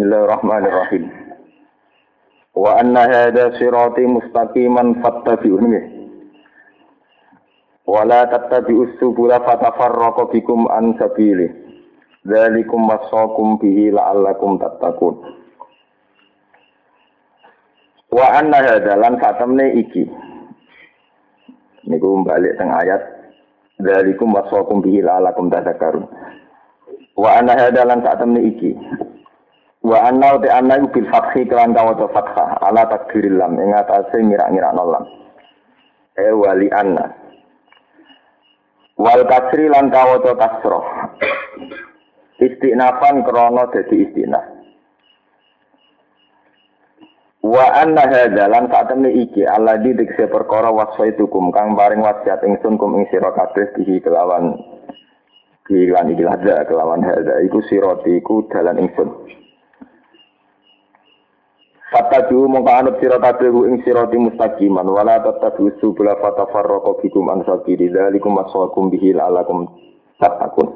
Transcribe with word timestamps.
Bismillahirrahmanirrahim. 0.00 1.12
Wa 2.56 2.80
anna 2.80 3.04
hadha 3.04 3.52
sirati 3.60 4.04
mustaqiman 4.08 5.00
fattabi'un 5.04 5.60
nggih. 5.60 5.84
Wa 7.88 8.08
la 8.08 8.24
tattabi'us 8.28 8.96
subula 8.96 9.44
fatafarraqu 9.44 10.32
bikum 10.32 10.68
an 10.72 10.96
sabili. 10.96 11.52
Dzalikum 12.24 12.88
wasaqum 12.88 13.60
bihi 13.60 13.92
la'allakum 13.92 14.56
tattaqun. 14.56 15.20
Wa 18.08 18.40
anna 18.40 18.56
hadha 18.56 18.94
lan 19.00 19.20
fatamne 19.20 19.80
iki. 19.80 20.08
Niku 21.88 22.24
balik 22.24 22.56
teng 22.56 22.72
ayat 22.72 23.04
Dzalikum 23.80 24.32
wasaqum 24.32 24.80
bihi 24.80 25.04
la'allakum 25.04 25.52
tattaqun. 25.52 26.08
Wa 27.20 27.36
anna 27.36 27.52
hadha 27.52 27.84
lan 27.84 28.00
fatamne 28.00 28.44
iki. 28.48 28.72
Wa 29.80 30.12
anna 30.12 30.36
te 30.36 30.48
anna 30.52 30.76
iku 30.76 30.92
bil 30.92 31.08
fathi 31.08 31.48
kelan 31.48 31.72
kawaca 31.72 32.04
fathah 32.12 32.60
ala 32.60 32.84
takdiril 32.84 33.40
lam 33.40 33.56
ing 33.56 33.72
atase 33.72 34.20
ngira-ngira 34.20 34.76
lam. 34.76 35.04
E 36.20 36.28
wali 36.36 36.68
anna. 36.68 37.08
Wal 39.00 39.24
kasri 39.24 39.72
lan 39.72 39.88
kawaca 39.88 40.36
kasroh. 40.36 40.84
Istinafan 42.40 43.24
krana 43.24 43.72
dadi 43.72 44.04
istinaf. 44.04 44.44
Wa 47.40 47.72
anna 47.72 48.04
hadza 48.04 48.52
lan 48.52 48.68
satemene 48.68 49.16
iki 49.16 49.48
alladzi 49.48 49.96
dikse 49.96 50.28
perkara 50.28 50.68
wasfaitukum 50.68 51.48
kang 51.56 51.72
paring 51.72 52.04
wasiat 52.04 52.44
ingsun 52.44 52.76
kum 52.76 53.00
ing 53.00 53.08
sira 53.08 53.32
kabeh 53.32 53.72
bihi 53.80 54.04
kelawan 54.04 54.60
Bilan 55.70 56.10
iki 56.10 56.26
kelawan 56.66 57.00
hadza 57.06 57.40
iku 57.46 57.62
sirati 57.70 58.18
iku 58.18 58.44
dalan 58.50 58.82
ingsun. 58.84 59.08
Fatabi'u 61.90 62.46
mongko 62.46 62.70
anut 62.70 62.94
sira 63.02 63.18
kabeh 63.18 63.50
ing 63.50 63.82
sirati 63.82 64.14
mustaqiman 64.14 64.86
wala 64.86 65.18
tattabi'u 65.26 65.74
subula 65.82 66.14
fatafarraqu 66.22 67.02
bikum 67.02 67.26
an 67.26 67.42
sabili 67.42 67.90
dzalikum 67.90 68.38
wasaqum 68.38 68.94
bihi 68.94 69.10
la'allakum 69.18 69.66
tattaqun. 70.22 70.70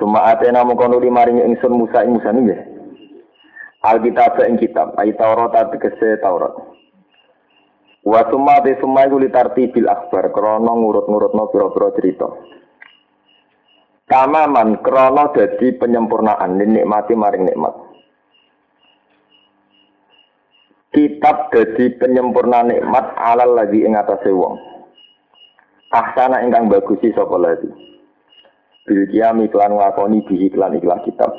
Suma 0.00 0.32
atena 0.32 0.64
mongko 0.64 0.88
nuli 0.88 1.12
maring 1.12 1.44
ingsun 1.44 1.76
Musa 1.76 2.08
ing 2.08 2.16
Musa 2.16 2.32
nggih. 2.32 2.60
Alkitab 3.84 4.40
ing 4.48 4.56
kitab 4.56 4.96
ayat 4.96 5.20
Taurat 5.20 5.52
tegese 5.76 6.16
Taurat. 6.24 6.56
Wa 8.00 8.24
summa 8.32 8.64
te 8.64 8.80
summa 8.80 9.04
iku 9.04 9.20
litartibil 9.20 9.92
akhbar 9.92 10.32
krana 10.32 10.72
ngurut-ngurutno 10.72 11.52
pira-pira 11.52 11.92
cerita. 11.92 12.28
Tamaman 14.08 14.80
krana 14.80 15.28
dadi 15.36 15.76
penyempurnaan 15.76 16.56
nikmati 16.56 17.12
maring 17.12 17.44
nikmat. 17.44 17.93
Kitab 20.94 21.50
dadi 21.50 21.90
penyempurna 21.98 22.62
nikmat 22.70 23.18
alal 23.18 23.58
lagi 23.58 23.82
ing 23.82 23.98
atase 23.98 24.30
wong. 24.30 24.56
Ahsana 25.90 26.46
ingkang 26.46 26.70
bagusi 26.70 27.10
sapa 27.12 27.34
lagi. 27.34 27.68
Bil 28.86 29.10
kiami 29.10 29.50
klan 29.50 29.74
nglakoni 29.74 30.22
bihi 30.22 30.54
klan 30.54 30.78
ikhlas 30.78 31.02
kitab. 31.02 31.34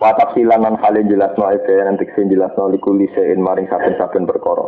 Wa 0.00 0.16
tafsilan 0.18 0.64
lan 0.64 0.80
halin 0.80 1.06
jelasno 1.06 1.46
ayat 1.46 1.68
nanti 1.68 2.08
sing 2.16 2.32
jelasno 2.32 2.72
likuli 2.72 3.06
sein 3.14 3.38
maring 3.38 3.68
saben-saben 3.68 4.26
perkara. 4.26 4.66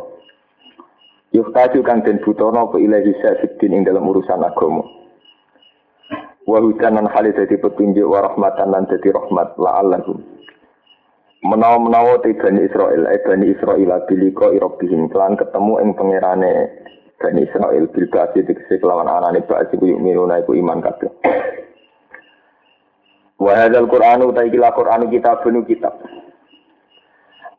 Yuhtaju 1.34 1.80
kang 1.82 2.06
den 2.06 2.22
butono 2.22 2.70
ke 2.70 2.78
ilahi 2.78 3.10
sa'fiddin 3.18 3.74
ing 3.74 3.82
dalam 3.82 4.06
urusan 4.06 4.46
agama. 4.46 4.86
Wa 6.46 6.62
hudan 6.62 7.00
lan 7.00 7.10
halin 7.10 7.34
dadi 7.34 7.58
petunjuk 7.58 8.06
wa 8.06 8.22
rahmatan 8.22 8.70
lan 8.70 8.86
dadi 8.86 9.10
rahmat 9.10 9.58
la'allahum 9.58 10.34
menawa-menawa 11.44 12.24
te 12.24 12.32
Bani 12.40 12.64
Israel, 12.64 13.04
eh 13.12 13.20
Bani 13.20 13.52
Israel 13.52 14.00
biliko 14.08 14.48
irobihim, 14.56 15.12
kelan 15.12 15.36
ketemu 15.36 15.84
ing 15.84 15.90
pangerane 15.92 16.52
Bani 17.20 17.44
Israel, 17.44 17.84
bil 17.92 18.08
ba'asi 18.08 18.48
dikisi 18.48 18.80
kelawan 18.80 19.06
anane 19.06 19.44
ba'asi 19.44 19.76
ku 19.76 19.84
yu'minuna 19.84 20.40
iku 20.40 20.56
iman 20.56 20.80
kabeh. 20.80 21.12
Wa 23.36 23.68
Qur'anu 23.68 24.32
ta 24.32 24.40
iki 24.48 24.56
Qur'anu 24.56 25.04
kitabun 25.12 25.68
kitab. 25.68 26.00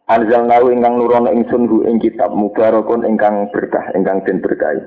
Anzalnahu 0.06 0.70
ingkang 0.70 1.02
nurono 1.02 1.34
ingsun 1.34 1.66
hu 1.66 1.82
ing 1.86 1.98
kitab 1.98 2.30
mubarakun 2.30 3.06
ingkang 3.10 3.50
berkah, 3.50 3.90
ingkang 3.98 4.22
den 4.22 4.38
berkahi. 4.38 4.82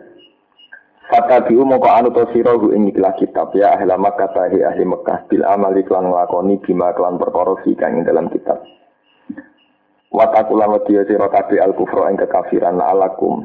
Fatabi'u 1.10 1.66
moko 1.66 1.90
anu 1.90 2.14
to 2.14 2.22
sira 2.30 2.54
hu 2.54 2.70
ing 2.70 2.94
ikhlas 2.94 3.18
kitab 3.18 3.50
ya 3.56 3.74
ahli 3.74 3.90
Makkah 3.98 4.30
ahli 4.30 4.62
ahli 4.62 4.84
Mekah 4.86 5.26
bil 5.26 5.42
amali 5.42 5.82
klan 5.82 6.06
nglakoni 6.06 6.60
bima 6.62 6.94
klan 6.94 7.18
perkara 7.18 7.56
kang 7.64 7.98
ing 7.98 8.04
dalam 8.06 8.30
kitab. 8.30 8.62
Watakula 10.08 10.64
wedi 10.72 10.96
sira 11.04 11.28
kabeh 11.28 11.60
al 11.60 11.76
kufra 11.76 12.08
ing 12.08 12.16
kekafiran 12.16 12.80
alakum. 12.80 13.44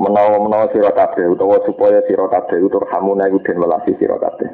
Menawa-menawa 0.00 0.72
sira 0.72 0.96
kabeh 0.96 1.28
utawa 1.28 1.60
supaya 1.68 2.00
sira 2.08 2.24
kabeh 2.24 2.56
utur 2.64 2.88
hamuna 2.88 3.28
iku 3.28 3.38
den 3.44 3.60
welasi 3.60 3.92
sira 4.00 4.16
kabeh. 4.16 4.48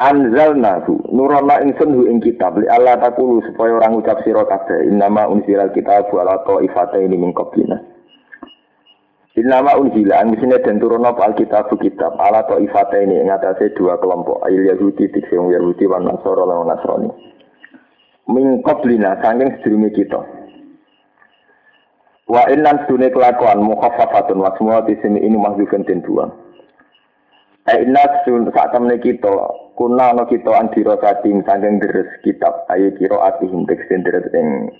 Anzalnahu 0.00 1.12
nurana 1.12 1.64
ingsun 1.64 1.96
hu 1.96 2.08
ing 2.08 2.20
kitab 2.20 2.60
li 2.60 2.68
Allah 2.68 3.00
takulu 3.00 3.40
supaya 3.44 3.80
orang 3.80 4.00
ucap 4.04 4.20
sira 4.20 4.44
kabeh 4.44 4.84
innama 4.84 5.24
unzilal 5.28 5.72
kitab 5.72 6.12
ala 6.12 6.44
taifataini 6.44 7.16
min 7.16 7.32
qablina. 7.32 7.80
Innama 9.40 9.80
unzila 9.80 10.20
angisine 10.20 10.60
den 10.60 10.76
turun 10.76 11.08
apa 11.08 11.32
alkitab 11.32 11.72
kitab 11.80 12.20
ala 12.20 12.44
taifataini 12.44 13.16
ing 13.16 13.32
atase 13.32 13.72
dua 13.72 13.96
kelompok 13.96 14.44
ayil 14.44 14.68
Yahudi 14.68 15.08
tikse 15.08 15.32
Yahudi 15.32 15.88
wan 15.88 16.04
Nasara 16.04 16.44
lan 16.44 16.68
Nasrani. 16.68 17.39
Min 18.28 18.60
qablina 18.66 19.16
saking 19.22 19.56
sedurunge 19.60 19.90
kita. 19.96 20.20
Wa 22.30 22.46
innan 22.46 22.86
sedune 22.86 23.10
kelakuan 23.10 23.64
mukhaffafatun 23.64 24.38
wa 24.38 24.54
semua 24.54 24.86
di 24.86 24.94
sini 25.02 25.18
ini 25.18 25.34
mahdzufun 25.34 25.82
den 25.82 25.98
buang. 26.04 26.30
Eh 27.66 27.82
inna 27.82 28.02
saat 28.26 28.70
temne 28.72 28.96
kita 29.02 29.30
kuna 29.74 30.14
ana 30.14 30.24
kita 30.30 30.48
andira 30.54 30.94
saking 31.02 31.42
saking 31.42 31.82
deres 31.82 32.08
kitab 32.22 32.64
ayo 32.70 32.94
kira 32.96 33.18
atihim 33.30 33.66
teksen 33.66 34.06
deres 34.06 34.30
ing 34.32 34.70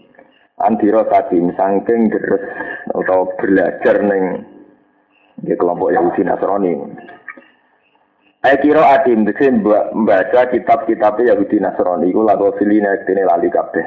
andira 0.63 1.05
saking 1.11 1.51
saking 1.59 2.09
deres 2.09 2.45
atau 2.95 3.29
belajar 3.37 3.99
ning 4.01 4.47
di 5.43 5.53
kelompok 5.59 5.91
Yahudi 5.91 6.23
Nasrani. 6.23 6.75
Ayo 8.41 8.57
kira 8.65 8.97
adim 8.97 9.29
teksen 9.29 9.61
membaca 9.61 10.49
kitab-kitab 10.49 11.21
Yahudi 11.21 11.61
Nasrani 11.61 12.09
iku 12.09 12.25
lagu 12.25 12.49
filina 12.57 12.97
dene 13.05 13.29
lali 13.29 13.53
kabeh. 13.53 13.85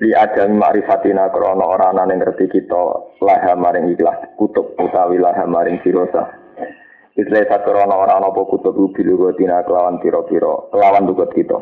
Li 0.00 0.16
adam 0.16 0.56
ma'rifatina 0.56 1.28
krana 1.28 1.68
ora 1.68 1.92
ana 1.92 2.08
ngerti 2.08 2.48
kita 2.48 3.12
laha 3.20 3.52
maring 3.52 3.92
ikhlas 3.92 4.32
kutub 4.40 4.72
utawi 4.80 5.20
laha 5.20 5.44
maring 5.44 5.84
filosof. 5.84 6.32
Isra 7.12 7.44
sakrona 7.44 7.92
ora 7.92 8.16
ana 8.16 8.32
apa 8.32 8.40
kutub 8.48 8.72
bil 8.96 9.10
rutina 9.20 9.60
kelawan 9.68 10.00
pira-pira 10.00 10.72
kelawan 10.72 11.04
tugas 11.04 11.28
kita. 11.36 11.60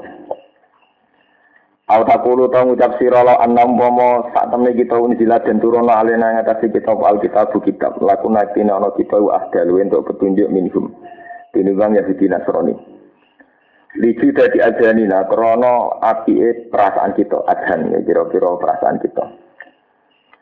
Au 1.91 2.03
takulu 2.07 2.55
ta 2.55 2.63
ngucap 2.63 3.03
sira 3.03 3.27
la 3.27 3.43
annam 3.43 3.75
umpama 3.75 4.31
sak 4.31 4.47
temne 4.47 4.79
kita 4.79 4.95
unjila 4.95 5.43
den 5.43 5.59
turuna 5.59 6.07
alena 6.07 6.39
ngatasi 6.39 6.71
kita 6.71 6.95
al 6.95 7.19
kitab 7.19 7.51
lakuna 7.99 8.47
tina 8.55 8.79
ana 8.79 8.95
kita 8.95 9.19
ahdalu 9.19 9.83
untuk 9.83 10.07
petunjuk 10.07 10.47
minhum. 10.55 10.95
Tinimbang 11.55 11.95
Yahudi 11.95 12.27
Nasrani. 12.27 12.75
Lici 13.95 14.35
dadi 14.35 14.59
ajanina 14.59 15.23
krana 15.31 16.03
apike 16.03 16.67
perasaan 16.67 17.15
kita 17.15 17.47
adhan 17.47 17.95
ya 17.95 18.03
kira-kira 18.03 18.59
perasaan 18.59 18.99
kita. 18.99 19.25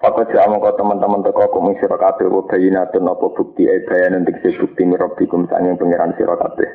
Pakai 0.00 0.34
jamu 0.34 0.58
kau 0.58 0.74
teman-teman 0.74 1.22
teko 1.22 1.52
kumi 1.52 1.78
sira 1.78 1.94
kabeh 1.94 2.26
wa 2.26 2.42
bayinatun 2.48 3.06
apa 3.06 3.26
bukti 3.38 3.70
e 3.70 3.86
bayan 3.86 4.24
untuk 4.24 4.34
si 4.42 4.50
bukti 4.56 4.82
mirabbikum 4.82 5.46
sanging 5.46 5.78
pangeran 5.78 6.16
sira 6.18 6.34
kabeh. 6.34 6.66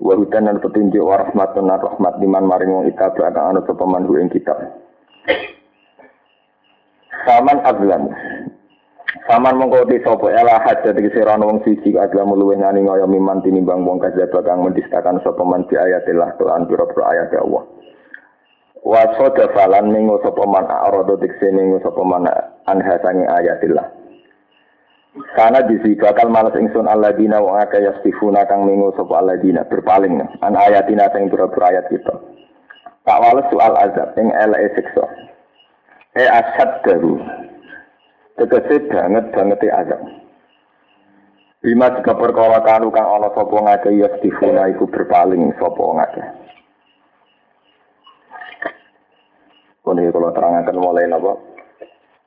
Wa 0.00 0.16
hudan 0.16 0.48
lan 0.48 0.58
petunjuk 0.58 1.06
wa 1.06 1.22
rahmatun 1.22 1.70
rahmat 1.70 2.14
liman 2.18 2.48
maring 2.48 2.72
wong 2.72 2.84
itabu 2.90 3.22
akan 3.22 3.54
anu 3.54 3.60
sapa 3.62 3.84
man 3.86 4.10
ing 4.10 4.32
kitab. 4.32 4.58
Saman 7.28 7.58
azlam. 7.62 8.10
Saman 9.24 9.56
mongko 9.56 9.88
di 9.88 9.96
sapa 10.04 10.28
ela 10.28 10.60
haja 10.60 10.92
iki 10.92 11.08
sira 11.16 11.40
wong 11.40 11.64
siji 11.64 11.96
agama 11.96 12.36
luwih 12.36 12.60
ngani 12.60 12.84
ngaya 12.84 13.08
miman 13.08 13.40
tinimbang 13.40 13.80
wong 13.88 13.96
kajaba 13.96 14.44
kang 14.44 14.60
mendistakan 14.60 15.24
sapa 15.24 15.40
man 15.40 15.64
di 15.72 15.80
ayatillah 15.80 16.36
Tuhan 16.36 16.68
pira-pira 16.68 17.16
ayat 17.16 17.32
Allah. 17.40 17.64
wa 18.86 19.02
soda 19.18 19.50
falan 19.50 19.90
ningu 19.90 20.22
sapa 20.22 20.46
man 20.46 20.68
arada 20.70 21.18
dikse 21.18 21.50
ningu 21.50 21.82
sapa 21.82 22.02
man 22.06 22.28
anha 22.70 22.94
sangi 23.02 23.26
ayatillah. 23.26 23.88
Karena 25.32 25.64
disi 25.64 25.96
bakal 25.96 26.28
males 26.28 26.54
ingsun 26.54 26.84
alladzina 26.86 27.40
wa 27.40 27.64
aka 27.64 27.80
yastifuna 27.80 28.44
kang 28.46 28.68
mingu 28.68 28.92
sapa 28.94 29.16
alladzina 29.16 29.64
berpaling 29.66 30.22
an 30.22 30.54
ayatina 30.54 31.08
sing 31.10 31.26
pura-pura 31.32 31.72
ayat 31.72 31.88
kita. 31.88 32.14
Tak 33.02 33.20
wales 33.22 33.48
soal 33.50 33.74
azab 33.74 34.12
ing 34.20 34.28
eleke 34.30 34.76
siksa. 34.78 35.04
E 36.14 36.24
asad 36.30 36.84
daru 36.84 37.45
tegese 38.36 38.88
banget 38.88 39.24
banget 39.32 39.60
azab 39.68 40.02
Bima 41.66 41.90
juga 41.90 42.14
perkara 42.14 42.62
kanu 42.62 42.94
kang 42.94 43.10
ana 43.10 43.26
sapa 43.34 43.56
ngake 43.58 43.98
yastifuna 43.98 44.70
iku 44.70 44.86
berpaling 44.86 45.50
sapa 45.58 45.82
ngake. 45.82 46.22
Kone 49.82 50.14
kalau 50.14 50.30
terangkan 50.30 50.78
mulai 50.78 51.10
napa? 51.10 51.34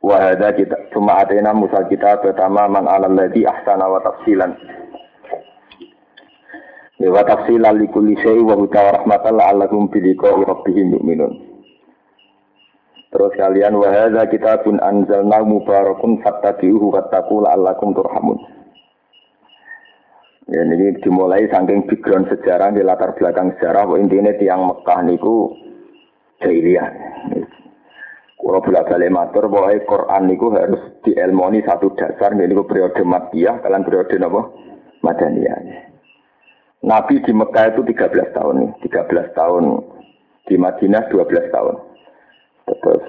Wahada 0.03 0.51
kita 0.51 0.91
cuma 0.91 1.23
atena 1.23 1.55
musa 1.55 1.87
kita 1.87 2.19
pertama 2.19 2.67
man 2.67 2.83
alal 2.91 3.15
ladzi 3.15 3.47
ahsana 3.47 3.87
wa 3.87 4.03
tafsilan. 4.03 4.51
Ya 6.99 7.07
wa 7.07 7.23
tafsilan 7.23 7.79
li 7.79 7.87
kulli 7.95 8.19
syai 8.19 8.43
wa 8.43 8.59
huda 8.59 9.03
rahmatan 9.03 9.39
la'allakum 9.39 9.87
bi 9.87 10.03
liqa'i 10.03 10.43
rabbihim 10.43 10.99
yu'minun. 10.99 11.48
Terus 13.09 13.33
kalian 13.33 13.73
wahada 13.73 14.29
kita 14.29 14.61
pun 14.61 14.77
anzalna 14.77 15.41
mubarakun 15.41 16.21
fattabi'uhu 16.21 16.93
wattaqu 16.93 17.41
la'allakum 17.41 17.97
turhamun. 17.97 18.37
Ya 20.49 20.65
ini 20.65 20.97
dimulai 21.01 21.45
saking 21.49 21.89
background 21.89 22.29
sejarah 22.29 22.73
di 22.73 22.81
latar 22.81 23.13
belakang 23.17 23.53
sejarah 23.57 23.85
bahwa 23.85 24.01
intinya 24.01 24.33
tiang 24.37 24.65
Mekah 24.65 24.99
niku 25.05 25.53
jahiliyah. 26.41 26.89
Kalau 28.39 28.65
bolak 28.65 28.89
balik 28.89 29.13
matur 29.13 29.45
bahwa 29.45 29.77
Quran 29.77 30.23
niku 30.25 30.49
harus 30.53 30.81
dielmoni 31.05 31.61
satu 31.65 31.93
dasar 31.93 32.33
niku 32.33 32.65
periode 32.65 33.01
Makkiyah 33.01 33.61
kalian 33.61 33.85
periode 33.85 34.15
apa? 34.21 34.41
Madaniyah. 35.05 35.59
Nabi 36.85 37.19
di 37.25 37.33
Mekah 37.35 37.75
itu 37.75 37.81
13 37.83 38.37
tahun 38.37 38.55
nih, 38.63 38.71
13 38.87 39.35
tahun 39.35 39.63
di 40.47 40.55
Madinah 40.55 41.11
12 41.11 41.51
tahun. 41.51 41.88
Terus 42.69 43.05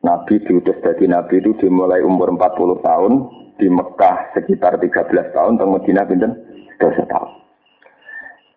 Nabi 0.00 0.40
diutus 0.46 0.78
dari 0.80 1.04
Nabi 1.10 1.42
itu 1.42 1.52
dimulai 1.60 2.00
umur 2.00 2.32
40 2.32 2.80
tahun, 2.80 3.12
di 3.56 3.68
Mekah 3.72 4.36
sekitar 4.36 4.76
13 4.80 5.32
tahun, 5.32 5.56
di 5.60 5.64
Madinah 5.64 6.04
pinten 6.08 6.32
dosa 6.76 7.04
tahu. 7.08 7.26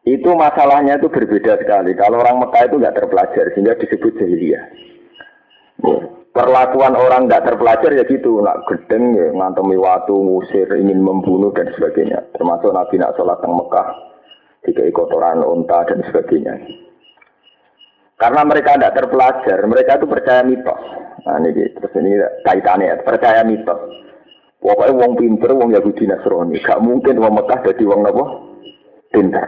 Itu 0.08 0.32
masalahnya 0.36 1.00
itu 1.00 1.12
berbeda 1.12 1.60
sekali. 1.60 1.92
Kalau 1.96 2.24
orang 2.24 2.40
Mekah 2.44 2.64
itu 2.72 2.76
nggak 2.80 2.98
terpelajar 2.98 3.46
sehingga 3.54 3.78
disebut 3.80 4.12
jahiliyah. 4.16 4.64
Ya. 5.84 5.98
Perlakuan 6.30 6.94
orang 6.94 7.26
nggak 7.26 7.46
terpelajar 7.52 7.90
ya 7.90 8.06
gitu, 8.06 8.40
nak 8.40 8.64
gedeng 8.70 9.18
ya, 9.18 9.34
ngantemi 9.34 9.76
waktu, 9.76 10.14
ngusir, 10.14 10.70
ingin 10.78 11.02
membunuh 11.02 11.50
dan 11.52 11.68
sebagainya. 11.74 12.22
Termasuk 12.38 12.70
Nabi 12.70 12.96
nak 13.02 13.18
sholat 13.18 13.42
di 13.42 13.50
Mekah, 13.50 13.88
tiga 14.64 14.84
kotoran 14.94 15.42
unta 15.42 15.84
dan 15.90 16.00
sebagainya. 16.06 16.54
Karena 18.20 18.44
mereka 18.44 18.76
tidak 18.76 19.00
terpelajar, 19.00 19.64
mereka 19.64 19.96
itu 19.96 20.06
percaya 20.12 20.44
mitos. 20.44 20.82
Nah 21.24 21.40
ini 21.40 21.72
terus 21.72 21.94
ini 21.96 22.20
kaitannya, 22.44 23.00
percaya 23.08 23.48
mitos. 23.48 23.80
Pokoknya 24.60 24.92
wong 24.92 25.16
pinter, 25.16 25.56
wong 25.56 25.72
Yahudi 25.72 26.04
Nasrani. 26.04 26.60
Gak 26.60 26.84
mungkin 26.84 27.16
wong 27.16 27.40
Mekah 27.40 27.64
jadi 27.64 27.84
wong 27.88 28.04
apa? 28.04 28.26
Pinter. 29.16 29.48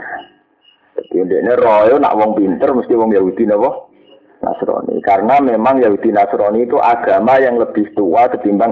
Jadi 1.12 1.36
ini 1.36 1.52
royo 1.60 2.00
nak 2.00 2.16
wong 2.16 2.32
pinter 2.40 2.72
mesti 2.72 2.96
wong 2.96 3.12
Yahudi 3.12 3.44
apa? 3.52 3.92
Nasrani. 4.40 5.04
Karena 5.04 5.44
memang 5.44 5.84
Yahudi 5.84 6.16
Nasrani 6.16 6.64
itu 6.64 6.80
agama 6.80 7.44
yang 7.44 7.60
lebih 7.60 7.92
tua 7.92 8.32
ketimbang 8.32 8.72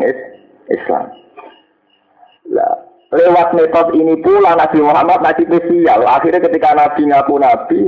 Islam. 0.71 1.11
Lah, 2.55 2.75
lewat 3.11 3.51
metode 3.51 3.99
ini 3.99 4.15
pula 4.23 4.55
Nabi 4.55 4.79
Muhammad 4.79 5.19
nasib 5.21 5.51
spesial. 5.51 6.07
Akhirnya 6.07 6.39
ketika 6.39 6.71
Nabi 6.71 7.03
ngaku 7.03 7.35
Nabi, 7.35 7.79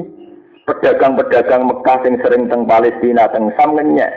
pedagang-pedagang 0.66 1.66
Mekah 1.66 2.00
yang 2.06 2.16
sering 2.22 2.44
teng 2.48 2.64
Palestina, 2.70 3.30
teng 3.34 3.50
Sam 3.58 3.76
ngenyek. 3.78 4.12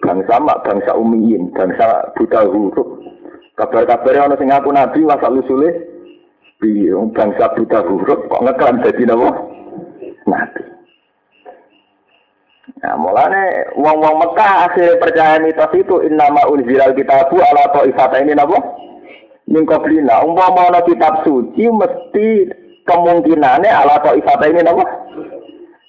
Bangsa 0.00 0.40
mak, 0.40 0.64
bangsa 0.64 0.96
umiyin, 0.96 1.52
bangsa 1.52 2.08
buta 2.16 2.48
huruf. 2.48 3.04
Kabar-kabarnya 3.56 4.24
orang 4.28 4.38
sing 4.40 4.48
ngaku 4.52 4.70
nabi 4.72 5.00
masa 5.04 5.32
usule 5.32 5.68
piye 6.60 6.92
bangsa 7.12 7.52
buta 7.56 7.84
huruf 7.84 8.20
kok 8.28 8.42
ngeklan 8.44 8.84
dadi 8.84 9.04
napa? 9.04 9.28
Nabi. 10.28 10.62
Nah, 12.76 12.94
mulane 13.00 13.72
wong-wong 13.80 14.16
Mekah 14.20 14.68
akhirnya 14.68 15.00
percaya 15.00 15.36
mitos 15.40 15.72
itu 15.72 15.96
innama 16.04 16.44
unzilal 16.50 16.92
kitabu 16.92 17.40
ala 17.40 17.72
ta'ifata 17.72 18.20
ini 18.20 18.36
napa? 18.36 18.60
Min 19.48 19.64
qablina. 19.64 20.20
Umpama 20.24 20.68
ana 20.68 20.80
kitab 20.84 21.24
suci 21.24 21.64
mesti 21.68 22.28
kemungkinannya 22.86 23.70
ala 23.70 24.00
ta'ifata 24.00 24.46
ini 24.48 24.62
napa? 24.62 24.84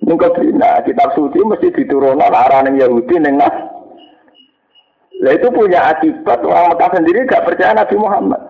Min 0.03 0.17
qablina. 0.17 0.81
Kitab 0.83 1.13
suci 1.13 1.39
mesti 1.45 1.69
diturunkan 1.71 2.33
arah 2.33 2.65
ning 2.65 2.81
Yahudi 2.81 3.21
Nas 3.21 3.77
Nah 5.17 5.33
itu 5.33 5.49
punya 5.49 5.81
akibat 5.89 6.45
orang 6.45 6.77
Mekah 6.77 6.89
sendiri 6.93 7.25
gak 7.25 7.41
percaya 7.41 7.73
Nabi 7.73 7.95
Muhammad. 7.97 8.41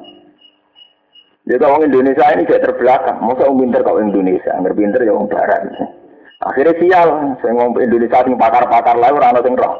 Jadi 1.47 1.63
orang 1.63 1.87
Indonesia 1.87 2.27
ini 2.35 2.43
gak 2.43 2.59
terbelakang. 2.59 3.23
Masa 3.23 3.47
orang 3.47 3.59
pinter 3.63 3.81
kalau 3.87 4.03
Indonesia, 4.03 4.51
nggak 4.51 4.75
pinter 4.75 4.99
ya 5.07 5.15
orang 5.15 5.31
Barat. 5.31 5.61
Akhirnya 6.43 6.75
sial, 6.75 7.07
saya 7.39 7.51
ngomong 7.55 7.79
Indonesia 7.79 8.19
sing 8.19 8.35
pakar-pakar 8.35 8.99
lain 8.99 9.15
orang 9.15 9.39
sing 9.47 9.55
roh. 9.55 9.75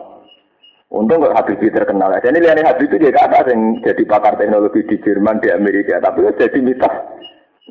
Untung 0.87 1.19
kok 1.19 1.35
Habibie 1.35 1.67
terkenal. 1.67 2.15
Jadi 2.23 2.39
lihat 2.39 2.79
itu 2.79 2.95
dia 2.95 3.11
kata 3.11 3.51
yang 3.51 3.83
jadi 3.83 4.03
pakar 4.07 4.39
teknologi 4.39 4.87
di 4.87 4.95
Jerman, 5.03 5.43
di 5.43 5.51
Amerika. 5.51 5.99
Tapi 5.99 6.23
jadi 6.39 6.59
mitos. 6.63 6.95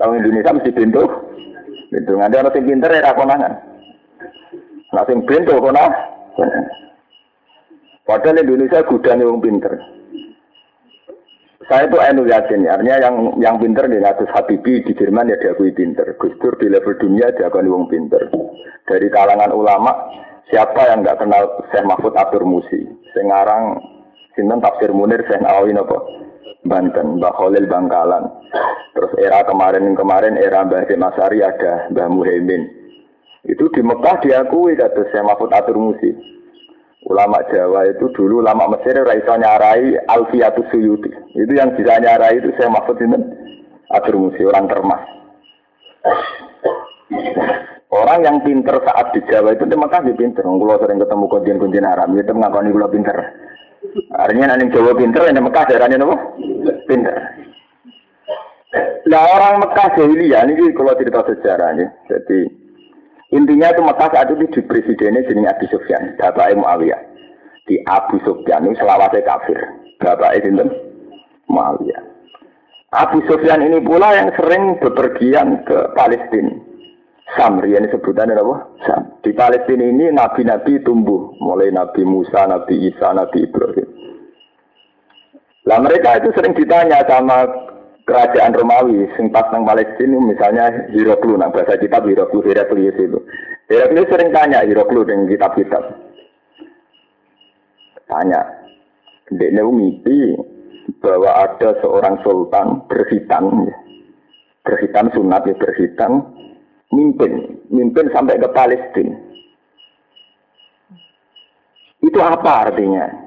Orang 0.00 0.20
Indonesia 0.20 0.52
mesti 0.52 0.70
pintu. 0.72 1.02
Pintu. 1.88 2.12
Nanti 2.18 2.36
orang 2.36 2.52
pinter 2.52 2.90
ya 2.92 3.16
konangan. 3.16 3.52
Nah 4.92 5.04
sing 5.08 5.24
pintu 5.24 5.56
konang. 5.56 5.92
Padahal 8.06 8.38
Indonesia 8.38 8.86
gudang 8.86 9.18
yang 9.18 9.42
pinter. 9.42 9.74
Saya 11.66 11.90
itu 11.90 11.98
enu 11.98 12.22
yakin, 12.30 12.62
artinya 12.70 12.96
yang 13.02 13.16
yang 13.42 13.56
pinter 13.58 13.90
di 13.90 13.98
ngatus 13.98 14.30
Habibi 14.30 14.86
di 14.86 14.94
Jerman 14.94 15.34
ya 15.34 15.34
diakui 15.42 15.74
pinter. 15.74 16.14
Gus 16.14 16.30
Dur 16.38 16.54
di 16.62 16.70
level 16.70 16.94
dunia 16.94 17.34
diakui 17.34 17.66
wong 17.66 17.90
pinter. 17.90 18.30
Dari 18.86 19.10
kalangan 19.10 19.50
ulama, 19.50 19.90
siapa 20.46 20.78
yang 20.86 21.02
nggak 21.02 21.18
kenal 21.18 21.66
Syekh 21.74 21.82
Mahfud 21.82 22.14
Abdur 22.14 22.46
Musi? 22.46 22.86
Sekarang 23.10 23.82
sinten 24.38 24.62
tafsir 24.62 24.94
Munir 24.94 25.26
Syekh 25.26 25.42
Nawawi 25.42 25.74
nopo? 25.74 26.06
Banten, 26.66 27.22
Mbah 27.22 27.32
Khalil 27.38 27.66
Bangkalan. 27.70 28.24
Terus 28.92 29.12
era 29.22 29.42
kemarin-kemarin 29.46 30.36
era 30.36 30.66
Mbah 30.66 30.86
Demasari 30.86 31.40
ada 31.42 31.88
Mbah 31.94 32.08
Muhaimin. 32.10 32.62
Itu 33.46 33.70
di 33.70 33.80
Mekah 33.80 34.26
diakui 34.26 34.74
kata 34.74 35.06
Syekh 35.14 35.22
Mahfud 35.22 35.54
Abdur 35.54 35.78
Musi. 35.78 36.10
Ulama 37.06 37.38
Jawa 37.46 37.86
itu 37.86 38.10
dulu 38.18 38.42
ulama 38.42 38.66
Mesir 38.74 38.98
raiso 38.98 39.30
nyarai 39.38 39.94
Alfiatus 40.10 40.66
Suyuti. 40.74 41.06
Itu 41.38 41.54
yang 41.54 41.78
bisa 41.78 42.02
nyarai 42.02 42.42
itu 42.42 42.50
saya 42.58 42.66
maksud 42.66 42.98
ini 42.98 43.14
atur 43.94 44.18
musi 44.18 44.42
orang 44.42 44.66
termas. 44.66 45.02
Orang 47.94 48.26
yang 48.26 48.42
pinter 48.42 48.82
saat 48.82 49.14
di 49.14 49.22
Jawa 49.30 49.54
itu 49.54 49.64
terima 49.70 49.86
kasih 49.86 50.18
pinter. 50.18 50.42
Kalau 50.42 50.76
sering 50.82 50.98
ketemu 50.98 51.24
konjen 51.30 51.56
konjen 51.62 51.86
Arab, 51.86 52.10
itu 52.12 52.34
mengakoni 52.34 52.74
kalau 52.74 52.90
pinter. 52.90 53.16
Artinya 54.12 54.52
nanti 54.52 54.74
Jawa 54.74 54.92
pinter, 54.98 55.22
yang 55.30 55.46
Mekah 55.46 55.64
daerahnya 55.70 56.02
apa? 56.02 56.16
Pinter. 56.86 57.18
Nah 59.06 59.22
orang 59.34 59.62
Mekah 59.62 59.88
jahiliyah 59.94 60.42
ini 60.50 60.74
kalau 60.74 60.94
cerita 60.98 61.22
sejarahnya. 61.26 61.86
Jadi 62.10 62.66
Intinya 63.34 63.74
itu 63.74 63.82
Mekah 63.82 64.08
saat 64.14 64.30
itu 64.30 64.46
di 64.54 64.60
presidennya 64.62 65.26
jenis 65.26 65.50
Abu 65.50 65.66
Sufyan, 65.66 66.14
Bapak 66.14 66.54
Muawiyah. 66.54 67.00
Di 67.66 67.82
Abu 67.90 68.22
Sufyan 68.22 68.70
itu 68.70 68.78
selawatnya 68.78 69.26
kafir. 69.26 69.58
Bapak 69.98 70.38
itu 70.38 70.54
Muawiyah. 71.50 72.02
Abu 72.94 73.18
Sufyan 73.26 73.66
ini 73.66 73.82
pula 73.82 74.14
yang 74.14 74.30
sering 74.38 74.78
bepergian 74.78 75.66
ke 75.66 75.90
Palestina. 75.98 76.54
Samri 77.34 77.74
ini 77.74 77.90
sebutannya 77.90 78.38
apa? 78.38 78.56
Sam. 78.86 79.02
Di 79.26 79.34
Palestina 79.34 79.82
ini 79.82 80.14
nabi-nabi 80.14 80.78
tumbuh, 80.86 81.34
mulai 81.42 81.74
Nabi 81.74 82.06
Musa, 82.06 82.46
Nabi 82.46 82.86
Isa, 82.86 83.10
Nabi 83.10 83.42
Ibrahim. 83.42 83.88
Lah 85.66 85.82
mereka 85.82 86.22
itu 86.22 86.30
sering 86.30 86.54
ditanya 86.54 87.02
sama 87.10 87.42
kerajaan 88.06 88.54
Romawi 88.54 89.10
sing 89.18 89.34
pas 89.34 89.50
nang 89.50 89.66
Palestina 89.66 90.14
misalnya 90.22 90.70
Hiroklu 90.94 91.34
nang 91.34 91.50
bahasa 91.50 91.74
kitab 91.74 92.06
Hiroklu 92.06 92.38
Heraklius 92.46 92.94
itu. 92.94 93.18
Heraklius 93.66 94.06
sering 94.06 94.30
tanya 94.30 94.62
Hiroklu 94.62 95.02
dengan 95.02 95.26
kitab-kitab. 95.26 95.82
Tanya 98.06 98.46
dia 99.34 99.66
mimpi 99.66 100.38
bahwa 101.02 101.34
ada 101.34 101.74
seorang 101.82 102.22
sultan 102.22 102.86
berhitan 102.86 103.66
berhitan 104.62 105.10
sunat 105.10 105.42
ya 105.50 105.54
berhitan 105.58 106.22
mimpin 106.94 107.58
mimpin 107.74 108.06
sampai 108.14 108.38
ke 108.38 108.46
Palestina. 108.54 109.18
Itu 112.06 112.22
apa 112.22 112.70
artinya 112.70 113.25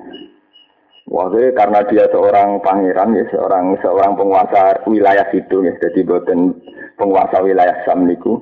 Waktu 1.09 1.57
karena 1.57 1.81
dia 1.89 2.05
seorang 2.13 2.61
pangeran 2.61 3.17
ya 3.17 3.25
seorang 3.33 3.73
seorang 3.81 4.13
penguasa 4.13 4.85
wilayah 4.85 5.25
situ 5.33 5.65
ya 5.65 5.73
jadi 5.81 6.05
buatan 6.05 6.53
penguasa 7.01 7.41
wilayah 7.41 7.81
Sam 7.81 8.05
niku 8.05 8.37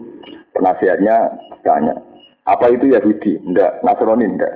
penasihatnya 0.52 1.32
tanya 1.64 1.96
apa 2.48 2.72
itu 2.72 2.96
Yahudi? 2.96 3.44
Enggak, 3.44 3.84
Nasrani 3.84 4.24
enggak. 4.24 4.56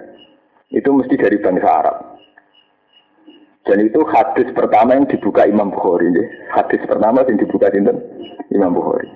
Itu 0.72 0.96
mesti 0.96 1.20
dari 1.20 1.36
bangsa 1.44 1.68
Arab. 1.68 1.98
Dan 3.68 3.84
itu 3.84 4.00
hadis 4.08 4.48
pertama 4.56 4.96
yang 4.96 5.06
dibuka 5.12 5.44
Imam 5.44 5.76
Bukhari. 5.76 6.08
Ya. 6.16 6.26
Hadis 6.56 6.80
pertama 6.88 7.28
yang 7.28 7.36
dibuka 7.36 7.68
Sinten 7.70 8.00
Imam 8.56 8.72
Bukhari. 8.72 9.12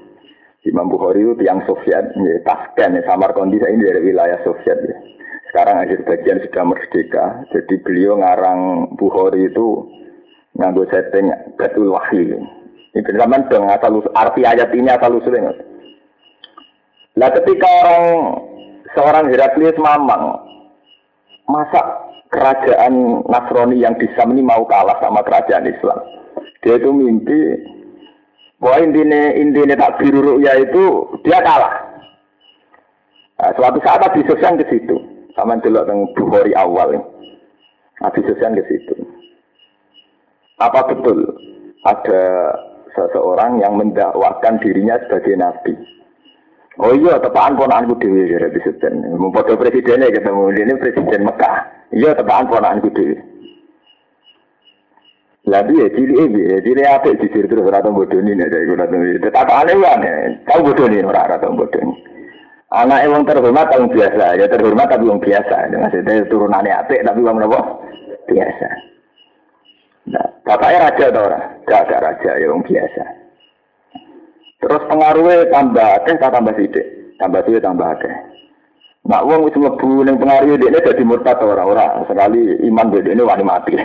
Imam 0.67 0.91
Bukhari 0.91 1.23
itu 1.23 1.33
tiang 1.39 1.63
Soviet, 1.63 2.13
ya, 2.13 2.35
Tashkent, 2.43 2.99
ya, 2.99 3.01
Samarkandi 3.07 3.63
ini 3.63 3.85
dari 3.85 4.01
wilayah 4.11 4.43
Soviet. 4.43 4.75
Ya. 4.75 4.97
Sekarang 5.55 5.87
akhir 5.87 6.03
bagian 6.03 6.43
sudah 6.43 6.63
merdeka, 6.67 7.25
jadi 7.47 7.79
beliau 7.79 8.19
ngarang 8.19 8.91
Bukhari 8.99 9.47
itu 9.47 9.87
nganggo 10.59 10.83
setting 10.91 11.31
Betul 11.55 11.95
Wahyu. 11.95 12.43
Ini 12.91 12.99
zaman 13.15 13.47
dong 13.47 13.71
asal 13.71 14.03
arti 14.19 14.43
ayat 14.43 14.75
ini 14.75 14.91
asal 14.91 15.15
usulnya. 15.15 15.55
Nah 17.15 17.31
ketika 17.39 17.71
orang 17.71 18.03
seorang 18.99 19.31
Heraklius 19.31 19.79
mamang, 19.79 20.43
masa 21.47 22.03
kerajaan 22.35 23.23
Nasrani 23.23 23.79
yang 23.79 23.95
di 23.95 24.11
Sam 24.19 24.35
ini 24.35 24.43
mau 24.43 24.67
kalah 24.67 24.99
sama 24.99 25.23
kerajaan 25.23 25.71
Islam? 25.71 26.03
Dia 26.67 26.83
itu 26.83 26.91
mimpi 26.91 27.63
bahwa 28.59 28.91
intinya 28.91 29.31
intinya 29.31 29.79
tak 29.79 30.03
biru 30.03 30.35
ya 30.43 30.51
itu 30.59 31.15
dia 31.23 31.39
kalah. 31.39 31.79
Nah, 33.39 33.55
suatu 33.55 33.79
saat 33.87 34.03
Nabi 34.03 34.19
Sufyan 34.27 34.59
ke 34.59 34.67
situ, 34.67 35.14
sama 35.35 35.59
dulu 35.59 35.83
dengan 35.83 36.09
Bukhari 36.15 36.55
awal. 36.55 36.97
Nabi 37.99 38.19
Sufyan 38.27 38.55
ke 38.59 38.63
situ. 38.67 38.95
Apa 40.59 40.87
betul 40.87 41.27
ada 41.83 42.23
seseorang 42.95 43.59
yang 43.59 43.75
mendakwakan 43.75 44.59
dirinya 44.63 44.99
sebagai 45.03 45.35
nabi? 45.35 45.75
Oh 46.75 46.91
iya, 46.91 47.19
tepaan 47.23 47.55
ponakanku 47.55 47.95
dewi 48.03 48.27
ya 48.27 48.39
Nabi 48.43 48.59
Sufyan. 48.63 48.99
Memfoto 49.15 49.55
presidennya 49.55 50.11
ketemu 50.11 50.51
ini 50.59 50.73
presiden 50.75 51.23
Mekah. 51.23 51.55
Iya, 51.95 52.19
tepaan 52.19 52.51
ponakanku 52.51 52.91
dewi. 52.91 53.15
Lalu 55.45 55.71
ya 55.77 55.87
cili 55.93 56.15
ini, 56.25 56.41
ya 56.41 56.57
cili 56.57 56.81
apa 56.83 57.13
di 57.13 57.27
sini 57.29 57.45
terus 57.45 57.69
rata 57.69 57.93
bodoh 57.93 58.17
ini 58.17 58.33
gue 58.33 58.75
ini. 58.81 59.21
Tetap 59.21 59.45
aneh 59.45 59.77
nih, 59.77 60.41
tahu 60.49 60.73
bodoh 60.73 60.89
ini 60.89 61.05
rata 61.05 61.47
bodoh 61.47 61.79
ini. 61.85 61.95
Anak 62.75 63.07
emang 63.07 63.23
terhormat 63.23 63.71
yang 63.71 63.87
biasa, 63.87 64.35
ya 64.35 64.45
terhormat 64.51 64.91
tapi 64.91 65.07
yang 65.07 65.23
biasa. 65.23 65.71
Maksudnya 65.71 66.27
turunannya 66.27 66.75
apik 66.75 67.07
tapi 67.07 67.23
yang 67.23 67.39
apa? 67.39 67.59
Biasa. 68.27 68.67
Nah, 70.11 70.27
bapaknya 70.43 70.91
raja 70.91 71.03
atau 71.07 71.23
orang? 71.23 71.43
Gak 71.63 71.87
raja, 71.87 72.31
ya 72.35 72.45
yang 72.51 72.61
biasa. 72.61 73.03
Terus 74.59 74.81
pengaruhnya 74.91 75.47
tambah 75.55 75.87
akeh, 76.03 76.15
tambah 76.19 76.53
sidik. 76.59 76.85
Tambah 77.15 77.41
sidik, 77.47 77.63
tambah 77.63 77.87
akeh. 77.95 78.13
Nak 79.05 79.21
wong 79.21 79.45
wis 79.45 79.53
mlebu 79.53 80.01
ning 80.01 80.17
pengaruh 80.17 80.57
dekne 80.57 80.81
dadi 80.81 81.05
murtad 81.05 81.37
ora 81.37 81.61
ora 81.61 82.01
sekali 82.09 82.57
iman 82.65 82.89
dekne 82.89 83.21
wani 83.21 83.45
mati. 83.45 83.77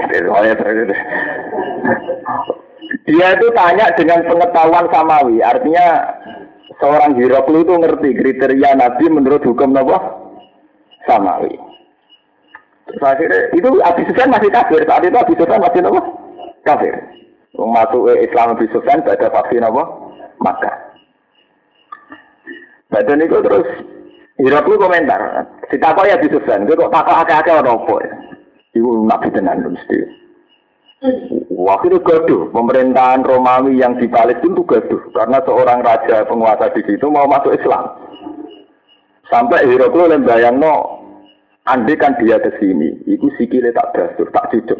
Dia 3.05 3.29
itu 3.37 3.47
tanya 3.53 3.87
dengan 3.95 4.25
pengetahuan 4.25 4.89
samawi, 4.89 5.45
artinya 5.45 6.11
seorang 6.81 7.15
Hiroklu 7.15 7.63
itu 7.63 7.75
ngerti 7.77 8.11
kriteria 8.17 8.75
Nabi 8.75 9.05
menurut 9.13 9.45
hukum 9.45 9.71
Nabi 9.77 9.95
samawi. 11.05 11.55
Terus 12.91 13.55
itu 13.55 13.69
Abi 13.87 14.03
Sufyan 14.11 14.35
masih 14.35 14.51
kafir, 14.51 14.83
saat 14.83 15.07
itu 15.07 15.15
Abi 15.15 15.35
Sufyan 15.39 15.63
masih 15.63 15.81
Nabi 15.85 16.01
kafir. 16.67 16.95
Masuk 17.55 18.11
Islam 18.19 18.57
Abi 18.59 18.67
Sufyan 18.75 19.05
pada 19.07 19.31
vaksin 19.31 19.63
apa? 19.63 19.83
Maka. 20.41 20.73
Badan 22.91 23.23
itu 23.23 23.39
terus 23.45 23.69
Hirok 24.41 24.73
lu 24.73 24.81
komentar, 24.81 25.45
takut 25.69 26.09
ya 26.09 26.17
disusun, 26.17 26.65
gue 26.65 26.73
kok 26.73 26.89
takut 26.89 27.13
akeh-akeh 27.13 27.61
ada 27.61 27.77
apa 27.77 27.95
ya? 28.01 28.13
Ibu 28.73 29.05
nabi 29.05 29.29
tenan 29.37 29.61
mesti. 29.69 30.01
Waktu 31.49 31.97
gaduh, 32.05 32.53
pemerintahan 32.53 33.25
Romawi 33.25 33.81
yang 33.81 33.97
di 33.97 34.05
Palestina 34.05 34.53
itu 34.53 34.65
gaduh, 34.69 35.01
karena 35.17 35.41
seorang 35.49 35.81
raja 35.81 36.29
penguasa 36.29 36.69
di 36.77 36.85
situ 36.85 37.09
mau 37.09 37.25
masuk 37.25 37.57
Islam. 37.57 37.89
Sampai 39.33 39.65
Hirok 39.65 39.97
lu 39.97 40.13
lembayang 40.13 40.61
no, 40.61 41.01
andai 41.65 41.97
kan 41.97 42.21
dia 42.21 42.37
ke 42.37 42.53
sini, 42.61 43.01
itu 43.09 43.33
sikile 43.41 43.73
tak 43.73 43.97
dasur, 43.97 44.29
tak 44.29 44.53
cucuk. 44.53 44.77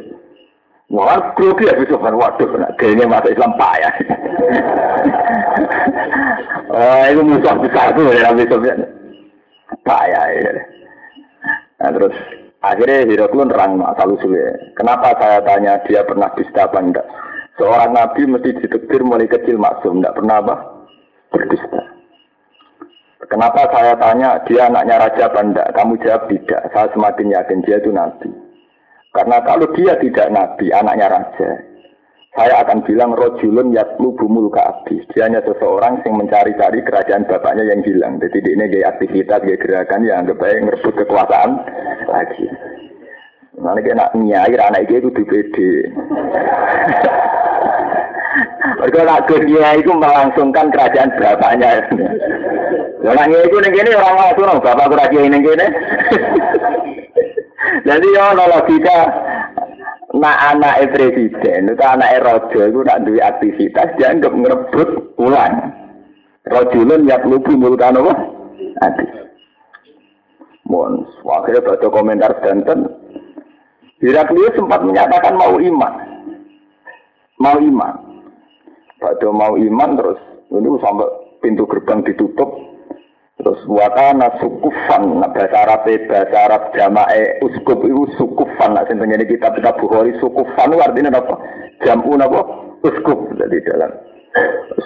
Wah, 0.93 1.33
grogi 1.39 1.71
ya 1.71 1.79
bisa 1.79 1.97
kan 1.97 2.13
waduh, 2.13 2.49
kayaknya 2.77 3.09
masuk 3.09 3.33
Islam 3.33 3.57
payah. 3.57 3.95
oh, 6.77 7.05
itu 7.09 7.23
musuh 7.25 7.57
besar 7.65 7.97
tuh 7.97 8.13
ya 8.13 8.29
Sofyan. 8.29 8.85
Payah 9.87 10.25
ya. 10.37 10.53
Nah, 11.81 11.91
terus 11.97 12.13
akhirnya 12.61 13.09
Hiroklun 13.09 13.49
nerang 13.49 13.81
asal 13.85 14.17
usulnya. 14.17 14.73
Kenapa 14.77 15.17
saya 15.17 15.41
tanya 15.45 15.81
dia 15.85 16.05
pernah 16.05 16.33
dusta 16.37 16.69
apa 16.69 16.79
enggak? 16.81 17.07
Seorang 17.61 17.93
nabi 17.93 18.25
mesti 18.25 18.57
ditektir 18.57 19.05
mulai 19.05 19.29
kecil 19.29 19.61
maksum, 19.61 20.01
enggak 20.01 20.17
pernah 20.17 20.37
apa? 20.41 20.57
Berdusta. 21.33 21.81
Kenapa 23.29 23.69
saya 23.71 23.95
tanya 24.01 24.43
dia 24.49 24.67
anaknya 24.67 25.07
raja 25.07 25.31
apa? 25.31 25.41
Kamu 25.77 26.01
jawab 26.03 26.27
tidak. 26.27 26.67
Saya 26.75 26.89
semakin 26.91 27.31
yakin 27.31 27.63
dia 27.63 27.79
itu 27.79 27.95
nabi. 27.95 28.31
Karena 29.11 29.43
kalau 29.43 29.67
dia 29.75 29.99
tidak 29.99 30.31
nabi, 30.31 30.71
anaknya 30.71 31.11
raja, 31.11 31.51
saya 32.31 32.63
akan 32.63 32.87
bilang 32.87 33.11
rojulun 33.11 33.75
yatlu 33.75 34.15
bumul 34.15 34.55
kaabi. 34.55 35.03
Dia 35.11 35.27
hanya 35.27 35.43
seseorang 35.43 35.99
yang 36.07 36.15
mencari-cari 36.15 36.79
kerajaan 36.87 37.27
bapaknya 37.27 37.67
yang 37.75 37.83
hilang. 37.83 38.23
Jadi 38.23 38.39
ini 38.55 38.71
gaya 38.71 38.95
aktivitas, 38.95 39.43
gaya 39.43 39.59
gerakan 39.59 40.07
yang 40.07 40.23
anggap 40.23 40.39
baik 40.39 40.63
merebut 40.63 40.95
kekuasaan 40.95 41.59
lagi. 42.07 42.47
Nanti 43.59 43.83
kena 43.83 44.15
nyai 44.15 44.55
anak 44.57 44.87
itu 44.87 45.11
di 45.11 45.23
PD. 45.27 45.57
Mereka 48.79 49.05
nak 49.05 49.27
dunia 49.29 49.77
itu 49.77 49.91
melangsungkan 49.91 50.71
kerajaan 50.71 51.11
bapaknya. 51.19 51.83
Orang 53.05 53.29
itu 53.35 53.57
ini 53.59 53.91
orang 53.91 54.17
langsung, 54.17 54.63
bapak 54.63 54.87
kerajaan 54.87 55.29
ini 55.35 55.39
gini. 55.43 55.67
Jadi 57.81 58.07
ya 58.15 58.33
logika 58.39 58.99
nak 60.21 60.37
anak 60.53 60.93
presiden 60.93 61.73
itu 61.73 61.81
anak 61.81 62.21
raja 62.21 62.61
itu 62.69 62.85
nak 62.85 63.01
duwe 63.09 63.25
aktivitas 63.25 63.97
dianggap 63.97 64.33
ngerebut 64.37 65.17
ulang. 65.17 65.73
Rajulun 66.45 67.09
yak 67.09 67.25
lubu 67.25 67.57
mulkan 67.57 67.97
apa? 67.97 68.13
Adi. 68.85 69.05
Mohon, 70.69 71.09
akhirnya 71.27 71.67
baca 71.67 71.89
komentar 71.89 72.33
Banten. 72.45 72.87
Heraklius 74.01 74.57
sempat 74.57 74.81
menyatakan 74.87 75.35
mau 75.37 75.59
iman. 75.59 75.95
Mau 77.41 77.59
iman. 77.59 77.95
Pada 79.01 79.29
mau 79.33 79.57
iman 79.57 79.91
terus, 79.97 80.21
ini 80.53 80.69
sampai 80.81 81.09
pintu 81.41 81.65
gerbang 81.65 82.05
ditutup, 82.05 82.49
Terus 83.41 83.65
wakana 83.65 84.37
sukufan, 84.37 85.17
nah 85.17 85.33
bahasa 85.33 85.65
Arab 85.65 85.89
bahasa 85.89 86.37
Arab 86.45 86.63
jamae 86.77 87.41
uskup 87.41 87.81
itu 87.89 88.05
sukufan, 88.21 88.77
nah 88.77 88.85
sing 88.85 89.01
ini 89.01 89.25
kitab 89.25 89.57
kitab 89.57 89.81
Bukhari 89.81 90.13
sukufan 90.21 90.77
artinya 90.77 91.17
apa? 91.17 91.41
Jamu 91.81 92.21
apa? 92.21 92.41
Uskup 92.85 93.33
jadi 93.41 93.65
dalam. 93.65 93.97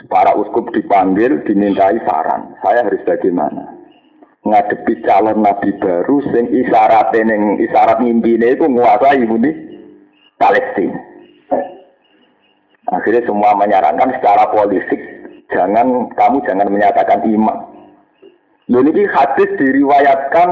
Para 0.06 0.38
uskup 0.38 0.70
dipanggil, 0.70 1.42
dimintai 1.42 1.98
saran. 2.06 2.54
Saya 2.62 2.86
harus 2.86 3.02
bagaimana? 3.02 3.74
Ngadepi 4.46 5.02
calon 5.02 5.42
nabi 5.42 5.74
baru 5.82 6.22
sing 6.30 6.46
isyarat 6.54 7.10
neng 7.26 7.58
isyarat 7.58 7.98
mimpine 7.98 8.54
itu 8.54 8.70
menguasai 8.70 9.18
ini 9.18 9.50
Palestina. 10.38 11.00
Akhirnya 12.86 13.26
semua 13.26 13.56
menyarankan 13.58 14.14
secara 14.20 14.46
politik 14.52 15.00
jangan 15.50 16.06
kamu 16.14 16.38
jangan 16.44 16.68
menyatakan 16.68 17.24
iman 17.24 17.73
ini 18.68 19.04
hadis 19.12 19.50
diriwayatkan 19.60 20.48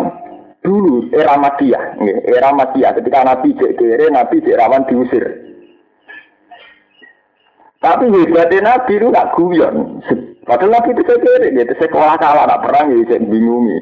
dulu 0.60 1.08
era 1.16 1.34
Madiyah, 1.40 1.96
era 2.28 2.50
Madiyah 2.52 2.92
ketika 3.00 3.24
Nabi 3.24 3.56
cek 3.56 3.80
kere, 3.80 4.06
Nabi 4.12 4.44
cek 4.44 4.58
rawan 4.60 4.84
diusir. 4.86 5.24
Tapi 7.82 8.14
hebatnya 8.14 8.78
Nabi 8.78 8.94
itu 8.94 9.10
gak 9.10 9.34
guyon. 9.34 9.98
Padahal 10.46 10.70
Nabi 10.70 10.94
itu 10.94 11.02
kere, 11.02 11.50
gitu 11.50 11.74
sekolah 11.82 12.14
kalah, 12.14 12.46
nak 12.46 12.62
perang, 12.62 12.94
ya 12.94 13.02
saya 13.10 13.26
bingungi. 13.26 13.78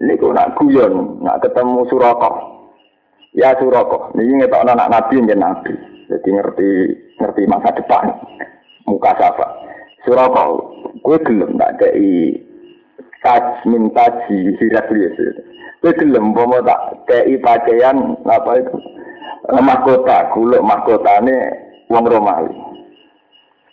Ini 0.00 0.16
kok 0.16 0.32
nak 0.32 0.56
guyon, 0.56 1.20
nak 1.20 1.44
ketemu 1.44 1.84
Suroko. 1.92 2.32
Ya 3.36 3.52
Suroko, 3.60 4.16
ini 4.16 4.40
ngetok 4.40 4.64
anak 4.64 4.88
Nabi 4.88 5.20
yang 5.20 5.44
Nabi. 5.44 5.76
Jadi 6.08 6.28
ngerti 6.32 6.68
ngerti 7.20 7.42
masa 7.46 7.70
depan. 7.76 8.16
Muka 8.88 9.12
siapa? 9.20 9.46
Suroko, 10.08 10.72
gue 11.04 11.18
gelem 11.20 11.60
tak 11.60 11.84
kayak 11.84 12.48
taj 13.20 13.64
minta 13.68 14.06
ji 14.26 14.56
Heraklius. 14.56 15.16
Kowe 15.80 15.92
gelem 15.96 16.32
umpama 16.32 16.60
tak 16.60 17.08
kei 17.08 17.40
pakaian 17.40 18.16
apa 18.28 18.52
itu 18.60 18.76
eh, 19.48 19.62
mahkota, 19.64 20.28
kuluk 20.36 20.60
mahkotane 20.60 21.36
wong 21.88 22.04
Romawi. 22.04 22.52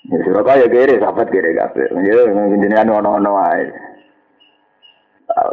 Ya 0.07 0.23
Surabaya 0.23 0.71
kere 0.71 1.03
sahabat 1.03 1.27
kere 1.27 1.51
kabeh. 1.51 1.91
Ya 2.07 2.31
jenengan 2.31 3.03
ono-ono 3.03 3.31
wae. 3.35 3.67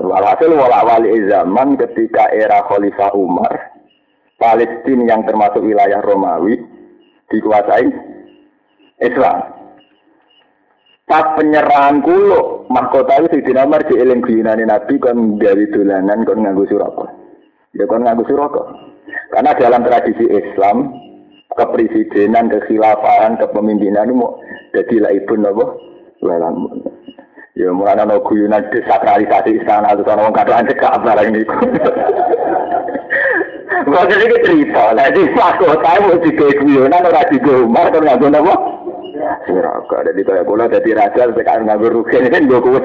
Walhasil 0.07 0.55
wala 0.55 0.87
wali 0.87 1.27
zaman 1.27 1.75
ketika 1.75 2.31
era 2.31 2.63
Khalifah 2.71 3.11
Umar 3.19 3.75
Palestina 4.39 5.11
yang 5.11 5.27
termasuk 5.27 5.63
wilayah 5.63 5.99
Romawi 5.99 6.63
dikuasai 7.31 7.91
Islam. 9.03 9.64
Pas 11.05 11.37
penyerahan 11.37 12.01
kulo, 12.01 12.65
mahkota 12.73 13.21
itu 13.21 13.45
di 13.45 13.53
nomor 13.53 13.85
di 13.85 14.01
eling 14.01 14.25
Nabi 14.25 14.97
kon 14.97 15.37
dari 15.37 15.69
dolanan 15.69 16.25
kon 16.25 16.41
nganggo 16.41 16.65
suraka. 16.65 17.05
Ya 17.77 17.85
kon 17.85 18.09
nganggo 18.09 18.25
suraka. 18.25 18.65
Karena 19.29 19.53
dalam 19.53 19.85
tradisi 19.85 20.25
Islam, 20.33 20.97
kepresidenan, 21.61 22.49
kekhilafahan, 22.49 23.37
kepemimpinan 23.37 24.09
itu 24.09 24.17
mau 24.17 24.41
jadi 24.73 24.97
lah 25.05 25.13
ibu 25.13 25.35
nopo 25.37 25.65
lelang. 26.25 26.73
Ya 27.53 27.69
mulai 27.69 28.01
ana 28.01 28.19
guyunan 28.25 28.65
desakralisasi 28.73 29.61
istana 29.61 29.93
itu 29.93 30.09
ana 30.09 30.25
wong 30.25 30.35
kadang 30.35 30.65
cekak 30.67 31.05
barang 31.05 31.29
niku. 31.31 31.59
Kok 33.85 34.09
jadi 34.09 34.37
cerita, 34.41 34.97
lah 34.97 35.13
di 35.13 35.29
mahkota 35.37 36.01
mau 36.01 36.17
digawe 36.17 36.53
guyonan 36.65 37.05
ora 37.05 37.29
digawe 37.29 37.61
Umar 37.69 37.93
kon? 37.93 38.74
Suraka. 39.47 39.99
Jadi 40.11 40.21
kayak 40.27 40.47
kula 40.47 40.67
jadi 40.67 40.91
raja 40.99 41.31
sekarang 41.31 41.71
nganggo 41.71 41.89
rugen 42.03 42.27
kan 42.31 42.51
kuwi. 42.51 42.83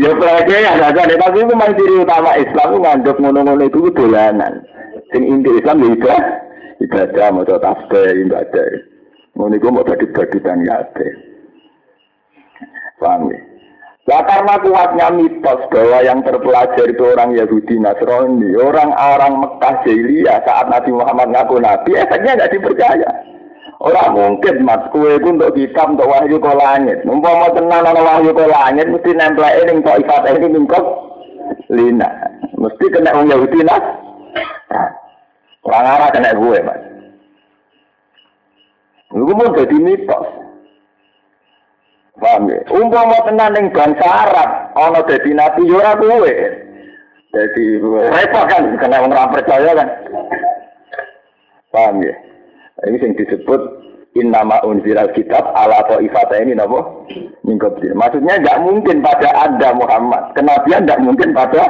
Ya 0.00 0.10
pelajaran 0.10 0.64
ya 0.64 0.72
raja 0.80 1.02
tapi 1.06 1.38
itu 1.38 1.46
memang 1.50 1.76
ciri 1.78 1.94
utama 2.02 2.30
Islam 2.34 2.66
itu 2.70 2.78
ngandep 2.82 3.16
ngono-ngono 3.22 3.64
itu 3.66 3.90
dolanan. 3.94 4.54
Sing 5.14 5.22
inti 5.22 5.50
Islam 5.54 5.86
ya 5.86 5.88
ibadah, 5.94 6.20
ibadah 6.82 7.26
mau 7.30 7.46
tasbih 7.46 8.26
ibadah. 8.26 8.66
Ngono 9.38 9.54
iku 9.54 9.68
mau 9.70 9.86
badi-baditan 9.86 10.66
ya 10.66 10.82
ada. 10.82 11.08
Paham 12.98 13.30
ya? 13.30 13.38
Karena 14.04 14.60
kuatnya 14.60 15.08
mitos 15.16 15.64
bahwa 15.72 15.98
yang 16.04 16.20
terpelajar 16.20 16.86
itu 16.92 17.02
orang 17.08 17.32
Yahudi 17.32 17.80
Nasrani, 17.80 18.52
orang-orang 18.52 19.40
Mekah 19.40 19.74
Jahiliyah 19.80 20.44
saat 20.44 20.68
Nabi 20.68 20.92
Muhammad 20.92 21.32
ngaku 21.32 21.56
Nabi, 21.56 21.96
efeknya 21.96 22.36
nggak 22.36 22.52
dipercaya. 22.52 23.33
Orang 23.84 24.16
mungkin 24.16 24.64
mas 24.64 24.80
kue 24.88 25.20
itu 25.20 25.28
untuk 25.28 25.52
kitab 25.52 25.92
untuk 25.92 26.08
wahyu 26.08 26.40
ke 26.40 26.52
langit. 26.56 27.04
Umpama 27.04 27.52
tenan 27.52 27.84
ana 27.84 28.00
wahyu 28.00 28.32
ke 28.32 28.44
langit 28.48 28.88
mesti 28.88 29.12
nempel 29.12 29.44
ini 29.44 29.84
kok 29.84 30.00
ikat 30.00 30.24
ini 30.40 30.48
mingkop 30.56 30.84
lina. 31.68 32.08
Mesti 32.56 32.84
kena 32.88 33.12
wong 33.12 33.28
Yahudi 33.28 33.60
nas. 33.60 33.84
Orang 35.68 35.84
arah 35.84 36.08
kena 36.16 36.32
gue 36.32 36.58
mas. 36.64 36.80
Lu 39.12 39.36
mau 39.36 39.52
jadi 39.52 39.76
mitos. 39.76 40.26
Paham 42.16 42.48
ya? 42.48 42.64
Umpama 42.72 43.20
tenan 43.28 43.52
ning 43.52 43.66
bangsa 43.68 44.06
Arab 44.06 44.48
ana 44.80 45.04
dadi 45.04 45.30
nabi 45.36 45.68
yo 45.68 45.76
ora. 45.76 45.92
Jadi 47.34 47.64
repot 47.84 48.44
kan 48.48 48.64
kena 48.80 49.02
wong 49.04 49.12
ora 49.12 49.28
percaya 49.28 49.70
kan. 49.76 49.88
Paham 51.68 52.00
ya? 52.00 52.14
Ini 52.84 53.00
yang 53.00 53.16
disebut 53.16 53.60
innama 54.14 54.62
unzilal 54.62 55.10
kitab 55.16 55.42
ala 55.56 55.84
ifata 55.98 56.36
ini 56.38 56.54
napa 56.54 56.84
mingkobdir. 57.42 57.96
Maksudnya 57.96 58.38
nggak 58.40 58.60
mungkin 58.62 59.02
pada 59.02 59.30
Anda 59.44 59.74
Muhammad. 59.74 60.36
Kenabian 60.38 60.86
nggak 60.86 61.02
mungkin 61.02 61.32
pada 61.32 61.62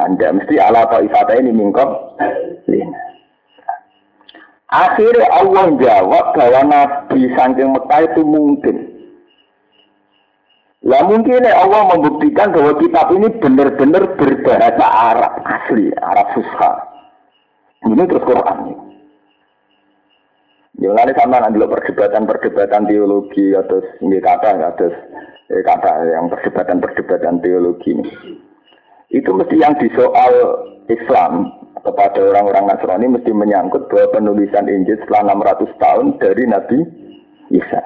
Anda. 0.00 0.32
Mesti 0.32 0.56
ala 0.56 0.88
ifata 1.02 1.32
ini 1.36 1.50
mingkob. 1.52 2.18
Akhirnya 4.66 5.30
Allah 5.30 5.66
jawab 5.78 6.24
bahwa 6.34 6.60
Nabi 6.66 7.30
Sangking 7.38 7.70
Mekah 7.70 8.00
itu 8.02 8.22
mungkin. 8.26 8.76
Lah 10.86 11.02
mungkin 11.06 11.42
Allah 11.46 11.82
membuktikan 11.94 12.54
bahwa 12.54 12.78
kitab 12.78 13.10
ini 13.14 13.30
benar-benar 13.42 14.14
berbahasa 14.18 14.86
Arab 14.86 15.42
asli, 15.42 15.90
Arab 15.98 16.30
Fusha. 16.34 16.70
Ini 17.86 18.06
terus 18.06 18.26
Quran. 18.26 18.58
Ya 18.70 18.85
lalu 20.84 21.12
sama 21.16 21.40
nanti 21.40 21.56
lo 21.56 21.72
perdebatan-perdebatan 21.72 22.84
teologi 22.84 23.56
atau 23.56 23.80
ini 24.04 24.20
kata 24.20 24.60
atau 24.60 24.92
eh, 25.48 25.62
kata 25.64 25.92
yang 26.12 26.28
perdebatan-perdebatan 26.28 27.40
teologi 27.40 27.96
itu 29.08 29.30
mesti 29.32 29.56
yang 29.56 29.72
di 29.80 29.88
soal 29.96 30.32
Islam 30.92 31.48
kepada 31.80 32.18
orang-orang 32.18 32.66
Nasrani 32.66 33.06
mesti 33.06 33.30
menyangkut 33.30 33.86
bahwa 33.86 34.18
penulisan 34.18 34.66
Injil 34.66 34.98
setelah 35.06 35.38
600 35.38 35.82
tahun 35.82 36.06
dari 36.18 36.44
Nabi 36.50 36.78
Isa. 37.54 37.82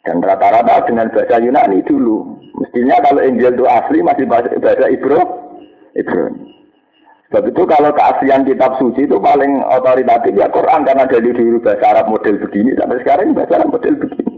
Dan 0.00 0.24
rata-rata 0.24 0.88
dengan 0.88 1.12
bahasa 1.12 1.36
Yunani 1.36 1.84
dulu. 1.84 2.40
Mestinya 2.56 2.96
kalau 3.04 3.20
Injil 3.20 3.52
itu 3.52 3.64
asli 3.68 4.00
masih 4.00 4.24
bahasa 4.24 4.88
Ibro, 4.88 5.20
Ibrani. 5.92 6.59
Sebab 7.30 7.46
itu 7.46 7.62
kalau 7.62 7.94
keaslian 7.94 8.42
kitab 8.42 8.74
suci 8.82 9.06
itu 9.06 9.14
paling 9.22 9.62
otoritatif 9.62 10.34
ya 10.34 10.50
Quran 10.50 10.82
karena 10.82 11.06
dari 11.06 11.30
dulu 11.30 11.62
bahasa 11.62 11.86
Arab 11.94 12.10
model 12.10 12.42
begini 12.42 12.74
sampai 12.74 12.98
sekarang 13.06 13.38
bahasa 13.38 13.62
Arab 13.62 13.70
model 13.70 13.94
begini. 14.02 14.34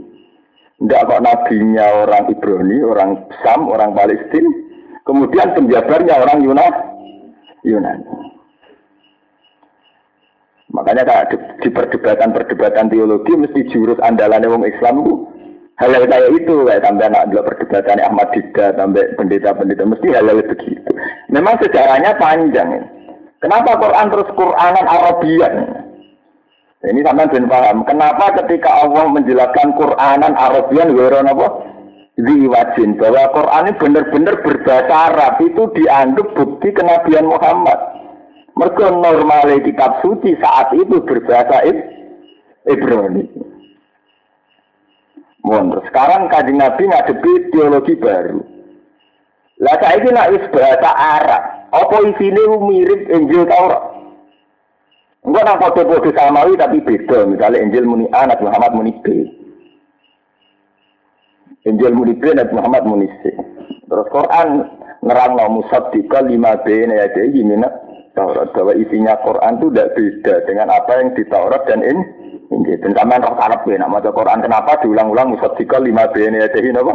Tidak 0.77 1.03
kok 1.09 1.25
nabinya 1.25 1.87
orang 2.05 2.29
Ibrani, 2.29 2.79
orang 2.85 3.11
Sam, 3.41 3.65
orang 3.73 3.97
Palestina, 3.97 4.51
kemudian 5.09 5.57
penjabarnya 5.57 6.21
orang 6.21 6.45
Yunani. 6.45 6.81
Yunani. 7.65 8.05
Makanya 10.69 11.09
kayak 11.09 11.25
di 11.65 11.69
perdebatan-perdebatan 11.73 12.93
teologi 12.93 13.33
mesti 13.41 13.73
jurus 13.73 13.97
andalannya 14.05 14.53
wong 14.53 14.69
Islam 14.69 15.01
itu 15.01 15.15
hal-hal 15.83 16.07
kayak 16.07 16.31
itu 16.39 16.55
kayak 16.63 16.83
sampai 16.87 17.11
anak 17.11 17.27
dua 17.35 17.43
perdebatan 17.43 17.99
Ahmad 18.07 18.31
Dida 18.31 18.67
sampai 18.79 19.03
pendeta-pendeta 19.19 19.83
mesti 19.83 20.09
hal-hal 20.15 20.39
begitu. 20.47 20.91
Memang 21.35 21.59
sejarahnya 21.59 22.15
panjang. 22.23 22.69
Ya. 22.71 22.83
Kenapa 23.43 23.75
Quran 23.75 24.07
terus 24.15 24.31
Quranan 24.39 24.87
Arabian? 24.87 25.55
Ini 26.83 27.03
sampai 27.03 27.31
ben 27.31 27.47
paham. 27.51 27.83
Kenapa 27.87 28.31
ketika 28.43 28.87
Allah 28.87 29.11
menjelaskan 29.11 29.75
Quranan 29.75 30.35
Arabian 30.39 30.95
weron 30.95 31.31
apa? 31.31 31.47
Diwajin 32.13 33.01
bahwa 33.01 33.25
Quran 33.33 33.65
ini 33.67 33.79
benar-benar 33.81 34.35
berbahasa 34.45 34.95
Arab 35.11 35.41
itu 35.43 35.63
dianggap 35.75 36.27
bukti 36.37 36.69
kenabian 36.71 37.27
Muhammad. 37.27 37.79
Mereka 38.53 38.85
normalnya 38.93 39.65
kitab 39.65 40.05
suci 40.05 40.37
saat 40.37 40.77
itu 40.77 41.01
berbahasa 41.03 41.65
Ibrani. 42.69 43.52
Mohon. 45.43 45.83
Sekarang 45.91 46.31
kajian 46.31 46.63
Nabi 46.63 46.87
ngadepi 46.87 47.33
teologi 47.51 47.95
baru. 47.99 48.41
Lah 49.63 49.79
saya 49.79 49.99
ini 49.99 50.11
nak 50.11 50.31
wis 50.35 50.45
bahasa 50.51 50.91
Arab. 50.91 51.43
Apa 51.71 51.97
isine 52.11 52.43
mirip 52.67 53.07
Injil 53.11 53.47
Taurat? 53.47 53.83
Enggak 55.23 55.43
nang 55.47 55.63
foto-foto 55.63 56.11
samawi 56.11 56.59
tapi 56.59 56.83
beda. 56.83 57.31
Misalnya 57.31 57.63
Injil 57.63 57.87
muni 57.87 58.11
A, 58.11 58.27
Nabi 58.27 58.43
Muhammad 58.43 58.73
muni 58.75 58.93
B. 59.07 59.07
Injil 61.63 61.95
muni 61.95 62.19
B, 62.19 62.35
Nabi 62.35 62.53
Muhammad 62.59 62.83
muni 62.91 63.07
C. 63.23 63.31
Terus 63.87 64.07
Quran 64.11 64.67
nerang 65.07 65.39
no 65.39 65.63
musaddiqa 65.63 66.27
lima 66.27 66.59
B 66.67 66.67
ini 66.71 66.99
ya 66.99 67.07
jadi 67.15 67.31
gimana? 67.31 67.71
Taurat 68.13 68.53
bahwa 68.53 68.77
isinya 68.77 69.17
Quran 69.25 69.57
itu 69.57 69.67
tidak 69.73 69.93
beda 69.97 70.35
dengan 70.45 70.69
apa 70.69 70.93
yang 71.01 71.09
di 71.17 71.25
Taurat 71.33 71.63
dan 71.65 71.81
ini 71.81 72.03
Injil. 72.53 72.79
Dan 72.85 72.93
sampean 72.93 73.25
roh 73.25 73.35
karep 73.35 73.65
ya, 73.65 73.81
nama 73.81 73.99
Quran 74.05 74.45
kenapa 74.45 74.79
diulang-ulang 74.85 75.33
musaddiqa 75.33 75.81
lima 75.81 76.05
B 76.13 76.21
ini 76.21 76.45
ya 76.45 76.49
jadi 76.53 76.77
apa? 76.77 76.93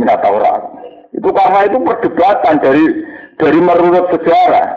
Minat 0.00 0.18
Taurat. 0.24 0.62
Itu 1.12 1.28
karena 1.34 1.66
itu 1.66 1.76
perdebatan 1.82 2.54
dari 2.62 2.84
dari 3.36 3.58
merunut 3.60 4.08
sejarah. 4.14 4.68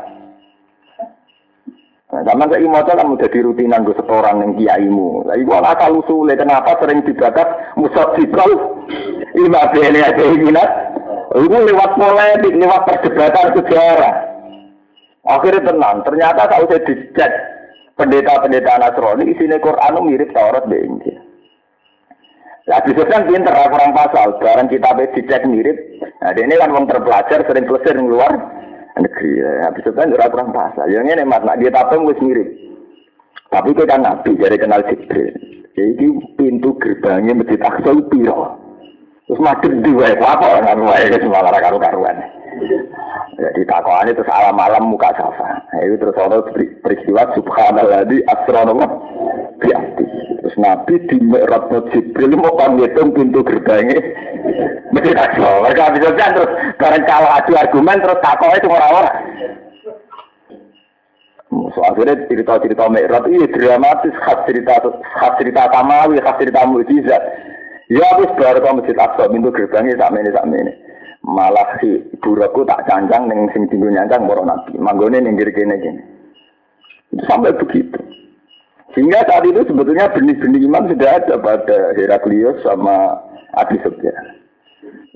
Nah, 2.14 2.22
zaman 2.30 2.46
saya 2.46 2.62
imoto 2.62 2.94
kan 2.94 3.10
udah 3.10 3.30
dirutinan 3.30 3.90
gue 3.90 3.98
setoran 3.98 4.42
yang 4.46 4.54
kiaimu. 4.54 5.26
Lah 5.26 5.34
ibu 5.34 5.50
asal 5.58 5.98
usule 5.98 6.38
kenapa 6.38 6.78
sering 6.78 7.02
dibakat 7.02 7.74
musaddiqal 7.74 8.50
lima 9.34 9.62
B 9.74 9.74
ini 9.82 10.00
aja 10.02 10.24
minat. 10.38 10.70
Itu 11.34 11.58
lewat 11.58 11.98
polemik, 11.98 12.54
lewat 12.54 12.82
perdebatan 12.86 13.58
sejarah. 13.58 14.16
Akhirnya 15.26 15.72
tenang, 15.72 16.06
ternyata 16.06 16.46
kalau 16.52 16.68
saya 16.70 16.84
dicek 16.86 17.32
pendeta-pendeta 17.98 18.82
Nasrani 18.82 19.30
isinya 19.30 19.58
Quran 19.62 20.04
mirip 20.06 20.30
Taurat 20.34 20.66
be 20.66 20.78
Injil. 20.82 21.18
Nah, 22.64 22.80
bisa 22.88 23.04
kan 23.12 23.28
pinter, 23.28 23.52
kurang 23.52 23.92
pasal. 23.92 24.40
Barang 24.40 24.72
kita 24.72 24.96
dicek 24.96 25.44
mirip. 25.44 25.76
Nah, 26.24 26.32
ini 26.32 26.56
kan 26.56 26.72
wong 26.72 26.88
terpelajar, 26.88 27.44
sering 27.44 27.68
selesai 27.68 28.00
di 28.00 28.08
luar 28.08 28.32
negeri. 28.96 29.32
Nah, 29.44 29.72
bisa 29.76 29.92
kan 29.92 30.08
kurang 30.08 30.56
pasal. 30.56 30.88
Yang 30.88 31.12
ini 31.12 31.24
mas, 31.28 31.44
nak 31.44 31.60
dia 31.60 31.76
tapem 31.76 32.08
wis 32.08 32.24
mirip. 32.24 32.48
Tapi 33.52 33.76
itu 33.76 33.84
kan 33.84 34.00
nabi, 34.02 34.32
dari 34.40 34.56
kenal 34.56 34.82
Jibril. 34.88 35.36
Jadi 35.74 36.06
pintu 36.40 36.78
gerbangnya 36.80 37.34
Masjid 37.36 37.60
Aqsa 37.60 37.92
piro. 38.08 38.56
Terus 39.26 39.40
madem 39.40 39.82
di 39.82 39.92
wae 39.96 40.14
apa 40.14 40.62
kan 40.62 40.80
wae 40.86 41.10
semua 41.18 41.50
karu-karuan. 41.50 42.18
Jadi 43.34 43.66
takwaan 43.66 44.12
itu 44.12 44.22
salah 44.30 44.54
malam 44.54 44.94
muka 44.94 45.10
safa. 45.18 45.66
Nah, 45.74 45.82
itu 45.82 45.98
terus 45.98 46.18
ada 46.22 46.46
peristiwa 46.86 47.34
subhanallah 47.34 48.06
di 48.06 48.22
astronom 48.30 48.82
biati. 49.58 50.06
Terus 50.44 50.56
Nabi 50.60 51.02
di 51.10 51.18
Mi'raj 51.24 51.72
Jibril 51.90 52.38
mau 52.38 52.54
panggitung 52.54 53.16
pintu 53.16 53.42
gerbangnya. 53.42 54.00
Mesti 54.94 55.18
takso. 55.18 55.50
Mereka 55.66 55.98
bisa 55.98 56.10
kan 56.14 56.36
terus 56.38 56.52
karena 56.78 57.00
kalau 57.10 57.30
adu 57.32 57.52
argumen 57.58 57.98
terus 58.04 58.20
takoi 58.22 58.58
itu 58.60 58.70
orang-orang. 58.70 59.18
So 61.74 61.80
akhirnya 61.90 62.22
cerita-cerita 62.30 62.86
Mi'raj 62.86 63.26
iya 63.34 63.46
dramatis 63.50 64.14
khas 64.22 64.46
cerita 64.46 64.78
khas 65.18 65.34
cerita 65.42 65.74
Samawi, 65.74 66.22
khas 66.22 66.38
cerita 66.38 66.70
mukjizat. 66.70 67.24
Ya 67.90 68.08
wis 68.22 68.32
baru 68.38 68.62
kau 68.62 68.78
masjid 68.78 68.98
Aqsa 68.98 69.30
pintu 69.30 69.50
gerbangnya 69.54 69.98
sak 70.00 70.12
mene 70.14 70.30
sak 70.34 70.48
mene. 70.50 70.72
Malah 71.24 71.80
si 71.80 72.04
buraku 72.20 72.68
tak 72.68 72.84
cancang 72.84 73.32
ning 73.32 73.48
sing 73.56 73.64
tinggu 73.72 73.88
nyancang 73.88 74.28
para 74.28 74.44
nabi. 74.44 74.76
Manggone 74.76 75.24
ning 75.24 75.40
kene 75.40 75.76
kene. 75.80 76.04
Itu 77.16 77.24
sampai 77.24 77.56
begitu. 77.56 77.96
Sehingga 78.94 79.26
saat 79.26 79.48
itu 79.48 79.66
sebetulnya 79.66 80.12
benih-benih 80.14 80.70
iman 80.70 80.86
sudah 80.86 81.12
ada 81.18 81.36
pada 81.42 81.98
Heraklius 81.98 82.62
sama 82.62 83.18
Abi 83.58 83.82
Sufyan. 83.82 84.38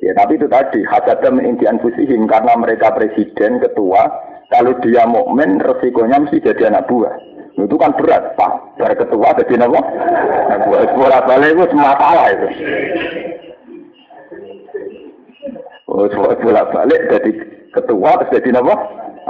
Ya 0.02 0.14
tapi 0.18 0.38
itu 0.38 0.50
tadi 0.50 0.82
hasada 0.88 1.30
intian 1.42 1.78
fusihim 1.82 2.26
karena 2.26 2.54
mereka 2.58 2.94
presiden, 2.94 3.62
ketua, 3.62 4.10
kalau 4.50 4.74
dia 4.82 5.06
mukmin 5.06 5.62
resikonya 5.62 6.22
mesti 6.22 6.42
jadi 6.42 6.74
anak 6.74 6.88
buah. 6.90 7.14
Itu 7.58 7.74
kan 7.76 7.98
berat, 7.98 8.38
Pak. 8.38 8.78
Dari 8.78 8.94
ketua 8.94 9.34
jadi 9.42 9.66
apa? 9.66 9.82
Anak 10.54 10.60
buah. 10.70 10.82
Bola 10.94 11.20
balik 11.26 11.58
itu 11.58 11.76
masalah 11.76 12.26
itu. 12.30 12.48
Oh, 15.88 16.04
bola 16.12 16.68
balik 16.68 17.02
jadi 17.08 17.32
ketua 17.72 18.20
terus 18.20 18.34
jadi 18.36 18.60
apa? 18.60 18.76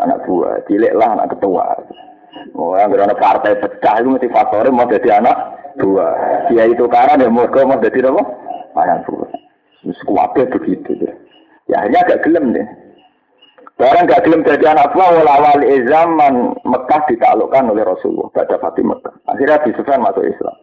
Anak 0.02 0.26
buah. 0.26 0.58
Cilik 0.66 0.94
lah 0.98 1.14
anak 1.14 1.38
ketua. 1.38 1.66
Oh, 2.58 2.74
yang 2.74 2.90
berada 2.90 3.14
partai 3.14 3.62
pecah 3.62 4.02
itu 4.02 4.10
mesti 4.10 4.28
faktornya 4.34 4.74
mau 4.74 4.90
jadi 4.90 5.22
anak 5.22 5.38
buah. 5.78 6.50
Dia 6.50 6.66
itu 6.66 6.90
karena 6.90 7.14
dia 7.22 7.30
mau 7.30 7.46
mau 7.46 7.78
jadi 7.78 8.10
apa? 8.10 8.24
Anak 8.74 9.06
buah. 9.06 9.30
Sekuatnya 9.86 10.50
begitu. 10.50 10.98
Ya 11.70 11.86
akhirnya 11.86 12.02
agak 12.10 12.26
gelem 12.26 12.58
deh. 12.58 12.68
Barang 13.78 14.10
gak 14.10 14.26
gelem 14.26 14.42
jadi 14.42 14.74
anak 14.74 14.98
buah 14.98 15.22
awal 15.22 15.62
zaman 15.62 16.58
Mekah 16.66 17.02
ditaklukkan 17.06 17.70
oleh 17.70 17.86
Rasulullah 17.86 18.34
pada 18.34 18.58
Fatih 18.58 18.82
Mekah. 18.82 19.14
Akhirnya 19.30 19.62
Abi 19.62 19.70
Sufyan 19.78 20.02
masuk 20.02 20.26
Islam. 20.26 20.58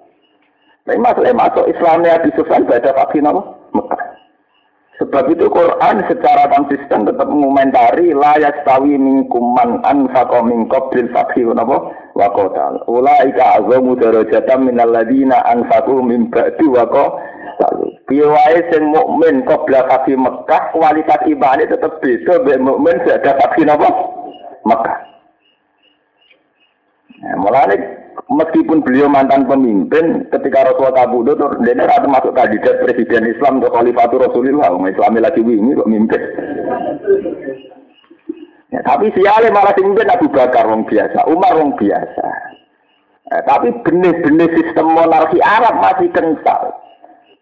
Tapi 0.82 0.98
masalah 0.98 1.30
masuk 1.30 1.64
Islamnya 1.70 2.18
Abi 2.18 2.34
Sufyan 2.34 2.66
pada 2.66 2.90
Fatih 2.90 3.22
Mekah. 3.22 4.03
Sebab 4.94 5.26
itu 5.26 5.50
Quran 5.50 6.06
secara 6.06 6.46
konsisten 6.54 7.02
tetap 7.02 7.26
mengomentari 7.26 8.14
la 8.14 8.38
yastawi 8.38 8.94
minkum 8.94 9.58
man 9.58 9.82
anfaqa 9.82 10.38
min 10.46 10.70
qablil 10.70 11.10
fathi 11.10 11.42
wa 11.42 12.26
qatal. 12.30 12.78
Ulaika 12.86 13.58
azamu 13.58 13.98
darajatan 13.98 14.70
minal 14.70 14.94
ladina 14.94 15.42
anfaqu 15.50 15.98
min 15.98 16.30
ba'di 16.30 16.66
wa 16.70 16.86
qatal. 16.86 17.90
Piye 18.06 18.22
wae 18.22 18.58
sing 18.70 18.94
mukmin 18.94 19.42
qabla 19.42 19.82
fathi 19.90 20.14
Mekah 20.14 20.70
kualitas 20.70 21.26
ibadah 21.26 21.66
tetap 21.66 21.98
beda 21.98 22.38
mbek 22.46 22.62
mukmin 22.62 22.96
sak 23.02 23.26
fathi 23.26 23.66
napa 23.66 23.90
Mekah. 24.62 25.13
Nah, 27.22 27.36
meskipun 28.30 28.80
beliau 28.82 29.06
mantan 29.06 29.44
pemimpin 29.44 30.26
ketika 30.32 30.66
Rasulullah 30.66 31.04
kabudut 31.04 31.38
dia 31.62 31.76
tidak 31.76 32.00
termasuk 32.00 32.32
kandidat 32.32 32.80
presiden 32.80 33.28
Islam 33.28 33.60
untuk 33.60 33.74
khalifatul 33.74 34.24
Rasulullah 34.24 34.72
Islam 34.88 35.20
lagi 35.20 35.42
wingi 35.44 35.76
kok 35.76 35.90
mimpin 35.90 36.22
ya, 38.72 38.80
tapi 38.82 39.12
siale 39.12 39.52
malah 39.52 39.76
mimpin 39.76 40.08
Abu 40.08 40.26
Bakar 40.32 40.64
wong 40.66 40.88
biasa 40.88 41.18
Umar 41.28 41.52
wong 41.58 41.76
biasa 41.76 42.28
eh, 43.28 43.42
tapi 43.44 43.68
benih-benih 43.84 44.50
sistem 44.56 44.86
monarki 44.94 45.38
Arab 45.44 45.84
masih 45.84 46.08
kental 46.10 46.80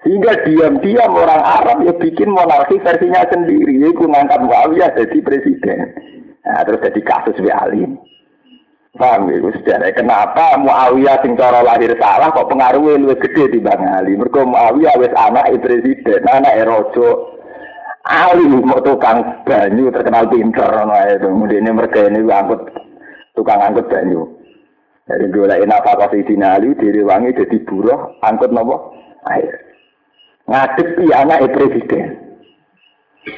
sehingga 0.03 0.35
diam-diam 0.43 1.15
orang 1.15 1.43
Arab 1.63 1.79
ya 1.87 1.95
bikin 1.95 2.27
monarki 2.27 2.75
versinya 2.83 3.23
sendiri. 3.31 3.87
Itu 3.87 4.03
ngangkat 4.11 4.43
Muawiyah 4.43 4.99
jadi 4.99 5.19
presiden. 5.23 5.95
Nah, 6.43 6.67
terus 6.67 6.83
jadi 6.83 7.01
kasus 7.07 7.39
Ali. 7.39 7.87
Paham 8.93 9.33
ya, 9.33 9.41
sejarah. 9.57 9.89
Kenapa 9.97 10.61
Muawiyah 10.61 11.25
sing 11.25 11.33
cara 11.41 11.65
lahir 11.65 11.97
salah 11.97 12.29
kok 12.29 12.53
pengaruhnya 12.53 13.01
lebih 13.01 13.25
gede 13.25 13.57
di 13.57 13.59
Bang 13.65 13.81
Ali. 13.81 14.13
Mereka 14.21 14.45
Muawiyah 14.45 15.01
wis 15.01 15.15
anak 15.17 15.49
presiden, 15.65 16.21
anak 16.29 16.61
erojo. 16.61 17.33
Ali 18.05 18.45
mau 18.45 18.85
tukang 18.85 19.47
banyu 19.49 19.89
terkenal 19.89 20.29
pinter. 20.29 20.69
Nah, 20.69 21.09
itu. 21.09 21.25
Kemudian 21.25 21.65
ini 21.65 21.71
mereka 21.73 22.05
ini 22.05 22.21
angkut 22.29 22.69
tukang 23.33 23.65
angkut 23.65 23.89
banyu. 23.89 24.29
Dua 25.09 25.47
lain 25.51 25.73
apa 25.73 25.97
kau 25.97 26.13
Ali 26.13 26.77
diri 26.77 27.01
wangi 27.01 27.37
jadi 27.37 27.57
buruh 27.65 28.17
angkut 28.23 28.53
nopo 28.53 28.97
air 29.29 29.73
ngadepi 30.53 31.07
anak 31.15 31.49
presiden. 31.55 32.19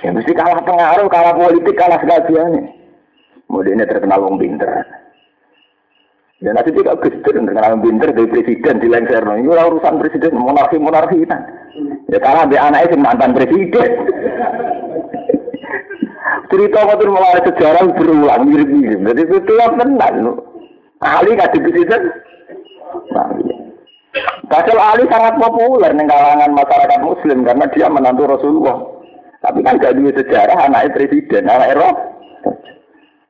Ya 0.00 0.10
mesti 0.16 0.32
kalah 0.32 0.64
pengaruh, 0.64 1.12
kalah 1.12 1.36
politik, 1.36 1.76
kalah 1.76 2.00
segalanya. 2.00 2.64
Kemudian 3.44 3.84
terkenal 3.84 4.24
wong 4.24 4.40
pinter. 4.40 4.80
Dan 6.44 6.61
nanti 6.61 6.76
Gus 6.76 6.85
terkenal 7.24 7.72
wong 7.72 7.88
pinter 7.88 8.12
dari 8.12 8.28
presiden 8.28 8.76
di 8.76 8.92
lengser. 8.92 9.24
Ini 9.24 9.48
urusan 9.48 9.96
presiden 9.96 10.37
monarki 10.37 10.76
monarki 10.76 11.24
kita. 11.24 11.40
Ya 12.12 12.20
karena 12.20 12.44
dia 12.44 12.68
anaknya 12.68 12.92
sih 12.92 13.00
mantan 13.00 13.33
presiden. 13.33 13.80
Cerita 16.52 16.85
waktu 16.85 17.09
mulai 17.09 17.40
sejarah 17.48 17.88
berulang 17.96 18.44
mirip-mirip. 18.44 19.00
Jadi 19.00 19.22
itu 19.24 19.52
yang 19.57 19.80
tenang. 19.80 20.37
Ahli 21.00 21.33
nggak 21.33 21.57
presiden. 21.57 22.12
Nah, 23.16 23.28
iya. 23.40 23.57
Ali 24.76 25.09
sangat 25.09 25.40
populer 25.40 25.96
di 25.96 26.04
kalangan 26.04 26.52
masyarakat 26.52 27.00
Muslim 27.02 27.38
karena 27.48 27.64
dia 27.72 27.88
menantu 27.88 28.28
Rasulullah. 28.28 28.76
Tapi 29.40 29.61
kan 29.61 29.76
gak 29.76 29.96
dua 29.96 30.12
sejarah 30.16 30.57
anaknya 30.68 30.94
presiden, 30.96 31.48
anak 31.48 31.76
Eropa. 31.76 32.14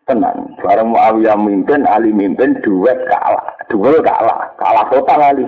Tenang, 0.04 0.60
bareng 0.60 0.92
Muawiyah 0.92 1.40
mimpin, 1.40 1.88
Ali 1.88 2.12
mimpin, 2.12 2.60
duet 2.60 3.08
kalah, 3.08 3.56
duel 3.72 4.04
kalah, 4.04 4.52
kalah 4.60 4.84
total 4.92 5.20
Ali. 5.32 5.46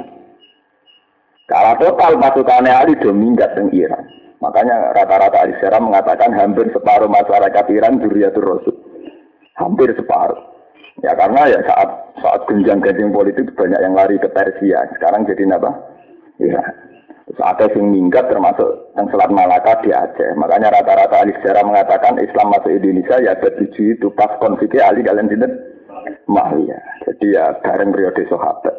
Kalah 1.45 1.77
total 1.77 2.17
pasukannya 2.17 2.73
Ali 2.73 2.97
do 2.97 3.13
minggat 3.13 3.53
di 3.53 3.85
Iran. 3.85 4.03
Makanya 4.41 4.97
rata-rata 4.97 5.45
Ali 5.45 5.55
Seram 5.61 5.93
mengatakan 5.93 6.33
hampir 6.33 6.73
separuh 6.73 7.09
masyarakat 7.09 7.65
Iran 7.69 8.01
Duriyatul 8.01 8.45
Rasul. 8.49 8.77
Hampir 9.61 9.93
separuh. 9.93 10.41
Ya 11.05 11.13
karena 11.13 11.53
ya 11.53 11.61
saat 11.69 11.89
saat 12.25 12.41
genjang-genjing 12.49 13.13
politik 13.13 13.53
banyak 13.53 13.81
yang 13.81 13.93
lari 13.93 14.17
ke 14.17 14.29
Persia. 14.33 14.89
Sekarang 14.97 15.29
jadi 15.29 15.45
apa? 15.53 15.71
Ya. 16.41 16.61
Terus 17.27 17.43
ada 17.43 17.67
yang 17.75 17.91
minggat 17.91 18.31
termasuk 18.31 18.95
yang 18.95 19.11
Selat 19.11 19.35
Malaka 19.35 19.83
di 19.83 19.91
Aceh. 19.91 20.39
Makanya 20.39 20.71
rata-rata 20.71 21.27
ahli 21.27 21.35
sejarah 21.43 21.67
mengatakan 21.67 22.23
Islam 22.23 22.55
masuk 22.55 22.71
Indonesia 22.71 23.19
ya 23.19 23.35
tujuh 23.43 23.99
itu 23.99 24.07
pas 24.15 24.31
konfliknya 24.39 24.87
ahli 24.87 25.03
kalian 25.03 25.27
tidak 25.35 25.51
ya. 26.71 26.79
Jadi 27.03 27.27
ya 27.35 27.51
bareng 27.67 27.91
periode 27.91 28.23
sahabat. 28.31 28.75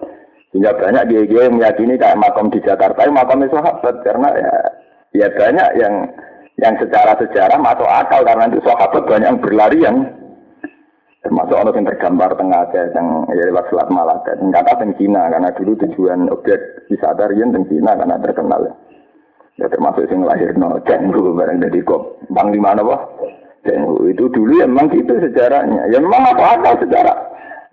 Sehingga 0.55 0.79
banyak 0.79 1.11
dia, 1.11 1.21
dia 1.27 1.51
meyakini 1.51 1.99
kayak 1.99 2.23
makam 2.23 2.47
di 2.47 2.63
Jakarta, 2.63 3.03
ya 3.03 3.11
makam 3.11 3.43
sahabat 3.51 3.95
karena 4.07 4.29
ya 4.31 4.53
ya 5.11 5.27
banyak 5.35 5.69
yang 5.75 5.93
yang 6.57 6.73
secara 6.79 7.13
sejarah 7.19 7.59
masuk 7.59 7.85
akal 7.85 8.23
karena 8.23 8.47
itu 8.47 8.63
sahabat 8.63 9.03
banyak 9.05 9.27
yang 9.27 9.41
berlari 9.43 9.79
yang 9.83 9.97
Termasuk 11.25 11.57
orang 11.57 11.75
yang 11.81 11.89
tergambar 11.89 12.29
tengah 12.37 12.69
Aceh, 12.69 12.93
yang 12.93 13.25
ya 13.33 13.43
lewat 13.49 13.67
Selat 13.73 13.89
Malaka. 13.89 14.37
Dan 14.37 14.53
kata 14.53 14.79
teng 14.79 14.93
Cina, 15.01 15.27
karena 15.27 15.49
dulu 15.57 15.73
tujuan 15.81 16.29
objek 16.29 16.87
wisata 16.93 17.27
rian 17.33 17.51
teng 17.51 17.65
Cina 17.67 17.97
karena 17.97 18.21
terkenal. 18.21 18.61
Ya 19.57 19.65
termasuk 19.73 20.05
yang 20.05 20.21
lahir 20.21 20.53
no 20.53 20.77
Cenggu 20.85 21.33
barang 21.33 21.57
dari 21.57 21.81
kop. 21.81 22.21
Bang 22.29 22.53
di 22.53 22.61
mana 22.61 22.85
wah? 22.85 23.01
Cenggu 23.65 24.05
itu 24.13 24.29
dulu 24.29 24.61
ya 24.61 24.69
memang 24.69 24.93
gitu 24.93 25.17
sejarahnya. 25.17 25.89
Ya 25.89 25.97
memang 25.97 26.37
apa 26.37 26.61
akal 26.61 26.85
sejarah. 26.85 27.17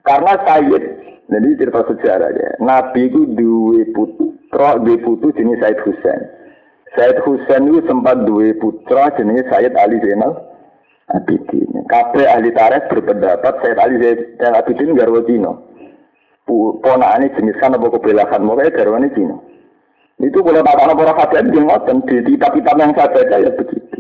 Karena 0.00 0.32
Sayyid, 0.48 0.84
jadi 1.28 1.48
cerita 1.60 1.80
sejarah 1.84 2.30
ya. 2.32 2.50
Nabi 2.64 3.12
itu 3.12 3.28
dua 3.36 3.84
putra, 3.92 4.80
dua 4.80 4.96
putu 5.04 5.28
jenis 5.36 5.60
Sayyid 5.60 5.80
Husain. 5.84 6.20
Sayyid 6.96 7.20
Husain 7.28 7.68
itu 7.68 7.84
sempat 7.84 8.24
dua 8.24 8.56
putra 8.56 9.12
jenis 9.20 9.44
Sayyid 9.52 9.76
Ali 9.76 10.00
Zainal 10.00 10.40
Abidin. 11.12 11.84
Kabeh 11.84 12.24
ahli 12.24 12.48
tarikh 12.56 12.88
berpendapat 12.88 13.60
Sayyid 13.60 13.78
Ali 13.78 13.96
Zainal 14.00 14.56
Abidin 14.56 14.96
garwa 14.96 15.20
Cina. 15.28 15.52
Ponakane 16.80 17.32
jenis 17.36 17.56
kan 17.60 17.76
apa 17.76 17.86
kebelakan 17.92 18.44
mulai 18.44 18.72
garwane 18.72 19.12
Cina. 19.12 19.36
Itu 20.22 20.40
boleh 20.40 20.62
bapak 20.62 20.94
para 20.94 21.12
hadiah 21.12 21.42
di 21.42 21.58
ngoten 21.58 22.06
di 22.06 22.16
kitab-kitab 22.38 22.76
yang 22.78 22.92
saya 22.94 23.10
baca 23.10 23.36
ya 23.36 23.50
begitu. 23.50 23.98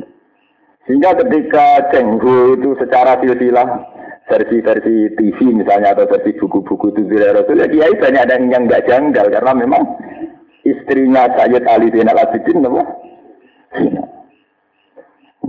Sehingga 0.86 1.16
ketika 1.16 1.90
Cenggu 1.90 2.60
itu 2.60 2.76
secara 2.76 3.18
silsilah 3.18 3.68
versi-versi 4.28 5.16
TV 5.16 5.38
misalnya 5.52 5.96
atau 5.96 6.08
versi 6.08 6.32
buku-buku 6.36 6.92
itu 6.96 7.02
Rasul 7.12 7.60
ya 7.60 7.68
kiai 7.68 7.94
banyak 7.96 8.24
ada 8.24 8.40
yang 8.40 8.64
nggak 8.68 8.84
janggal 8.88 9.26
karena 9.28 9.52
memang 9.52 9.82
istrinya 10.64 11.28
Sayyid 11.36 11.64
Ali 11.68 11.92
Zainal 11.92 12.20
Abidin 12.20 12.64
apa? 12.64 12.82
Cina. 13.74 14.04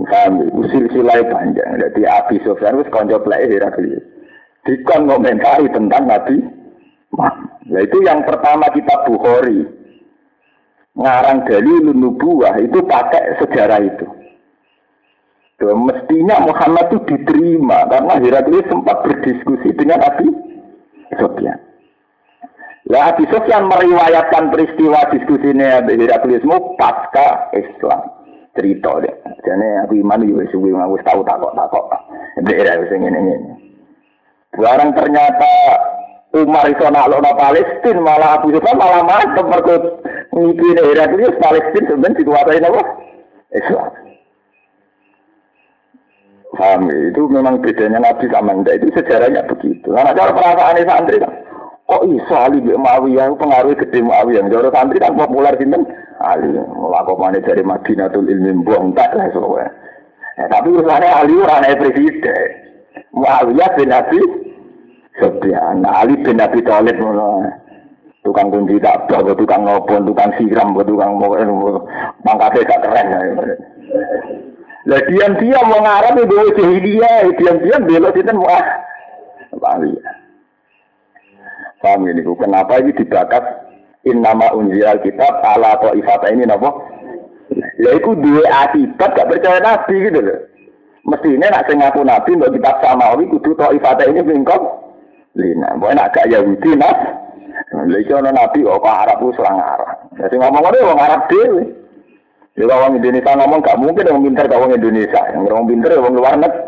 Kami 0.04 0.52
usil 0.52 0.92
silai 0.92 1.24
panjang. 1.24 1.80
Jadi 1.80 2.04
Abi 2.04 2.36
Sofyan 2.44 2.76
itu 2.76 2.92
konco 2.92 3.16
play 3.24 3.48
Heraklius. 3.48 4.04
Dikon 4.68 5.08
komentari 5.08 5.70
tentang 5.72 6.04
Nabi 6.10 6.36
Nah 7.66 7.80
itu 7.80 7.98
yang 8.04 8.20
pertama 8.28 8.68
kita 8.76 9.08
Bukhari. 9.08 9.64
Ngarang 10.96 11.48
dari 11.48 11.72
nubuah 11.92 12.56
itu 12.60 12.80
pakai 12.84 13.40
sejarah 13.40 13.80
itu. 13.84 14.06
Tuh, 15.56 15.72
mestinya 15.72 16.44
Muhammad 16.44 16.92
itu 16.92 16.98
diterima 17.08 17.88
karena 17.88 18.20
Heraklius 18.20 18.68
sempat 18.68 19.00
berdiskusi 19.00 19.72
dengan 19.72 20.04
Abi 20.04 20.28
Sofyan. 21.16 21.56
Lah 22.92 23.16
Abi 23.16 23.24
Sofyan 23.32 23.64
meriwayatkan 23.66 24.52
peristiwa 24.52 25.08
diskusi 25.10 25.56
ini 25.56 25.64
Herakliusmu 25.64 26.76
pasca 26.76 27.50
Islam 27.56 28.25
cerita 28.56 28.90
deh. 29.04 29.14
Jadi 29.44 29.68
aku 29.84 30.00
iman 30.02 30.26
juga 30.26 30.44
suwi 30.50 30.72
aku 30.72 30.96
tahu 31.04 31.20
takok 31.22 31.52
takok. 31.54 31.86
Daerah 32.42 32.80
wis 32.82 32.90
ngene 32.90 33.20
ngene. 33.20 33.52
Barang 34.56 34.90
ternyata 34.96 35.52
Umar 36.34 36.66
iso 36.68 36.88
naklokno 36.88 37.32
Palestina 37.36 38.00
malah 38.00 38.40
Abu 38.40 38.52
Sufyan 38.52 38.76
malah 38.76 39.04
mantep 39.04 39.46
mergo 39.46 39.76
ngiki 40.32 40.68
Heraklius 40.80 41.36
Palestina 41.40 41.88
sebenarnya 41.92 42.18
dikuasai 42.20 42.64
apa? 42.64 42.82
Islam. 43.54 43.88
Paham 46.56 46.88
ya? 46.88 46.96
Itu 47.12 47.28
memang 47.28 47.60
bedanya 47.60 48.00
Nabi 48.00 48.26
sama 48.32 48.56
Anda. 48.56 48.74
Itu 48.80 48.88
sejarahnya 48.96 49.44
begitu. 49.44 49.92
Karena 49.92 50.16
cara 50.16 50.32
perasaan 50.32 50.82
santri 50.88 51.20
kan. 51.20 51.32
Kok 51.96 52.04
iso 52.12 52.34
Ali 52.36 52.60
bin 52.60 52.76
Muawiyah 52.76 53.32
pengaruh 53.40 53.72
gede 53.72 54.04
Muawiyah. 54.04 54.52
Cara 54.52 54.68
santri 54.68 55.00
kan 55.00 55.16
populer 55.16 55.56
sinten 55.56 55.88
Ali. 56.20 56.52
Melakukannya 56.52 57.40
dari 57.40 57.64
Madinatul 57.64 58.28
Ilmi 58.28 58.60
buang 58.68 58.92
tak 58.92 59.16
lah 59.16 59.32
soalnya. 59.32 59.72
Ya, 60.36 60.44
tapi 60.52 60.76
urusannya 60.76 61.08
Ali 61.08 61.40
orang 61.40 61.64
presiden. 61.80 62.48
Muawiyah 63.16 63.70
bin 63.80 63.88
Nabi 63.88 64.20
Sofyan. 65.16 65.88
Ali 65.88 66.20
bin 66.20 66.36
Nabi 66.36 66.60
Thalib 66.60 67.00
tukang 68.20 68.52
kunci 68.52 68.76
tak 68.76 69.08
tukang 69.08 69.64
ngopon, 69.64 70.04
tukang 70.04 70.34
siram, 70.36 70.76
tukang 70.76 71.16
mau 71.16 71.32
mangkatnya 72.26 72.68
gak 72.68 72.82
keren. 72.84 73.06
Lah 74.84 75.00
diam-diam 75.08 75.64
mau 75.64 75.80
ngarap 75.80 76.14
itu 76.18 76.36
jahiliyah, 76.60 77.30
diam-diam 77.40 77.86
belok 77.86 78.18
itu 78.18 78.32
mau 78.36 78.50
ah. 78.50 78.66
Bali. 79.56 79.94
Paham 81.84 82.08
ini, 82.08 82.24
kenapa 82.24 82.80
ini 82.80 82.96
dibakat 82.96 83.44
in 84.08 84.24
nama 84.24 84.54
unzil 84.56 84.96
kitab 85.04 85.44
ala 85.44 85.76
atau 85.76 85.92
ifata 85.92 86.32
ini 86.32 86.48
napa? 86.48 86.72
Ya 87.76 87.92
itu 87.94 88.16
dua 88.16 88.42
akibat 88.66 89.12
gak 89.12 89.28
percaya 89.28 89.60
nabi 89.60 89.94
gitu 90.08 90.18
loh. 90.24 90.38
Mestinya 91.06 91.46
nak 91.52 91.70
sing 91.70 91.78
ngaku 91.78 92.02
nabi 92.02 92.30
untuk 92.34 92.58
kitab 92.58 92.82
samawi 92.82 93.28
kudu 93.30 93.54
to 93.54 93.66
ifata 93.76 94.08
ini 94.08 94.24
bingkong. 94.24 94.64
Lina, 95.36 95.76
boleh 95.76 95.94
nak 95.94 96.16
gak 96.16 96.32
Yahudi 96.32 96.74
nas. 96.74 96.98
Lha 97.76 97.98
iso 98.00 98.18
nabi 98.18 98.64
kok 98.64 98.82
Arab 98.82 99.20
ku 99.20 99.30
selang 99.36 99.60
Arab. 99.60 100.10
Ya 100.16 100.26
ngomong 100.32 100.62
ngene 100.64 100.88
wong 100.88 100.98
Arab 100.98 101.20
dhewe. 101.28 101.62
Ya 102.56 102.64
orang 102.72 102.96
Indonesia 102.96 103.36
ngomong 103.36 103.60
gak 103.60 103.78
mungkin 103.78 104.08
orang 104.08 104.24
pintar 104.24 104.44
gak 104.48 104.58
orang 104.58 104.74
Indonesia. 104.80 105.22
Yang 105.28 105.44
orang 105.52 105.68
pintar 105.68 105.90
ya 105.92 106.00
orang 106.00 106.16
luar 106.16 106.34
negeri. 106.40 106.64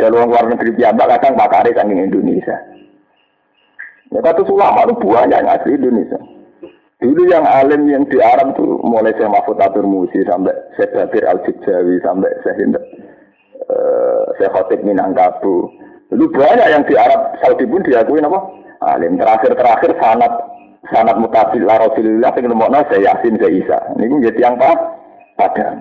Kalau 0.00 0.14
orang 0.18 0.30
luar 0.32 0.44
negeri 0.56 0.70
biasa 0.72 1.02
kadang 1.04 1.34
pakare 1.36 1.70
kan 1.76 1.86
Indonesia. 1.92 2.56
Ya 4.08 4.20
kata 4.24 4.40
ulama 4.48 4.88
itu 4.88 5.04
banyak 5.04 5.36
yang 5.36 5.50
asli 5.52 5.76
Indonesia. 5.76 6.20
Dulu 6.98 7.30
yang 7.30 7.46
alim 7.46 7.86
yang 7.86 8.02
di 8.10 8.18
Arab 8.18 8.58
tuh 8.58 8.82
mulai 8.82 9.14
saya 9.14 9.30
Mahfud 9.30 9.62
Atur 9.62 9.86
Musi 9.86 10.18
sampai 10.26 10.50
saya 10.74 11.06
Bakir 11.06 11.22
Al 11.30 11.38
Jawi 11.46 12.02
sampai 12.02 12.26
saya 12.42 12.58
Hinda, 12.58 12.82
uh, 13.70 14.34
saya 14.34 14.50
Khotib 14.50 14.82
Minangkabau. 14.82 15.70
Dulu 16.10 16.26
banyak 16.34 16.66
yang 16.66 16.82
di 16.90 16.98
Arab 16.98 17.38
Saudi 17.38 17.70
pun 17.70 17.86
diakui 17.86 18.18
apa? 18.18 18.40
Alim 18.82 19.14
terakhir-terakhir 19.14 19.94
sanat 20.02 20.32
sanat 20.90 21.22
mutasil 21.22 21.62
la 21.62 21.78
Rasulullah 21.86 22.34
sing 22.34 22.50
nemokno 22.50 22.82
saya 22.90 23.14
Yasin 23.14 23.38
saya 23.38 23.52
Isa. 23.54 23.78
Niku 23.94 24.18
nggih 24.18 24.34
tiyang 24.34 24.58
apa? 24.58 24.98
Padang. 25.38 25.78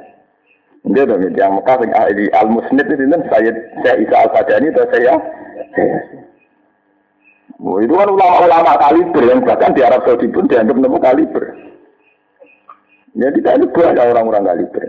Nggih 0.86 1.02
to 1.02 1.14
nggih 1.18 1.34
tiyang 1.34 1.58
Mekah 1.58 1.82
ahli 1.98 2.30
al 2.38 2.50
musnid 2.54 2.86
itu 2.94 3.10
saya 3.34 3.52
saya 3.82 3.96
Isa 3.98 4.16
al 4.22 4.30
Fadani 4.38 4.70
atau 4.70 4.86
saya 4.94 5.14
saya. 5.74 5.98
Oh, 7.58 7.82
itu 7.82 7.90
kan 7.98 8.06
ulama-ulama 8.06 8.78
kaliber 8.78 9.24
yang 9.26 9.42
bahkan 9.42 9.74
di 9.74 9.82
Arab 9.82 10.06
Saudi 10.06 10.30
pun 10.30 10.46
dianggap 10.46 10.78
nemu 10.78 11.00
kaliber. 11.02 11.44
Jadi 13.18 13.42
kita 13.42 13.58
itu 13.58 13.66
banyak 13.74 14.06
orang-orang 14.14 14.46
kaliber. 14.46 14.84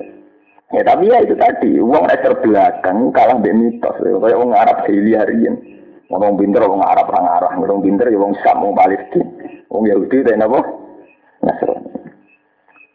Ya 0.76 0.84
tapi 0.84 1.08
ya 1.08 1.24
itu 1.24 1.32
tadi, 1.32 1.80
uang 1.80 2.12
ekor 2.12 2.44
belakang 2.44 3.08
kalah 3.16 3.40
dari 3.40 3.56
mitos. 3.56 3.96
Kayak 4.04 4.36
uang 4.36 4.52
Arab 4.52 4.84
daily 4.84 5.16
harian. 5.16 5.56
Orang 6.12 6.36
pinter, 6.36 6.60
orang 6.60 6.84
Arab, 6.84 7.08
orang 7.08 7.28
Arab. 7.40 7.50
Orang 7.56 7.80
pinter, 7.80 8.04
ya 8.12 8.20
orang 8.20 8.36
Sam, 8.44 8.60
orang 8.60 8.76
Palestina. 8.76 9.32
Wong 9.72 9.84
Yahudi 9.88 10.18
dan 10.28 10.44
apa? 10.44 10.60
Nasrani. 11.40 11.88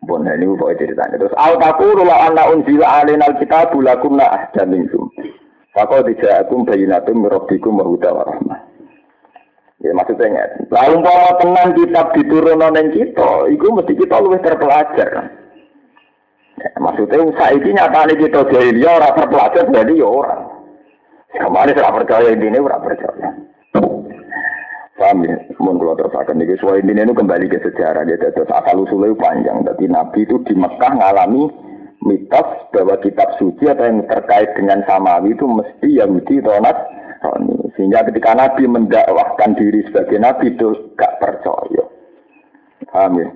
Bon 0.03 0.19
ini 0.19 0.45
kok 0.59 0.75
ceritanya. 0.75 1.15
Terus 1.15 1.33
al 1.39 1.55
taqulu 1.57 2.03
la 2.03 2.27
anna 2.27 2.51
unzila 2.51 3.01
alaina 3.01 3.23
alkitab 3.31 3.71
lakunna 3.71 4.25
ahda 4.27 4.67
minkum. 4.67 5.07
Faqad 5.71 6.11
ja'akum 6.19 6.67
bayyinatun 6.67 7.23
min 7.23 7.29
rabbikum 7.31 7.79
wa 7.79 7.87
rahmah. 7.87 8.72
Ya 9.83 9.91
maksudnya. 9.91 10.47
Lalu 10.71 11.03
umpama 11.03 11.31
tenang 11.43 11.69
kitab 11.75 12.15
diturunno 12.15 12.67
ning 12.71 12.95
kita, 12.95 13.51
iku 13.51 13.75
mesti 13.75 13.93
kita 13.99 14.15
luwih 14.23 14.39
terpelajar. 14.39 15.27
Ya, 16.55 16.69
maksudnya 16.79 17.27
saiki 17.35 17.75
nyatane 17.75 18.15
kita 18.15 18.47
jahiliyah 18.47 18.93
ora 18.95 19.09
terpelajar 19.11 19.67
berarti 19.67 19.99
ya 19.99 20.07
orang. 20.07 20.43
Kemarin 21.35 21.79
ora 21.83 21.91
percaya 21.99 22.29
ini 22.31 22.59
ora 22.63 22.79
percaya. 22.79 23.29
Paham 24.93 25.25
ya? 25.27 25.35
Mohon 25.59 25.81
kalau 25.83 25.95
terusakan. 25.99 26.39
Ini 26.39 26.55
sesuai 26.55 26.79
ini 26.85 27.03
itu 27.03 27.13
kembali 27.17 27.45
ke 27.51 27.59
sejarah. 27.65 28.07
Ya, 28.07 28.15
terus 28.21 28.47
asal 28.47 28.87
usulnya 28.87 29.17
panjang. 29.19 29.67
Jadi 29.67 29.91
Nabi 29.91 30.23
itu 30.23 30.39
di 30.47 30.55
Mekah 30.55 30.93
ngalami 30.95 31.49
mitos 32.07 32.49
bahwa 32.71 32.95
kitab 33.03 33.35
suci 33.35 33.67
atau 33.67 33.83
yang 33.83 34.05
terkait 34.07 34.53
dengan 34.55 34.79
samawi 34.87 35.35
itu 35.35 35.43
mesti 35.43 35.87
Yahudi 35.97 36.39
atau 36.39 36.61
Nasrani. 36.61 37.62
Sehingga 37.73 38.05
ketika 38.05 38.37
Nabi 38.37 38.69
mendakwahkan 38.69 39.57
diri 39.57 39.81
sebagai 39.89 40.21
Nabi 40.21 40.53
itu 40.53 40.93
gak 40.93 41.17
percaya. 41.17 41.83
Paham 42.89 43.17
ya? 43.17 43.29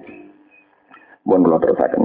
Mohon 1.25 1.41
kalau 1.43 1.59
terusakan. 1.65 2.03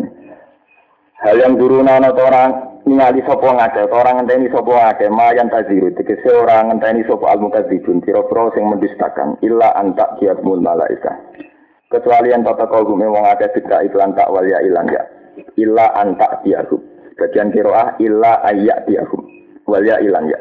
Hal 1.23 1.37
yang 1.39 1.55
turunan 1.55 2.03
atau 2.03 2.25
orang 2.27 2.73
ningali 2.83 3.23
sapa 3.23 3.47
ngake 3.47 3.87
orang 3.95 4.15
ngenteni 4.23 4.51
sapa 4.51 4.73
ngake 4.75 5.07
mayan 5.07 5.47
taziru 5.47 5.95
tegese 5.95 6.31
orang 6.35 6.75
ngenteni 6.75 7.07
sapa 7.07 7.31
al 7.31 7.39
mukadzibun 7.39 8.03
pira-pira 8.03 8.51
sing 8.59 8.67
mendustakan 8.67 9.39
illa 9.47 9.71
anta 9.79 10.19
kiatmul 10.19 10.59
malaika 10.59 11.15
kecuali 11.87 12.35
yang 12.35 12.43
tata 12.43 12.67
kau 12.67 12.83
gume 12.83 13.07
wong 13.07 13.23
akeh 13.23 13.55
bidra 13.55 13.87
iklan 13.87 14.19
tak 14.19 14.27
wal 14.35 14.43
ya 14.43 14.59
ilan 14.67 14.91
ya 14.91 15.03
illa 15.55 15.95
anta 15.95 16.43
diahu 16.43 16.75
bagian 17.15 17.55
kiroah 17.55 17.95
illa 18.03 18.43
ayak 18.51 18.83
diahu 18.91 19.19
wal 19.71 19.85
ya 19.87 20.03
ilan 20.03 20.27
ya 20.27 20.39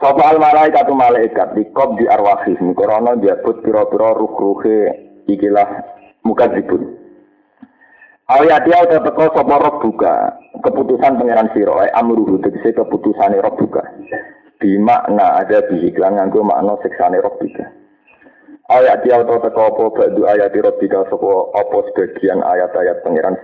sapa 0.00 0.22
al 0.32 0.38
malaikat 0.40 0.82
tu 0.88 0.96
malaikat 0.96 1.48
dikob 1.52 2.00
di 2.00 2.08
arwahih 2.08 2.56
mikrono 2.64 3.20
diabut 3.20 3.60
pira-pira 3.60 4.16
ruh-ruhe 4.16 4.90
ikilah 5.28 5.68
mukadzibun 6.24 7.00
Awiyati 8.30 8.70
atau 8.70 9.02
teko 9.02 9.26
sapa 9.34 9.58
roh 9.58 9.82
buka 9.82 10.38
keputusan 10.62 11.18
pangeran 11.18 11.50
sira 11.50 11.82
ae 11.82 11.90
amruhu 11.98 12.38
tegese 12.38 12.78
keputusane 12.78 13.42
roh 13.42 13.58
buka. 13.58 13.82
Di 14.62 14.78
makna 14.78 15.42
ada 15.42 15.66
di 15.66 15.90
iklan 15.90 16.14
nganggo 16.14 16.46
makna 16.46 16.78
siksane 16.78 17.18
roh 17.18 17.34
buka. 17.34 17.66
Ayat 18.70 19.02
dia 19.02 19.18
atau 19.18 19.42
teko 19.42 19.74
apa 19.74 19.84
badu 19.98 20.30
ayat 20.30 20.54
roh 20.62 20.78
buka 20.78 21.10
sapa 21.10 21.30
apa 21.58 21.76
sebagian 21.90 22.38
ayat-ayat 22.46 23.02
pangeran 23.02 23.34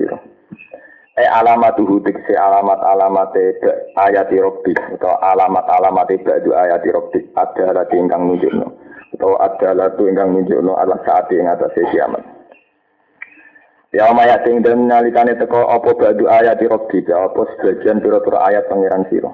sira. 1.16 1.24
E 1.24 1.24
alamatuhu 1.24 2.00
tegese 2.04 2.36
alamat-alamate 2.36 3.56
ayat 3.96 4.28
roh 4.36 4.60
atau 4.64 5.16
alamat-alamate 5.16 6.20
badu 6.20 6.52
ayat 6.52 6.84
roh 6.92 7.08
adalah 7.36 7.88
ingkang 7.88 8.28
nunjukno 8.28 8.68
atau 9.16 9.40
adalah 9.40 9.96
tu 9.96 10.08
ingkang 10.08 10.36
nunjukno 10.36 10.76
ala 10.76 11.00
saat 11.08 11.32
ing 11.32 11.48
atase 11.48 11.80
kiamat. 11.88 12.20
Ya 13.94 14.12
maya 14.12 14.44
ting 14.44 14.60
dan 14.60 14.92
nalikane 14.92 15.40
teko 15.40 15.72
apa 15.72 15.96
badu 15.96 16.28
ayat 16.28 16.60
rabbi 16.60 17.00
apa 17.08 17.42
sebagian 17.56 18.04
pira-pira 18.04 18.44
ayat 18.44 18.68
pangeran 18.68 19.08
sira. 19.08 19.32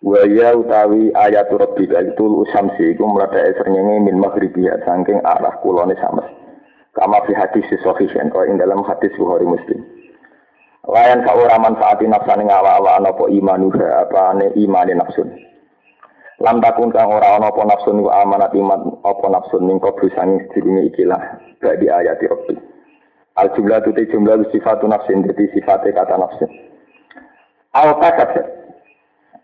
Wa 0.00 0.24
ya 0.24 0.56
utawi 0.56 1.12
ayat 1.12 1.52
rabbi 1.52 1.92
itu 1.92 2.24
usamsi 2.24 2.96
iku 2.96 3.04
mletheke 3.04 3.60
srengenge 3.60 4.08
min 4.08 4.16
maghribiya 4.16 4.80
saking 4.82 5.20
arah 5.22 5.60
kulone 5.60 5.92
sames. 6.00 6.24
Kama 6.96 7.20
fi 7.28 7.36
hadis 7.36 7.68
sahih 7.84 8.08
yang 8.16 8.32
ing 8.48 8.56
dalam 8.56 8.80
hadis 8.84 9.12
Bukhari 9.16 9.44
Muslim. 9.44 10.01
Layan 10.82 11.22
ka 11.22 11.38
ora 11.38 11.62
manfaati 11.62 12.10
nafsane 12.10 12.42
ngawa-awa 12.42 12.98
apa 12.98 13.24
imanuha 13.30 14.02
apa 14.02 14.34
ane 14.34 14.50
imane 14.58 14.98
nafsun. 14.98 15.30
Lam 16.42 16.58
takun 16.58 16.90
kang 16.90 17.06
ora 17.06 17.38
ana 17.38 17.54
apa 17.54 17.62
nafsun 17.62 18.02
wa 18.02 18.18
amanat 18.18 18.50
iman 18.50 18.98
apa 19.06 19.26
nafsun 19.30 19.62
ning 19.62 19.78
kobru 19.78 20.10
sanging 20.10 20.42
sedurunge 20.50 20.90
ikilah 20.90 21.38
badi 21.62 21.86
ayat 21.86 22.18
rabbi. 22.26 22.58
Al 23.38 23.54
jumlah 23.54 23.78
itu 23.78 24.10
jumlah 24.10 24.42
sifat 24.50 24.82
nafsin 24.82 25.22
jadi 25.22 25.54
sifatnya 25.54 26.02
kata 26.02 26.18
nafsin. 26.18 26.50
Al 27.78 27.94
kasat 28.02 28.42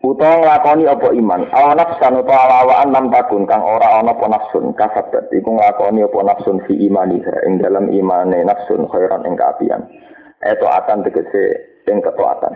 utawa 0.03 0.43
nglakoni 0.43 0.91
apa 0.91 1.07
iman. 1.15 1.41
Al 1.55 1.71
nafsan 1.79 2.19
utawa 2.19 2.67
lawaan 2.67 2.91
lam 2.91 3.07
takun 3.15 3.47
kang 3.47 3.63
ora 3.63 4.03
ana 4.03 4.11
apa 4.11 4.27
nafsun 4.27 4.75
kasat 4.75 5.31
iku 5.31 5.55
nglakoni 5.55 6.03
apa 6.03 6.19
nafsun 6.35 6.59
fi 6.67 6.75
imaniha 6.75 7.47
ing 7.47 7.63
dalam 7.63 7.87
imane 7.87 8.43
nafsun 8.43 8.91
khairan 8.91 9.23
ing 9.23 9.39
kaapian. 9.39 9.87
Eto 10.39 10.71
akan 10.71 11.03
tegese 11.03 11.43
ing 11.83 11.99
ketaatan. 11.99 12.55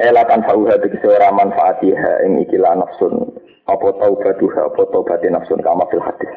Elatan 0.00 0.42
fauha 0.48 0.80
tegese 0.80 1.04
ora 1.04 1.28
manfaatiha 1.28 2.24
ing 2.24 2.40
ikilah 2.48 2.80
nafsun. 2.80 3.36
Apa 3.68 3.96
taubatuha 4.00 4.72
apa 4.72 4.82
taubate 4.88 5.28
nafsun 5.28 5.60
kama 5.60 5.84
fil 5.92 6.00
hadis. 6.00 6.32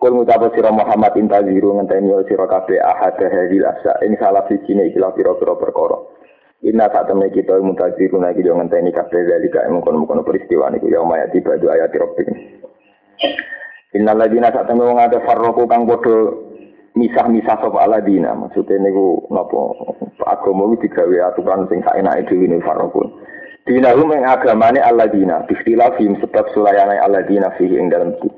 Kul 0.00 0.16
ngucapa 0.16 0.48
sira 0.56 0.72
Muhammad 0.72 1.12
intaziru 1.18 1.76
ngenteni 1.76 2.14
sira 2.24 2.46
kabeh 2.46 2.78
ahad 2.80 3.18
hadil 3.18 3.66
asa. 3.66 3.98
Ing 4.06 4.14
salah 4.16 4.46
siji 4.46 4.78
ne 4.78 4.88
ikilah 4.88 5.12
pira-pira 5.12 5.58
perkara. 5.58 5.98
Inna 6.60 6.92
saat 6.92 7.08
temen 7.08 7.32
kita 7.32 7.56
mutaziru 7.60 8.20
lagi 8.20 8.44
yo 8.44 8.52
ngenteni 8.52 8.92
kabeh 8.92 9.24
dalika 9.24 9.64
mengkon-mengkon 9.64 10.22
peristiwa 10.28 10.68
niku 10.68 10.92
ya 10.92 11.00
maya 11.00 11.24
tiba 11.32 11.56
ayat 11.56 11.88
rabbik 11.88 12.28
Inna 13.96 14.12
ladina 14.12 14.52
saat 14.52 14.68
temen 14.68 14.84
wong 14.84 15.00
farroku 15.24 15.64
kang 15.64 15.88
padha 15.88 16.49
misah-misah 16.94 17.56
sapa 17.60 17.78
aladina 17.82 18.34
maksudnya 18.34 18.78
niku 18.82 19.26
napa 19.30 19.60
agama 20.26 20.74
iki 20.74 20.90
digawe 20.90 21.30
aturan 21.30 21.66
sing 21.70 21.80
saenake 21.86 22.26
dhewe 22.30 22.46
ne 22.50 22.58
farroku 22.62 23.06
Dinahum 23.60 24.10
ing 24.16 24.24
agamane 24.24 24.80
aladina 24.80 25.44
bistilafim 25.44 26.16
sebab 26.18 26.48
sulayane 26.56 26.96
aladina 26.96 27.52
fihi 27.54 27.76
ing 27.76 27.92
dalam 27.92 28.16
itu 28.16 28.32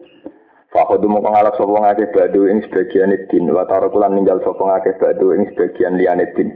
Fakodu 0.72 1.04
mau 1.04 1.20
ngalap 1.20 1.52
sopo 1.60 1.76
ngake 1.84 2.16
badu 2.16 2.48
ing 2.48 2.64
sebagian 2.64 3.12
din, 3.28 3.44
wa 3.52 3.68
tarokulan 3.68 4.16
ninggal 4.16 4.40
sopo 4.40 4.64
ngake 4.64 4.96
badu 4.96 5.36
ing 5.36 5.44
sebagian 5.52 6.00
liane 6.00 6.32
din. 6.32 6.48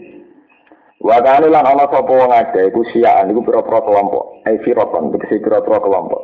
Wa 1.05 1.21
kanu 1.21 1.53
lan 1.53 1.69
ana 1.69 1.85
sopo 1.93 2.17
ngake 2.25 2.73
iku 2.73 2.81
siaan 2.97 3.29
iku 3.29 3.45
pira-pira 3.45 3.85
kelompok, 3.85 4.41
ai 4.49 4.57
firaqan 4.65 5.13
tegese 5.13 5.45
pira-pira 5.45 5.85
kelompok. 5.85 6.23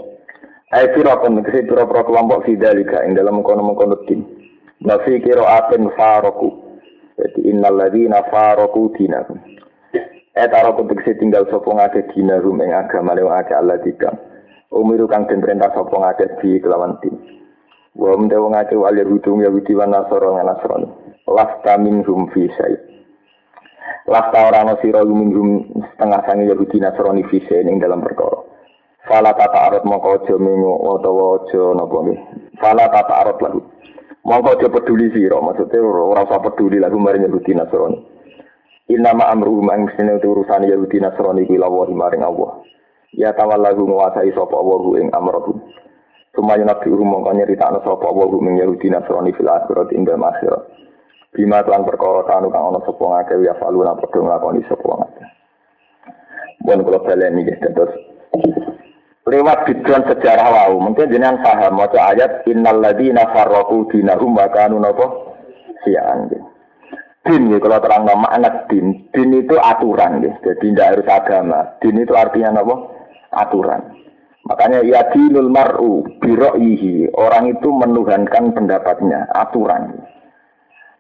Ai 0.73 0.89
firaqan 0.97 1.37
tegese 1.45 1.69
pira-pira 1.69 2.01
kelompok 2.09 2.49
fidalika 2.49 3.05
ing 3.05 3.13
dalam 3.13 3.45
mengkono-mengkono 3.45 4.01
din. 4.09 4.25
Nafi 4.83 5.23
kira 5.23 5.47
aten 5.47 5.87
faroku. 5.95 6.51
Jadi 7.15 7.55
innal 7.55 7.79
ladzina 7.79 8.27
faroku 8.27 8.91
dinakum. 8.99 9.39
Eh 10.33 10.49
taroku 10.49 10.89
tegese 10.91 11.21
tinggal 11.21 11.47
sopo 11.53 11.77
ngake 11.77 12.11
dinarum 12.11 12.59
ing 12.59 12.75
agama 12.75 13.15
lewa 13.15 13.39
ngake 13.39 13.55
Allah 13.55 13.79
dikam. 13.79 14.17
Umiru 14.73 15.07
kang 15.07 15.29
den 15.29 15.45
perintah 15.45 15.71
sopo 15.77 16.03
ngake 16.03 16.41
di 16.43 16.59
kelawan 16.59 16.99
din. 16.99 17.15
Wa 17.93 18.17
mte 18.17 18.35
wong 18.41 18.57
akeh 18.57 18.81
wal 18.81 18.97
Yahudi 18.97 19.29
Yahudi 19.45 19.73
wa 19.77 19.85
Nasara 19.85 20.29
lan 20.33 20.49
Nasrani. 20.49 20.89
Lasta 21.29 21.77
minhum 21.77 22.33
fi 22.33 22.49
syai. 22.57 22.75
Lasta 24.09 24.49
ora 24.49 24.65
ana 24.65 24.81
sira 24.81 25.05
minhum 25.05 25.69
setengah 25.93 26.25
sange 26.25 26.49
Yahudi 26.49 26.81
Nasrani 26.81 27.23
fi 27.29 27.45
syai 27.45 27.69
ing 27.69 27.79
dalam 27.79 28.01
perkara. 28.01 28.41
Fala 29.05 29.37
tata 29.37 29.69
arut 29.69 29.85
mongko 29.85 30.25
aja 30.25 30.35
mengu 30.41 30.73
utawa 30.89 31.45
aja 31.45 31.63
napa. 31.77 31.99
Fala 32.57 32.85
tata 32.89 33.15
arut 33.21 33.39
lagu. 33.45 33.61
Mongko 34.23 34.55
aja 34.55 34.71
peduli 34.71 35.11
sira, 35.11 35.43
maksudnya 35.43 35.83
ora 35.83 36.23
usah 36.23 36.39
peduli 36.39 36.79
lagu 36.79 36.95
maring 36.95 37.27
Yahudi 37.27 37.59
Nasrani. 37.59 37.99
Inama 38.87 39.27
amru 39.27 39.59
mang 39.59 39.91
sene 39.99 40.23
urusan 40.23 40.63
Yahudi 40.63 41.03
Nasrani 41.03 41.43
kuwi 41.43 41.59
lawa 41.59 41.91
maring 41.91 42.23
Allah. 42.23 42.63
Ya 43.11 43.35
tawallahu 43.35 43.83
nguasai 43.83 44.31
sapa 44.31 44.55
Allah 44.55 44.83
ing 45.03 45.11
amrahum. 45.11 45.59
Sumaya 46.39 46.63
nabi 46.63 46.87
urum 46.87 47.19
mongko 47.19 47.35
nyeritakno 47.35 47.83
sapa 47.83 48.09
wa 48.15 48.31
ing 48.31 48.63
Yahudi 48.63 48.95
Nasrani 48.95 49.35
fil 49.35 49.51
akhirat 49.51 49.91
ing 49.91 50.07
dalem 50.07 50.23
akhirat. 50.23 50.63
Bima 51.35 51.67
kelan 51.67 51.83
perkara 51.83 52.23
kanu 52.23 52.55
kang 52.55 52.71
ana 52.71 52.81
sapa 52.87 53.03
ngake 53.03 53.43
ya 53.43 53.59
falu 53.59 53.83
lan 53.83 53.99
padha 53.99 54.23
nglakoni 54.23 54.63
sapa 54.71 54.87
ngake. 54.87 55.25
Bon 56.63 56.79
kula 56.87 57.03
baleni 57.03 57.43
nggih 57.43 57.59
terus 57.75 57.91
lewat 59.29 59.59
biduan 59.69 60.03
sejarah 60.07 60.49
wau. 60.51 60.81
Mungkin 60.83 61.11
jenengan 61.11 61.43
paham. 61.43 61.79
Maca 61.79 62.15
ayat 62.15 62.47
innal 62.51 62.83
ladzina 62.83 63.29
farraqu 63.31 63.91
dinahum 63.93 64.35
wa 64.35 64.47
kanu 64.51 64.79
napa? 64.79 65.07
Sian 65.83 66.31
din 67.23 67.55
ya 67.55 67.59
kalau 67.63 67.79
terang 67.79 68.05
nama 68.07 68.27
anak 68.35 68.67
din. 68.67 69.07
Din 69.15 69.31
itu 69.35 69.55
aturan 69.55 70.23
ya 70.27 70.33
jadi 70.43 70.59
tidak 70.59 70.89
harus 70.95 71.07
agama. 71.07 71.61
Din 71.79 72.03
itu 72.03 72.15
artinya 72.19 72.63
apa 72.63 72.75
aturan. 73.47 73.83
Makanya 74.43 74.83
ya 74.83 75.07
dinul 75.15 75.49
mar'u 75.55 76.03
biro'ihi. 76.19 77.15
Orang 77.15 77.47
itu 77.47 77.71
menuhankan 77.71 78.51
pendapatnya, 78.51 79.31
aturan. 79.39 80.03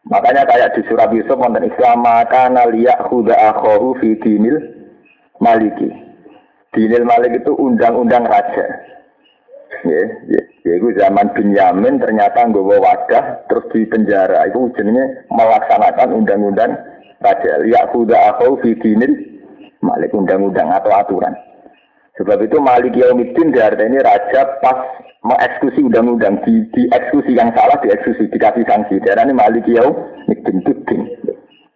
Makanya 0.06 0.46
kayak 0.46 0.78
di 0.78 0.82
surat 0.86 1.10
Yusuf 1.10 1.38
wonten 1.38 1.66
Islam 1.66 2.06
maka 2.06 2.50
liyak 2.50 3.06
huda 3.10 3.34
akhoru 3.54 3.98
fi 3.98 4.14
dinil 4.22 4.62
maliki. 5.42 5.90
Dinil 6.72 7.04
malik 7.04 7.36
itu 7.36 7.52
undang-undang 7.52 8.24
raja. 8.24 8.66
Ya, 9.82 10.02
ya, 10.30 10.42
ya 10.64 10.72
itu 10.78 10.88
zaman 10.96 11.32
Yamin 11.36 12.00
ternyata 12.00 12.48
nggak 12.48 12.64
wadah 12.64 13.24
terus 13.50 13.66
di 13.72 13.84
penjara 13.88 14.46
itu 14.48 14.72
jenenge 14.78 15.28
melaksanakan 15.28 16.16
undang-undang 16.16 16.72
raja. 17.20 17.60
Liyak 17.60 17.92
huda 17.92 18.36
akhoru 18.36 18.60
fi 18.64 18.72
dinil 18.80 19.12
malik 19.84 20.14
undang-undang 20.16 20.72
atau 20.72 20.92
aturan. 20.96 21.34
Sebab 22.20 22.44
itu 22.44 22.60
Malik 22.60 22.92
Yaumiddin 22.92 23.56
ini 23.56 23.98
raja 24.04 24.60
pas 24.60 24.78
mengeksekusi 25.24 25.80
undang-undang 25.88 26.44
di, 26.44 26.60
di 26.76 26.84
eksekusi 26.92 27.32
yang 27.40 27.56
salah 27.56 27.80
dieksekusi 27.80 28.28
dikasih 28.28 28.68
sanksi. 28.68 29.00
ini 29.00 29.32
Malik 29.32 29.64
Yaumiddin 29.64 30.60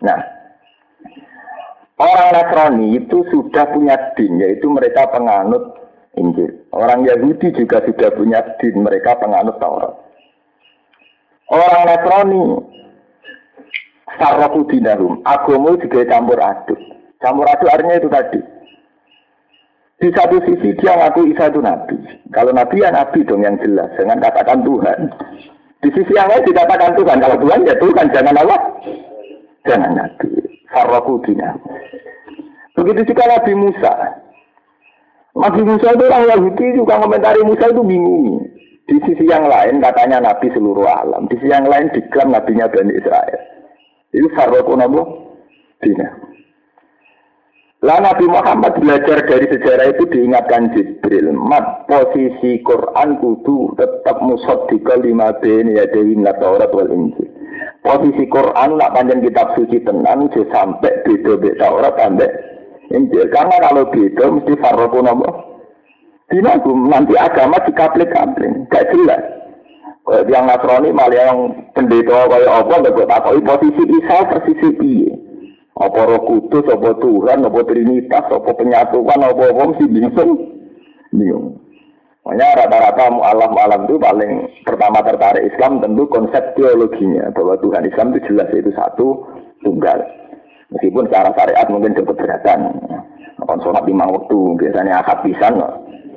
Nah, 0.04 0.20
orang 1.96 2.28
Nasrani 2.32 2.86
itu 2.96 3.24
sudah 3.32 3.64
punya 3.72 3.96
din, 4.16 4.40
yaitu 4.40 4.68
mereka 4.68 5.08
penganut 5.10 5.76
Injil. 6.16 6.52
Orang 6.72 7.04
Yahudi 7.04 7.52
juga 7.56 7.84
sudah 7.84 8.12
punya 8.12 8.40
din, 8.60 8.80
mereka 8.80 9.16
penganut 9.20 9.56
Taurat. 9.60 9.94
Orang 11.52 11.84
Nasrani 11.88 12.42
sarrafu 14.16 14.64
dinahum, 14.68 15.20
agama 15.24 15.76
juga 15.80 16.08
campur 16.08 16.40
aduk. 16.40 16.80
Campur 17.20 17.48
aduk 17.48 17.68
artinya 17.72 17.96
itu 17.96 18.08
tadi 18.12 18.40
di 19.96 20.12
satu 20.12 20.36
sisi 20.44 20.76
dia 20.76 20.92
ngaku 20.92 21.32
Isa 21.32 21.48
itu 21.48 21.60
nabi. 21.64 21.96
Kalau 22.28 22.52
nabi 22.52 22.84
ya 22.84 22.92
nabi 22.92 23.24
dong 23.24 23.40
yang 23.40 23.56
jelas, 23.64 23.88
jangan 23.96 24.20
katakan 24.20 24.60
Tuhan. 24.60 25.08
Di 25.80 25.88
sisi 25.92 26.12
yang 26.12 26.28
lain 26.28 26.44
dikatakan 26.44 26.92
Tuhan. 27.00 27.16
Kalau 27.16 27.36
Tuhan 27.40 27.64
ya 27.64 27.74
Tuhan, 27.80 28.06
jangan 28.12 28.36
Allah. 28.36 28.60
Jangan 29.64 29.92
nabi. 29.96 30.28
Farrakudina. 30.70 31.56
Begitu 32.76 33.12
juga 33.14 33.24
Nabi 33.26 33.52
Musa. 33.56 33.92
Nabi 35.36 35.60
Musa 35.64 35.88
itu 35.92 36.04
orang 36.04 36.28
Yahudi 36.28 36.66
juga 36.76 37.00
komentari 37.00 37.40
Musa 37.44 37.72
itu 37.72 37.82
bingung. 37.84 38.44
Di 38.86 38.96
sisi 39.02 39.26
yang 39.26 39.50
lain 39.50 39.82
katanya 39.82 40.22
Nabi 40.22 40.46
seluruh 40.54 40.86
alam. 40.86 41.26
Di 41.26 41.36
sisi 41.40 41.50
yang 41.50 41.66
lain 41.66 41.90
diklaim 41.90 42.30
Nabinya 42.30 42.70
Bani 42.70 42.92
Israel. 42.94 43.40
Itu 44.14 44.28
Farrakudina. 44.32 46.26
Lah 47.84 48.00
Nabi 48.00 48.26
Muhammad 48.26 48.80
belajar 48.80 49.20
dari 49.28 49.46
sejarah 49.52 49.92
itu 49.92 50.08
diingatkan 50.08 50.72
Jibril. 50.72 51.30
Mat 51.36 51.84
posisi 51.86 52.64
Quran 52.64 53.20
kudu 53.20 53.76
tetap 53.76 54.24
musod 54.24 54.66
di 54.72 54.80
kelima 54.80 55.36
bini 55.38 55.76
ya 55.76 55.84
dewi 55.92 56.16
Taurat 56.40 56.72
wal 56.72 56.88
Injil. 56.88 57.28
Posisi 57.80 58.24
Quran 58.26 58.76
nak 58.76 58.92
panjang 58.98 59.22
kitab 59.22 59.54
suci 59.54 59.78
tenang 59.86 60.26
sampai 60.32 61.06
beda 61.06 61.38
beda 61.38 61.58
Taurat 61.60 61.94
sampai 61.96 62.30
Injil. 62.90 63.26
Karena 63.30 63.56
kalau 63.62 63.90
beda 63.90 64.24
mesti 64.30 64.52
farroku 64.58 65.00
nopo. 65.02 65.30
Dinagum 66.26 66.90
nanti 66.90 67.14
agama 67.14 67.62
dikaplik-kaplik, 67.62 68.66
gak 68.66 68.90
jelas. 68.90 69.22
Kayak 70.06 70.30
yang 70.30 70.46
Nasrani 70.46 70.90
malah 70.94 71.18
yang 71.18 71.38
pendeta 71.74 72.30
kayak 72.30 72.46
apa 72.46 72.74
nggak 72.78 72.94
gue 72.94 73.06
takoi 73.10 73.40
posisi 73.42 73.82
Isa 73.90 74.18
persisi 74.30 74.68
piye. 74.78 75.10
Apa 75.76 76.08
roh 76.08 76.22
kudus, 76.24 76.62
apa 76.70 76.94
Tuhan, 77.02 77.42
apa 77.42 77.60
Trinitas, 77.66 78.26
apa 78.30 78.50
penyatuan, 78.54 79.20
apa 79.22 79.44
apa 79.50 79.62
mesti 79.66 79.84
bingung. 79.90 80.30
Bingung. 81.10 81.65
Makanya 82.26 82.66
rata-rata 82.66 83.06
mu'alaf 83.14 83.54
mu'alaf 83.54 83.80
itu 83.86 84.02
paling 84.02 84.32
pertama 84.66 84.98
tertarik 85.06 85.46
Islam 85.46 85.78
tentu 85.78 86.10
konsep 86.10 86.42
teologinya. 86.58 87.30
Bahwa 87.30 87.54
Tuhan 87.62 87.86
Islam 87.86 88.10
itu 88.10 88.34
jelas 88.34 88.50
itu 88.50 88.74
satu, 88.74 89.22
tunggal. 89.62 90.02
Meskipun 90.74 91.06
secara 91.06 91.30
syariat 91.38 91.70
mungkin 91.70 91.94
keberatan. 91.94 92.60
Akan 93.46 93.62
sholat 93.62 93.86
lima 93.86 94.10
waktu, 94.10 94.58
biasanya 94.58 95.06
akad 95.06 95.22
pisan. 95.22 95.54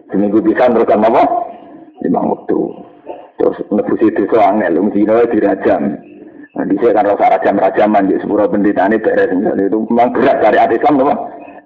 Seminggu 0.09 0.41
pisan 0.41 0.73
terus 0.73 0.89
kan 0.89 1.05
apa? 1.05 1.21
Lima 2.01 2.25
waktu. 2.25 2.57
Terus 3.37 3.61
nebusi 3.69 4.09
itu 4.09 4.33
angel, 4.33 4.81
mesti 4.81 5.05
dirajam. 5.05 5.81
Nah, 6.57 6.65
di 6.65 6.75
kan 6.81 7.05
rasa 7.05 7.37
rajam-rajaman 7.37 8.09
di 8.09 8.17
sepuluh 8.17 8.49
pendeta 8.49 8.89
ini 8.89 8.97
beres. 8.97 9.29
Itu 9.29 9.85
memang 9.85 10.17
berat 10.17 10.41
dari 10.41 10.57
hati 10.57 10.81
Islam, 10.81 11.05
teman. 11.05 11.19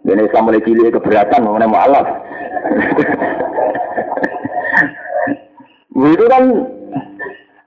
Dan 0.04 0.20
Islam 0.20 0.52
mulai 0.52 0.66
cilik 0.68 0.92
keberatan, 1.00 1.48
mengenai 1.48 1.72
mu'alaf. 1.72 2.08
itu 5.94 6.26
kan 6.26 6.44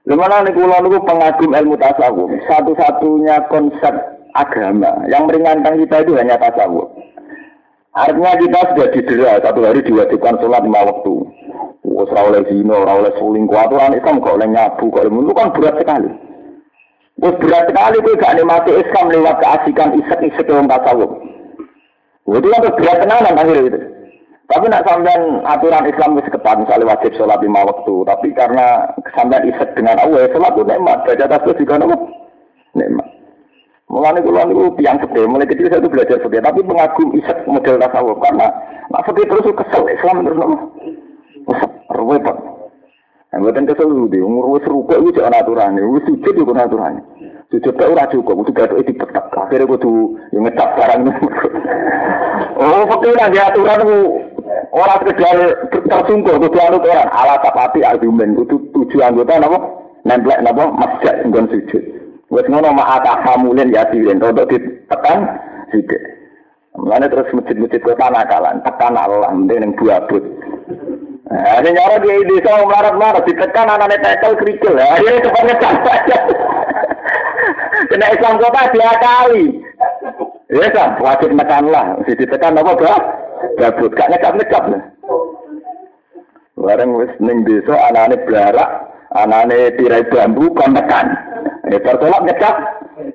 Gimana 0.06 0.46
nih 0.46 0.54
kulo 0.54 0.78
niku 0.86 1.02
pengagum 1.02 1.50
ilmu 1.50 1.74
tasawuf. 1.82 2.30
Satu-satunya 2.46 3.42
konsep 3.50 3.90
agama 4.38 5.02
yang 5.10 5.26
meringankan 5.26 5.82
kita 5.82 6.06
itu 6.06 6.14
hanya 6.14 6.38
tasawuf. 6.38 6.86
Artinya 7.90 8.38
kita 8.38 8.60
sudah 8.70 8.88
didera 8.94 9.42
satu 9.42 9.66
hari 9.66 9.82
diwajibkan 9.82 10.38
sholat 10.38 10.62
lima 10.62 10.86
waktu. 10.86 11.14
Wes 11.82 12.12
oleh 12.14 12.44
zina, 12.46 12.86
ora 12.86 13.02
oleh 13.02 13.12
selingkuh, 13.18 13.56
aturan 13.56 13.98
Islam 13.98 14.22
kok 14.22 14.36
oleh 14.36 14.48
nyabu, 14.52 14.84
kok 14.94 15.06
itu 15.10 15.32
kan 15.34 15.48
berat 15.50 15.74
sekali. 15.80 16.10
Wes 17.18 17.34
berat 17.42 17.64
sekali 17.66 17.96
kowe 17.98 18.14
gak 18.20 18.34
nikmati 18.36 18.70
Islam 18.78 19.06
lewat 19.10 19.36
keasikan 19.42 19.90
isek-isek 19.96 20.46
yang 20.46 20.70
tasawuf. 20.70 21.10
Itu 22.30 22.46
kan 22.46 22.62
berat 22.78 22.96
tenanan 23.02 23.34
akhirnya 23.34 23.68
itu. 23.74 23.78
Tapi 24.46 24.70
nak 24.70 24.86
sampean 24.86 25.42
aturan 25.42 25.90
Islam 25.90 26.14
wis 26.14 26.30
ketat 26.30 26.54
misalnya 26.54 26.94
wajib 26.94 27.10
sholat 27.18 27.42
lima 27.42 27.66
waktu, 27.66 27.94
tapi 28.06 28.30
karena 28.30 28.86
sampean 29.10 29.42
isek 29.50 29.74
dengan 29.74 29.98
Allah, 29.98 30.30
sholat 30.30 30.54
itu 30.54 30.62
nikmat. 30.62 30.98
Baca 31.02 31.26
tasbih 31.26 31.58
juga 31.58 31.82
nikmat. 31.82 32.00
Nikmat. 32.78 33.06
Mulane 33.90 34.18
kula 34.22 34.46
niku 34.46 34.70
tiang 34.78 34.98
gede, 35.02 35.22
mulai 35.26 35.46
kecil 35.50 35.66
saya 35.70 35.82
tuh 35.82 35.90
belajar 35.90 36.18
fikih, 36.22 36.42
tapi 36.42 36.62
pengagum 36.62 37.10
isek 37.18 37.38
model 37.46 37.78
tasawuf 37.78 38.18
karena 38.22 38.46
nak 38.90 39.04
fikih 39.06 39.26
terus 39.30 39.50
kesel 39.50 39.82
Islam 39.90 40.26
terus 40.26 40.38
nopo. 40.38 40.56
Repot. 41.90 42.36
Nah, 43.30 43.38
buatan 43.42 43.66
kesel 43.66 43.90
di 44.10 44.18
umur 44.22 44.58
wis 44.58 44.66
rukuk 44.66 44.94
itu 44.94 45.18
jangan 45.18 45.38
aturan, 45.42 45.78
wis 45.90 46.06
sujud 46.06 46.34
juga 46.34 46.66
aturan. 46.66 47.02
Sujud 47.50 47.78
tak 47.78 47.90
ora 47.90 48.10
cukup, 48.10 48.42
kudu 48.42 48.52
gaduke 48.58 48.90
dipetek. 48.90 49.26
Akhirnya 49.30 49.70
kudu 49.70 50.18
yang 50.34 50.50
ngecap 50.50 50.66
barang. 50.74 51.02
oh, 52.58 52.82
fakir 52.90 53.14
nang 53.14 53.30
aturan 53.30 53.80
ku 54.72 54.76
ora 54.76 54.96
sekedar 55.00 55.36
tersungkur 55.86 56.36
kudu 56.40 56.58
anut 56.60 56.84
orang. 56.84 57.10
Ala 57.12 57.40
tapati 57.40 57.80
argumen 57.84 58.36
kudu 58.36 58.60
tujuh 58.72 59.00
anggota 59.04 59.40
napa? 59.40 59.58
Nemplek 60.06 60.42
napa? 60.44 60.64
Masjid 60.76 61.14
nggon 61.26 61.48
sujud. 61.52 61.84
Wis 62.26 62.46
ngono 62.50 62.74
mak 62.74 63.02
atahamulin 63.02 63.70
ya 63.70 63.86
diren, 63.94 64.18
untuk 64.18 64.50
ditekan 64.50 65.30
sithik. 65.70 66.02
Mulane 66.74 67.06
terus 67.06 67.30
masjid-masjid 67.30 67.80
kota 67.80 68.10
nakalan, 68.10 68.58
tekan 68.66 68.98
Allah 68.98 69.30
mending 69.30 69.62
ning 69.62 69.72
buabut. 69.78 70.20
Nah, 71.26 71.58
ini 71.58 71.70
nyara 71.74 72.02
di 72.02 72.26
desa 72.26 72.66
melarat-melarat, 72.66 73.24
ditekan 73.26 73.70
anak-anak 73.70 74.02
tekel 74.02 74.32
kerikil. 74.42 74.74
Akhirnya 74.74 75.22
cepat 75.22 75.42
ngecat 75.46 75.74
saja. 75.86 76.18
Kena 77.94 78.06
Islam 78.10 78.42
kota 78.42 78.62
dia 78.74 78.92
kali. 78.98 79.44
Ya 80.50 80.66
kan, 80.70 80.98
wajib 81.02 81.30
menekan 81.30 81.66
lah. 81.70 81.94
Mesti 81.98 82.26
ditekan 82.26 82.58
apa 82.58 82.74
bah? 82.74 83.00
Gabut, 83.56 83.92
gak 83.96 84.10
ngecap-ngecap 84.12 84.64
lah. 84.68 84.82
Bareng 86.56 86.96
wis 86.96 87.12
ning 87.20 87.44
desa 87.44 87.76
anane 87.92 88.16
blarak, 88.24 88.70
anane 89.12 89.76
tirai 89.76 90.08
bambu 90.08 90.48
kon 90.56 90.72
tekan. 90.72 91.06
Ya 91.68 91.78
tertolak 91.82 92.24
ngecap 92.24 92.56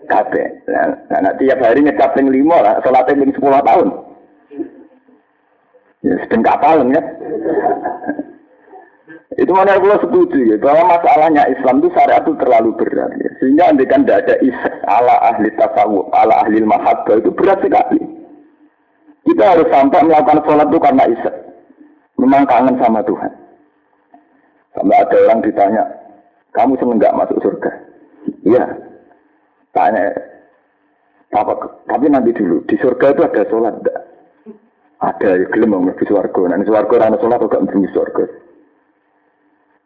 kabeh. 0.07 0.47
Nah, 1.09 1.33
tiap 1.41 1.59
hari 1.63 1.81
ngecap 1.83 2.13
ning 2.15 2.29
lima 2.29 2.61
lah, 2.61 2.75
salate 2.85 3.17
ning 3.17 3.33
10 3.33 3.41
tahun. 3.41 3.87
Ya 6.01 6.13
sedeng 6.25 6.41
kapal 6.45 6.85
ya. 6.89 7.01
Itu 9.39 9.57
mana 9.57 9.79
aku 9.79 9.89
setuju 10.05 10.37
ya, 10.53 10.55
bahwa 10.59 10.97
masalahnya 10.97 11.49
Islam 11.49 11.81
itu 11.81 11.89
syariat 11.95 12.21
itu 12.21 12.35
terlalu 12.37 12.77
berat. 12.77 13.09
Ya. 13.17 13.29
Sehingga 13.39 13.73
kan 13.89 14.05
tidak 14.05 14.27
ada 14.27 14.35
isek 14.43 14.75
ala 14.85 15.15
ahli 15.33 15.49
tasawuf, 15.57 16.05
ala 16.13 16.45
ahli 16.45 16.61
mahabbah 16.61 17.15
itu 17.17 17.31
berat 17.33 17.57
sekali. 17.63 18.20
Kita 19.21 19.43
harus 19.53 19.67
sampai 19.69 20.01
melakukan 20.01 20.41
sholat 20.43 20.67
itu 20.67 20.79
karena 20.81 21.03
isek. 21.07 21.35
Memang 22.17 22.43
kangen 22.49 22.75
sama 22.81 23.01
Tuhan. 23.05 23.31
Sampai 24.73 24.97
ada 24.97 25.17
orang 25.27 25.39
ditanya, 25.45 25.83
kamu 26.55 26.79
seneng 26.79 26.99
masuk 27.17 27.37
surga? 27.43 27.71
Iya. 28.45 28.65
Tanya, 29.71 30.11
apa, 31.31 31.53
tapi 31.87 32.11
nanti 32.11 32.35
dulu, 32.35 32.59
di 32.67 32.75
surga 32.75 33.15
itu 33.15 33.21
ada 33.23 33.41
sholat 33.47 33.73
enggak? 33.79 33.99
Ada, 34.99 35.29
ya 35.39 35.45
gelem 35.47 35.71
mau 35.79 35.95
di 35.95 36.05
surga. 36.05 36.41
Nanti 36.51 36.67
surga 36.67 36.95
ada 36.99 37.17
sholat 37.23 37.39
enggak 37.39 37.63
di 37.71 37.89
surga. 37.95 38.25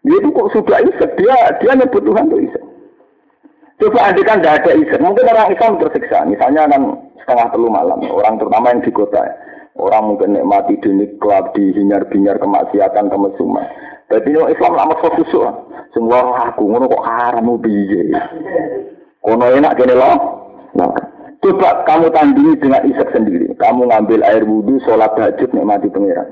Dia 0.05 0.17
itu 0.21 0.29
kok 0.33 0.51
sudah 0.53 0.79
isek, 0.85 1.11
dia 1.17 1.37
dia 1.61 1.71
nyebut 1.73 2.01
Tuhan 2.01 2.29
itu 2.29 2.37
isek. 2.49 2.64
Coba 3.75 4.07
kan 4.15 4.39
tidak 4.39 4.63
ada 4.63 4.71
isek, 4.79 5.03
mungkin 5.03 5.27
orang 5.27 5.51
Islam 5.51 5.75
tersiksa. 5.83 6.23
Misalnya 6.23 6.63
kan 6.71 6.95
setengah 7.19 7.47
telu 7.51 7.67
malam, 7.67 7.99
orang 8.07 8.39
terutama 8.39 8.71
yang 8.71 8.79
di 8.79 8.91
kota, 8.95 9.19
orang 9.75 10.15
mungkin 10.15 10.31
nikmati 10.31 10.79
di 10.79 11.05
klub, 11.19 11.51
di 11.51 11.75
hinyar-binyar 11.75 12.39
kemaksiatan, 12.39 13.11
kemesuman. 13.11 13.67
Jadi 14.07 14.31
ini 14.31 14.53
Islam 14.53 14.77
lama 14.77 14.95
fokus 15.01 15.27
Semua 15.91 16.51
aku 16.51 16.71
ngono 16.71 16.87
kok 16.87 17.03
haram 17.07 17.57
piye. 17.59 18.15
Kono 19.19 19.45
enak 19.49 19.75
gini 19.75 19.95
loh. 19.97 20.15
Nah, 20.77 20.91
coba 21.41 21.81
kamu 21.87 22.13
tandingi 22.13 22.61
dengan 22.61 22.85
isek 22.85 23.09
sendiri. 23.11 23.49
Kamu 23.57 23.89
ngambil 23.89 24.21
air 24.21 24.43
wudhu, 24.45 24.77
sholat 24.85 25.15
tahajud, 25.17 25.49
nikmati 25.55 25.89
pengiran. 25.89 26.29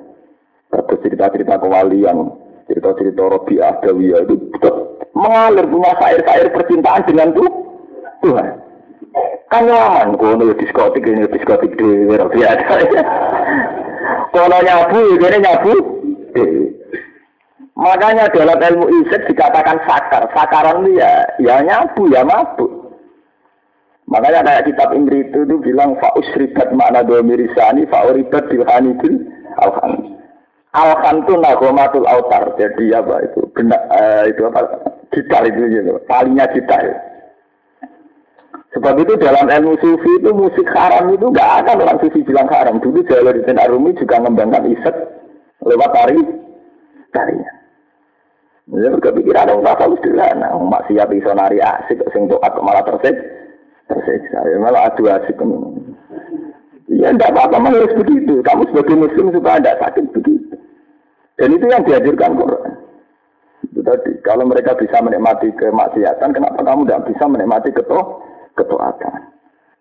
Terus 0.70 1.00
cerita-cerita 1.02 1.58
kewalian, 1.64 2.30
cerita-cerita 2.74 3.22
Robi 3.30 3.62
Adawiyah 3.62 4.26
itu 4.26 4.36
mengalir 5.14 5.70
punya 5.70 5.94
sair-sair 6.02 6.50
percintaan 6.50 7.06
dengan 7.06 7.30
tuh 7.38 7.50
Tuhan. 8.26 8.50
Kan 9.54 9.70
nyaman, 9.70 10.18
kono 10.18 10.58
diskotik 10.58 11.06
ini 11.06 11.30
diskotik 11.30 11.78
di 11.78 12.10
Robi 12.10 12.42
Adawiyah. 12.42 13.06
Kono 14.34 14.58
nyabu, 14.66 15.02
ini 15.22 15.38
nyabu. 15.38 15.74
Makanya 17.78 18.34
dalam 18.34 18.58
ilmu 18.58 18.86
isek 19.06 19.30
dikatakan 19.30 19.78
sakar. 19.86 20.26
Sakaran 20.34 20.90
itu 20.90 20.98
ya, 20.98 21.30
ya 21.38 21.62
nyabu, 21.62 22.10
ya 22.10 22.26
mabuk. 22.26 22.98
Makanya 24.10 24.42
kayak 24.42 24.66
kitab 24.66 24.90
Imri 24.98 25.26
itu, 25.26 25.46
itu 25.46 25.56
bilang 25.62 25.94
fa'usribat 26.02 26.74
makna 26.74 27.06
domirisani 27.06 27.86
fa'uribat 27.88 28.50
bilhanidil 28.50 29.26
alhamdulillah. 29.62 30.23
Alhan 30.74 31.22
itu 31.22 31.34
nagomatul 31.38 32.10
autar. 32.10 32.50
Jadi 32.58 32.98
apa 32.98 33.22
itu? 33.22 33.46
Benak, 33.54 33.82
uh, 33.94 34.26
itu 34.26 34.42
apa? 34.50 34.62
Gitar 35.14 35.46
itu 35.46 35.70
gitu. 35.70 36.02
Talinya 36.10 36.50
gitar. 36.50 36.82
Sebab 38.74 38.98
itu 39.06 39.14
dalam 39.22 39.46
ilmu 39.54 39.78
sufi 39.78 40.12
itu 40.18 40.34
musik 40.34 40.66
haram 40.74 41.14
itu 41.14 41.30
nggak 41.30 41.62
ada 41.62 41.78
orang 41.78 42.02
sufi 42.02 42.26
bilang 42.26 42.50
haram. 42.50 42.82
Dulu 42.82 43.06
Jalaluddin 43.06 43.62
Arumi 43.62 43.94
juga 43.94 44.18
mengembangkan 44.18 44.66
iset 44.66 44.96
lewat 45.62 45.94
tari 45.94 46.18
tarinya. 47.14 47.52
Ya, 48.74 48.90
kepikiran 48.98 49.54
orang 49.54 49.70
apa 49.78 49.94
sederhana. 50.02 50.58
Maksiat 50.58 51.10
iso 51.14 51.32
nari 51.38 51.62
asik, 51.62 52.02
sing 52.16 52.26
doa 52.26 52.50
malah 52.66 52.82
tersik, 52.82 53.14
tersiksa. 53.86 54.40
Ya, 54.50 54.58
malah 54.58 54.90
adu 54.90 55.06
asik. 55.06 55.38
Ya, 56.90 57.14
tidak 57.14 57.30
apa-apa, 57.38 57.70
harus 57.70 57.94
begitu. 57.94 58.42
Kamu 58.42 58.66
sebagai 58.74 58.98
muslim 58.98 59.30
supaya 59.38 59.62
tidak 59.62 59.80
sakit 59.86 60.06
begitu. 60.18 60.43
Dan 61.38 61.50
itu 61.58 61.66
yang 61.66 61.82
dihadirkan 61.82 62.38
Quran. 62.38 62.72
Itu 63.66 63.82
tadi. 63.82 64.12
Kalau 64.22 64.46
mereka 64.46 64.78
bisa 64.78 65.02
menikmati 65.02 65.50
kemaksiatan, 65.58 66.30
kenapa 66.36 66.62
kamu 66.62 66.86
tidak 66.86 67.04
bisa 67.10 67.26
menikmati 67.26 67.70
keto 67.74 68.22
ketaatan? 68.54 69.34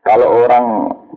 Kalau 0.02 0.28
orang 0.46 0.66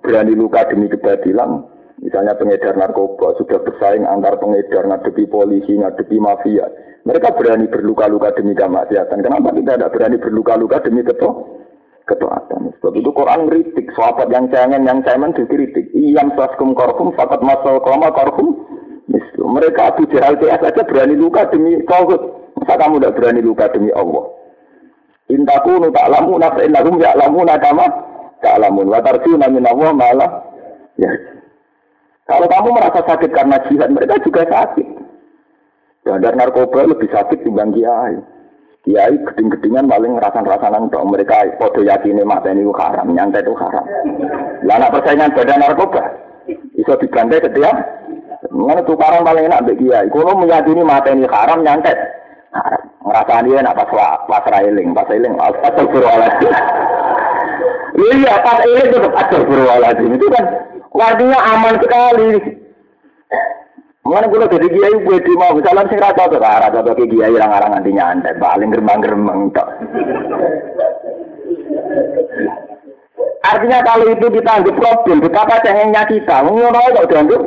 berani 0.03 0.37
luka 0.37 0.67
demi 0.69 0.85
kebatilan, 0.91 1.65
misalnya 2.03 2.37
pengedar 2.37 2.77
narkoba 2.77 3.33
sudah 3.41 3.57
bersaing 3.65 4.05
antar 4.05 4.37
pengedar 4.37 4.85
ngadepi 4.85 5.25
polisi, 5.25 5.73
ngadepi 5.73 6.21
mafia, 6.21 6.69
mereka 7.01 7.33
berani 7.33 7.65
berluka-luka 7.65 8.35
demi 8.37 8.53
kemaksiatan. 8.53 9.25
Kenapa 9.25 9.55
kita 9.55 9.79
tidak 9.79 9.93
berani 9.93 10.17
berluka-luka 10.21 10.77
demi 10.85 11.01
keto 11.01 11.63
ketaatan? 12.05 12.75
Sebab 12.77 12.93
itu 12.93 13.09
Quran 13.09 13.41
kritik, 13.49 13.87
sahabat 13.97 14.29
yang 14.29 14.45
cengen, 14.53 14.85
yang 14.85 15.01
cemen 15.01 15.33
dikritik. 15.33 15.89
Iyam 15.95 16.35
saskum 16.37 16.77
korhum, 16.77 17.09
fakat 17.17 17.41
masal 17.41 17.81
koma 17.81 18.13
korhum, 18.13 18.74
Mereka 19.49 19.81
Abu 19.93 20.03
Jahal 20.09 20.37
CS 20.41 20.61
saja 20.61 20.81
berani 20.85 21.15
luka 21.17 21.45
demi 21.49 21.77
Tauhid. 21.85 22.21
Masa 22.55 22.73
kamu 22.79 23.03
tidak 23.03 23.15
berani 23.19 23.41
luka 23.43 23.65
demi 23.69 23.91
Allah? 23.91 24.25
Intakunu 25.27 25.89
ta'lamu 25.89 26.37
nafsa 26.37 26.61
innahum 26.63 27.01
ya'lamuna 27.01 27.57
kama 27.57 27.85
ta'lamun. 28.45 28.87
Wa 28.89 29.01
tarjuna 29.01 29.49
min 29.49 29.65
Allah 29.65 29.89
malah 29.91 30.31
ya. 31.01 31.11
Kalau 32.25 32.49
kamu 32.49 32.73
merasa 32.73 33.05
sakit 33.05 33.29
karena 33.29 33.61
jihad, 33.69 33.89
mereka 33.93 34.17
juga 34.25 34.49
sakit. 34.49 34.87
Bandar 36.05 36.33
narkoba 36.37 36.85
lebih 36.85 37.09
sakit 37.09 37.45
dibanding 37.45 37.85
kiai. 37.85 38.17
Kiai 38.85 39.17
geding-gedingan 39.17 39.89
paling 39.89 40.13
ngerasan-rasanan 40.17 40.93
dong. 40.93 41.09
Mereka 41.09 41.57
podo 41.57 41.81
yakini 41.81 42.21
mata 42.21 42.53
ini 42.53 42.65
haram, 42.69 43.13
nyantai 43.13 43.41
itu 43.41 43.53
haram. 43.57 43.85
Lah 44.65 44.89
persaingan 44.93 45.33
badan 45.33 45.61
narkoba, 45.61 46.01
bisa 46.77 46.93
dibantai 47.01 47.41
setiap 47.41 48.04
Mengenai 48.51 48.85
tukaran 48.85 49.25
paling 49.25 49.45
enak 49.47 49.63
bagi 49.65 49.87
kiai. 49.87 50.07
Kulo 50.09 50.37
meyakini 50.37 50.81
mata 50.83 51.09
ini 51.13 51.25
haram 51.29 51.63
nyantet. 51.65 51.97
Haram. 52.53 52.83
Ngerasa 53.05 53.45
dia 53.45 53.61
nak 53.61 53.77
pas 53.77 53.89
pas 54.25 54.45
railing, 54.49 54.89
pas 54.97 55.05
railing, 55.05 55.37
pas 55.37 55.73
berwaladi. 55.77 56.47
Iya, 57.95 58.33
pas 58.41 58.57
railing 58.65 58.89
tetap 58.89 59.45
berwaladi. 59.45 60.05
Itu 60.09 60.25
kan 60.33 60.45
artinya 60.95 61.39
aman 61.53 61.75
sekali. 61.77 62.29
Mengenai 64.05 64.29
kulo 64.29 64.45
jadi 64.45 64.67
kiai 64.69 64.95
gue 65.01 65.17
di 65.17 65.33
mau 65.33 65.57
misalnya 65.57 65.89
sing 65.89 65.97
rasa 65.97 66.29
tuh, 66.29 66.37
rasa 66.37 66.77
tuh 66.77 66.93
kiai 66.93 67.33
orang-orang 67.33 67.71
nanti 67.73 67.89
nyantet, 67.89 68.37
paling 68.37 68.69
gerembang-gerembang 68.69 69.49
tok. 69.49 69.65
Artinya 73.45 73.81
kalau 73.81 74.05
itu 74.09 74.25
kita 74.29 74.51
anggap 74.61 74.77
problem, 74.77 75.21
betapa 75.25 75.61
cengengnya 75.61 76.05
kita, 76.09 76.37
ngono 76.45 76.73
kok 76.73 77.09
dianggap 77.09 77.41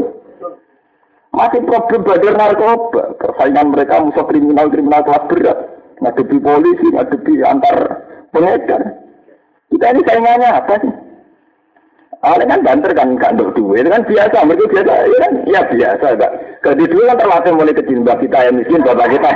masih 1.38 1.62
problem 1.62 2.02
badar 2.02 2.34
narkoba. 2.34 3.14
Persaingan 3.22 3.70
mereka 3.70 4.02
musuh 4.02 4.26
kriminal-kriminal 4.26 5.06
kelas 5.06 5.24
berat. 5.30 5.58
Ngadepi 6.02 6.36
polisi, 6.42 6.86
ngadepi 6.90 7.32
antar 7.46 7.76
pengedar. 8.34 8.82
Kita 9.70 9.86
ini 9.94 10.02
saingannya 10.02 10.48
apa 10.50 10.74
sih? 10.82 10.92
Awalnya 12.18 12.50
kan 12.50 12.60
banter 12.66 12.90
kan, 12.98 13.08
kan 13.14 13.38
duit, 13.38 13.86
kan 13.86 14.02
biasa, 14.02 14.42
mereka 14.42 14.66
biasa, 14.66 14.92
ya 15.06 15.18
kan, 15.22 15.32
ya 15.46 15.60
biasa, 15.70 16.06
enggak. 16.18 16.32
Jadi 16.66 16.82
dulu 16.90 17.02
kan 17.06 17.18
terlatih 17.22 17.52
mulai 17.54 17.78
kecil 17.78 18.02
mbak 18.02 18.18
kita 18.18 18.38
yang 18.42 18.58
miskin, 18.58 18.82
bapak 18.82 19.06
kita. 19.14 19.30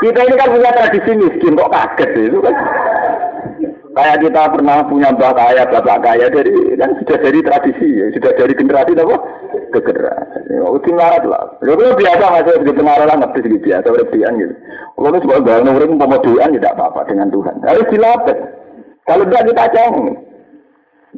Kita 0.00 0.20
ini 0.24 0.34
kan 0.40 0.48
punya 0.48 0.70
tradisi 0.72 1.12
miskin, 1.12 1.60
kok 1.60 1.68
kaget 1.68 2.10
itu 2.24 2.38
kan. 2.40 2.56
Kayak 3.92 4.20
kita 4.24 4.42
pernah 4.48 4.76
punya 4.88 5.08
mbak 5.12 5.32
kaya, 5.36 5.62
bapak 5.68 5.98
kaya 6.00 6.26
dari 6.32 6.56
kan 6.80 6.90
sudah 7.04 7.18
dari 7.20 7.38
tradisi, 7.44 7.88
ya. 8.00 8.06
sudah 8.16 8.32
dari 8.32 8.52
generasi 8.56 8.92
apa? 8.96 9.16
Ke 9.68 9.84
generasi. 9.84 10.40
Oh, 10.64 10.80
itu 10.80 10.88
ngarat 10.96 11.24
lah. 11.28 11.60
Ya 11.60 11.76
kalau 11.76 11.92
biasa 12.00 12.24
masih 12.24 12.60
begitu 12.64 12.80
ngarat 12.80 13.06
lah, 13.06 13.16
ngerti 13.20 13.38
sedikit 13.44 13.62
biasa, 13.68 13.86
berlebihan 13.92 14.32
gitu. 14.40 14.54
Kalau 14.96 15.08
itu 15.12 15.18
sebagai 15.22 15.44
bangun 15.44 15.76
urip 15.76 15.90
pemodoan 15.94 16.50
tidak 16.56 16.72
apa-apa 16.74 17.00
dengan 17.04 17.28
Tuhan. 17.28 17.54
Harus 17.62 17.86
dilatih. 17.92 18.38
Kalau 19.04 19.24
tidak 19.28 19.44
kita 19.52 19.64
ceng. 19.76 19.96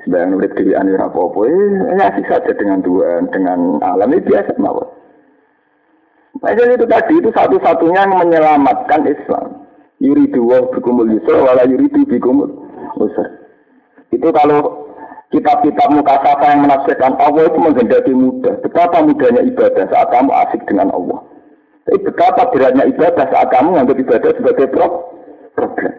Sebagian 0.03 0.34
urip 0.38 0.53
dilihat 0.55 0.86
ini 0.86 0.98
apa-apa, 0.98 1.40
ya 1.46 2.05
asik 2.14 2.26
saja 2.30 2.53
dengan 2.55 2.78
Tuhan, 2.82 3.26
dengan 3.34 3.82
alam 3.82 4.11
ini 4.14 4.22
biasa 4.22 4.55
mawar. 4.59 4.86
Nah, 6.40 6.51
itu 6.57 6.86
tadi 6.86 7.12
itu 7.20 7.28
satu-satunya 7.34 8.07
yang 8.07 8.16
menyelamatkan 8.16 9.03
Islam. 9.05 9.66
Yuridu 10.01 10.40
wa 10.48 10.64
bikumul 10.72 11.11
yusra 11.12 11.42
wala 11.44 11.68
yuridu 11.68 12.09
bikumul 12.09 12.48
usur. 12.96 13.28
Itu 14.09 14.32
kalau 14.32 14.89
kitab-kitab 15.31 15.89
mukasafah 15.95 16.49
yang 16.51 16.62
menafsirkan 16.66 17.14
Allah 17.22 17.47
itu 17.47 17.59
menghendaki 17.59 18.12
mudah. 18.12 18.55
Betapa 18.66 18.99
mudahnya 19.03 19.43
ibadah 19.47 19.85
saat 19.87 20.09
kamu 20.11 20.31
asik 20.47 20.62
dengan 20.66 20.91
Allah. 20.91 21.18
Tapi 21.87 21.99
betapa 22.07 22.51
beratnya 22.51 22.85
ibadah 22.87 23.26
saat 23.31 23.49
kamu 23.51 23.68
menganggap 23.74 23.99
ibadah 23.99 24.31
sebagai 24.37 24.66
problem. 24.70 25.93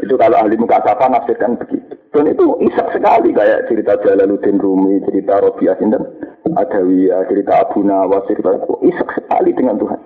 Itu 0.00 0.14
kalau 0.16 0.36
ahli 0.40 0.56
mukasafah 0.56 1.08
nafsirkan 1.12 1.60
begitu. 1.60 1.94
Dan 2.08 2.24
itu 2.32 2.56
isak 2.64 2.88
sekali 2.96 3.36
kayak 3.36 3.68
cerita 3.68 4.00
Jalaluddin 4.00 4.56
Rumi, 4.56 5.04
cerita 5.04 5.44
Robiah 5.44 5.76
Sinten, 5.76 6.00
Adawiyah, 6.56 7.28
cerita 7.28 7.68
Abu 7.68 7.84
Nawas, 7.84 8.24
cerita 8.24 8.56
itu 8.56 8.74
isak 8.88 9.08
sekali 9.12 9.52
dengan 9.52 9.76
Tuhan. 9.76 10.00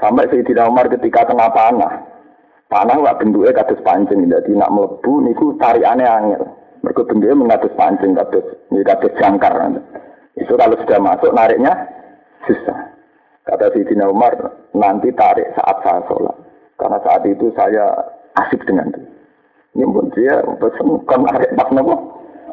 Sampai 0.00 0.32
Sayyidina 0.32 0.64
Umar 0.64 0.88
ketika 0.88 1.28
kena 1.28 1.52
panah, 1.52 2.00
Panah 2.70 3.02
wak 3.02 3.18
bentuknya 3.18 3.50
kados 3.50 3.82
pancing, 3.82 4.30
jadi 4.30 4.50
nak 4.54 4.70
melebu 4.70 5.26
niku 5.26 5.58
tarikane 5.58 6.06
angel. 6.06 6.46
Mereka 6.86 7.02
bentuknya 7.02 7.34
mengatus 7.34 7.74
pancing, 7.74 8.14
kados 8.14 8.46
ini 8.70 8.86
kados 8.86 9.10
jangkar. 9.18 9.58
Itu 10.38 10.54
kalau 10.54 10.78
sudah 10.78 10.98
masuk 11.02 11.34
nariknya 11.34 11.74
susah. 12.46 12.94
Kata 13.42 13.74
Dina 13.74 14.06
Umar, 14.06 14.38
nanti 14.70 15.10
tarik 15.18 15.50
saat 15.58 15.82
saya 15.82 16.06
sholat. 16.06 16.36
Karena 16.78 17.02
saat 17.02 17.26
itu 17.26 17.50
saya 17.58 17.90
asik 18.38 18.62
dengan 18.62 18.94
itu. 18.94 19.02
Ini 19.74 19.90
pun 19.90 20.06
dia 20.14 20.38
pesen 20.62 20.88
kan 21.10 21.26
narik 21.26 21.50
pas 21.58 21.66
nopo 21.74 21.98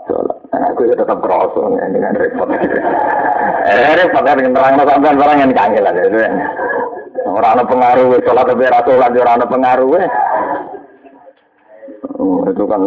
sholat. 0.10 0.38
Nah, 0.50 0.74
aku 0.74 0.90
ya 0.90 0.98
tetap 0.98 1.22
kerosong 1.22 1.78
ya, 1.78 1.86
dengan 1.94 2.18
repot. 2.18 2.50
eh, 3.70 3.94
repot 4.02 4.24
kan 4.26 4.42
nerang 4.42 4.82
sampai 4.82 5.14
orang 5.14 5.46
yang 5.46 5.54
kangelan 5.54 6.02
itu. 6.02 6.20
Ya. 7.28 7.36
Orang 7.36 7.52
ada 7.60 7.64
pengaruh, 7.68 8.24
sholat 8.24 8.46
tapi 8.48 8.64
rasa 8.64 8.88
sholat, 8.88 9.12
orang 9.12 9.36
ada 9.36 9.48
pengaruh. 9.52 9.90
Oh, 12.18 12.48
itu 12.48 12.64
kan, 12.64 12.82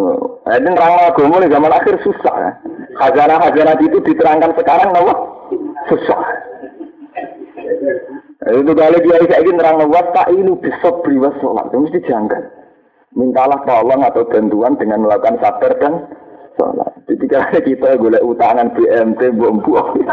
eh, 0.49 0.61
nerang 0.65 0.97
agama 1.05 1.45
nih 1.45 1.53
zaman 1.53 1.73
akhir 1.77 1.95
susah 2.01 2.35
ya. 2.41 2.53
Khazanah-khazanah 2.97 3.77
itu 3.85 4.01
diterangkan 4.01 4.57
sekarang, 4.57 4.91
nama 4.97 5.13
susah. 5.93 6.21
Eh, 8.49 8.55
itu 8.57 8.73
kali 8.73 8.99
dia 9.05 9.21
kayak 9.21 9.45
gini 9.45 9.61
nerang 9.61 9.85
was 9.93 10.09
tak 10.17 10.33
ini 10.33 10.57
bisa 10.57 10.89
beriwas 11.05 11.37
sholat, 11.45 11.69
itu 11.69 11.77
mesti 11.85 12.01
janggal. 12.09 12.43
Mintalah 13.13 13.61
tolong 13.69 14.01
atau 14.07 14.25
bantuan 14.25 14.79
dengan 14.81 15.05
melakukan 15.05 15.37
sabar 15.45 15.73
dan 15.83 15.93
sholat. 16.61 16.93
Kalau 17.31 17.63
kita 17.65 17.97
boleh 17.97 18.21
utangan 18.21 18.69
BMT, 18.77 19.21
buang-buang. 19.39 20.05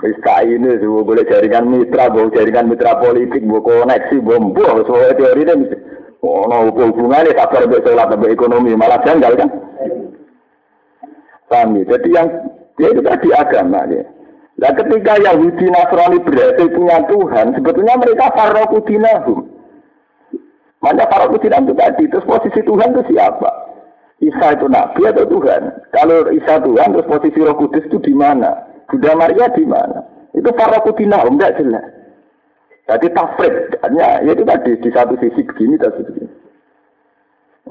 Wis 0.00 0.18
ini 0.48 0.70
semua 0.80 1.06
boleh 1.06 1.24
jaringan 1.28 1.68
mitra, 1.70 2.10
bawa 2.10 2.32
jaringan 2.34 2.68
mitra 2.72 2.98
politik, 2.98 3.44
bawa 3.46 3.60
koneksi, 3.62 4.16
buang-buang. 4.24 4.76
Semua 4.84 5.14
teori 5.14 5.44
ini 5.46 5.54
Oh, 6.20 6.44
no, 6.44 6.68
hubungannya 6.68 7.32
sabar 7.32 7.64
sampai 7.64 7.80
sholat 7.80 8.12
sampai 8.12 8.36
ekonomi 8.36 8.76
malah 8.76 9.00
janggal 9.08 9.40
kan? 9.40 9.48
Paham 11.48 11.80
ya? 11.80 11.96
Jadi 11.96 12.08
yang 12.12 12.28
ya 12.76 12.92
itu 12.92 13.00
tadi 13.00 13.28
agama 13.32 13.88
ya. 13.88 14.04
Nah 14.60 14.72
ketika 14.76 15.16
Yahudi 15.16 15.64
Nasrani 15.72 16.20
berhasil 16.20 16.68
punya 16.76 17.00
Tuhan, 17.08 17.56
sebetulnya 17.56 17.96
mereka 17.96 18.28
farokudinahum. 18.36 19.48
Mana 20.84 21.08
farokudinahum 21.08 21.72
itu 21.72 21.74
tadi, 21.80 22.04
terus 22.12 22.28
posisi 22.28 22.60
Tuhan 22.68 22.92
itu 22.92 23.16
siapa? 23.16 23.69
Isa 24.20 24.52
itu 24.52 24.68
nabi 24.68 25.00
atau 25.08 25.24
Tuhan? 25.24 25.62
Kalau 25.96 26.28
Isa 26.28 26.60
Tuhan, 26.60 26.92
terus 26.92 27.08
posisi 27.08 27.40
Roh 27.40 27.56
Kudus 27.56 27.88
itu 27.88 27.96
di 28.04 28.12
mana? 28.12 28.52
Bunda 28.84 29.16
Maria 29.16 29.48
di 29.48 29.64
mana? 29.64 30.04
Itu 30.36 30.52
para 30.52 30.76
kutina, 30.84 31.24
enggak 31.24 31.56
jelas. 31.56 31.82
Jadi 32.84 33.06
tafrid, 33.16 33.80
ya 33.96 34.20
itu 34.20 34.42
tadi 34.44 34.76
di 34.76 34.90
satu 34.92 35.14
sisi 35.22 35.40
begini, 35.46 35.78
dan 35.80 35.94
begini. 35.94 36.26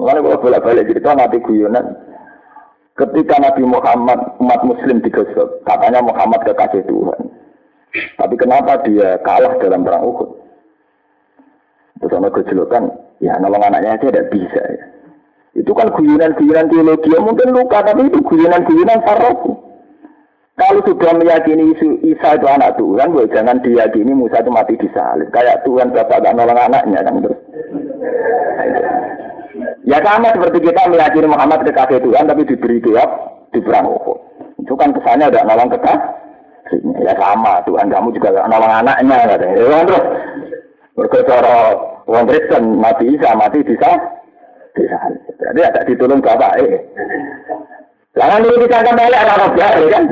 Mulai 0.00 0.24
kalau 0.24 0.40
bolak-balik 0.40 0.88
cerita 0.88 1.12
nanti 1.12 1.38
guyonan, 1.44 1.92
ketika 2.96 3.36
Nabi 3.36 3.62
Muhammad 3.68 4.16
umat 4.40 4.60
Muslim 4.64 5.04
digosok, 5.04 5.60
katanya 5.68 6.00
Muhammad 6.00 6.40
kekasih 6.48 6.82
Tuhan. 6.88 7.20
Tapi 8.16 8.34
kenapa 8.40 8.80
dia 8.86 9.20
kalah 9.22 9.60
dalam 9.60 9.84
perang 9.84 10.08
Uhud? 10.08 10.30
Terus 12.00 12.32
kejelekan, 12.32 12.88
ya 13.20 13.36
nolong 13.36 13.60
anaknya 13.60 14.00
aja 14.00 14.08
tidak 14.08 14.32
bisa 14.32 14.62
ya. 14.62 14.84
Itu 15.54 15.74
kan 15.74 15.90
guyonan-guyonan 15.90 16.70
teologi. 16.70 17.10
Ya 17.10 17.18
mungkin 17.18 17.50
luka, 17.50 17.82
tapi 17.82 18.06
itu 18.06 18.22
guyonan-guyonan 18.22 19.02
faroku. 19.02 19.70
Kalau 20.60 20.84
sudah 20.84 21.16
meyakini 21.16 21.72
isu 21.72 22.04
Isa 22.04 22.36
itu 22.36 22.44
anak 22.44 22.76
Tuhan, 22.76 23.16
gue 23.16 23.32
jangan 23.32 23.64
diyakini 23.64 24.12
Musa 24.12 24.44
itu 24.44 24.52
mati 24.52 24.76
di 24.76 24.92
salib. 24.92 25.32
Kayak 25.32 25.64
Tuhan 25.64 25.88
bapak 25.88 26.20
gak 26.20 26.36
nolong 26.36 26.60
anaknya 26.60 27.00
kan 27.00 27.24
terus. 27.24 27.40
Ya 29.88 30.04
sama 30.04 30.28
seperti 30.36 30.68
kita 30.68 30.84
meyakini 30.92 31.32
Muhammad 31.32 31.64
kekasih 31.64 32.04
Tuhan, 32.04 32.28
tapi 32.28 32.44
diberi 32.44 32.76
jawab 32.84 33.08
di 33.56 33.64
perang 33.64 33.88
Uhud. 33.88 34.18
Itu 34.60 34.76
kan 34.76 34.92
kesannya 34.92 35.32
ada 35.32 35.48
nolong 35.48 35.72
kekasih. 35.72 36.78
Ya 37.08 37.16
sama, 37.16 37.64
Tuhan 37.64 37.88
kamu 37.88 38.12
juga 38.20 38.28
gak 38.36 38.48
nolong 38.52 38.72
anaknya. 38.84 39.16
Katanya. 39.32 39.56
Ya 39.56 39.64
kan 39.64 39.88
terus. 39.88 40.04
Berkata 40.92 41.34
orang 42.04 42.28
Kristen 42.28 42.76
mati 42.76 43.16
Isa, 43.16 43.32
mati 43.32 43.64
di 43.64 43.72
salib. 44.74 45.22
Berarti 45.38 45.60
ada 45.66 45.80
ditolong 45.86 46.20
bapak 46.22 46.52
eh. 46.62 46.80
Jangan 48.14 48.42
dulu 48.42 48.66
disangka 48.66 48.92
balik 48.94 49.22
anak 49.22 49.54
jari 49.54 49.84
kan. 49.90 50.04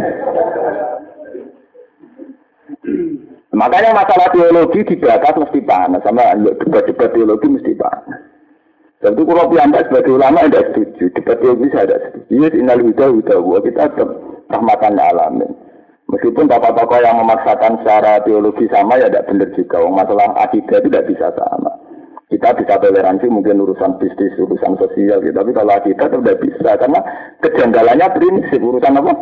Makanya 3.59 3.91
masalah 3.91 4.29
teologi 4.31 4.87
dibahas 4.87 5.35
mesti 5.35 5.61
panas 5.67 6.05
sama 6.07 6.31
debat-debat 6.39 7.11
teologi 7.11 7.47
mesti 7.51 7.73
panas. 7.75 8.23
Dan 8.99 9.15
itu 9.15 9.23
kalau 9.27 9.51
piambak 9.51 9.87
sebagai 9.91 10.15
ulama 10.15 10.47
tidak 10.47 10.75
setuju. 10.75 11.05
Debat 11.15 11.37
teologi 11.43 11.67
saya 11.75 11.87
tidak 11.87 12.03
setuju. 12.07 12.31
Ini 12.35 12.47
inal 12.55 12.81
huda 12.83 13.07
huda 13.11 13.59
kita 13.67 13.83
tetap 13.95 14.11
rahmatan 14.51 14.95
alamin. 14.99 15.51
Meskipun 16.09 16.49
bapak 16.49 16.73
tokoh 16.73 16.99
yang 17.05 17.21
memaksakan 17.21 17.83
secara 17.83 18.23
teologi 18.25 18.65
sama 18.73 18.97
ya 18.97 19.11
tidak 19.11 19.27
benar 19.29 19.49
juga. 19.55 19.77
Masalah 19.87 20.29
akidah 20.41 20.79
tidak 20.81 21.07
bisa 21.11 21.29
sama. 21.37 21.73
Kita 22.29 22.53
bisa 22.53 22.77
toleransi 22.77 23.25
mungkin 23.33 23.65
urusan 23.65 23.97
bisnis, 23.97 24.37
urusan 24.37 24.77
sosial 24.77 25.25
gitu. 25.25 25.33
Tapi 25.33 25.51
kalau 25.57 25.81
kita 25.81 26.13
tidak 26.13 26.41
bisa 26.45 26.71
karena 26.77 27.01
kejanggalannya 27.41 28.09
prinsip 28.21 28.61
urusan 28.61 29.01
apa? 29.01 29.13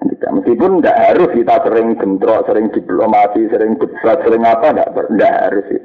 Kita 0.00 0.26
meskipun 0.34 0.82
tidak 0.82 0.98
harus 0.98 1.30
kita 1.30 1.56
sering 1.62 1.88
bentrok, 1.94 2.42
sering 2.50 2.66
diplomasi, 2.74 3.46
sering 3.54 3.78
debat, 3.78 4.18
sering 4.26 4.42
apa, 4.42 4.66
tidak 4.74 5.34
harus. 5.46 5.66
Ya. 5.70 5.82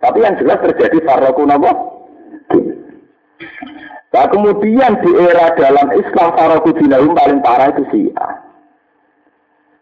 Tapi 0.00 0.18
yang 0.22 0.38
jelas 0.38 0.62
terjadi 0.62 0.98
farokun 1.02 1.52
apa? 1.52 1.70
Nah 4.10 4.26
kemudian 4.26 4.92
di 5.06 5.10
era 5.14 5.54
dalam 5.54 5.86
Islam 5.94 6.28
farokudinahum 6.34 7.14
paling 7.14 7.40
parah 7.42 7.70
itu 7.70 7.82
syiah. 7.94 8.49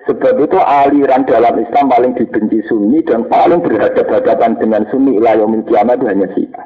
Sebab 0.09 0.41
itu 0.41 0.57
aliran 0.57 1.29
dalam 1.29 1.61
Islam 1.61 1.93
paling 1.93 2.17
dibenci 2.17 2.65
Sunni 2.65 3.05
dan 3.05 3.29
paling 3.29 3.61
berhadapan-hadapan 3.61 4.57
dengan 4.57 4.83
Sunni 4.89 5.21
ilayomil 5.21 5.69
kiamat 5.69 6.01
itu 6.01 6.07
hanya 6.09 6.27
Syiah. 6.33 6.65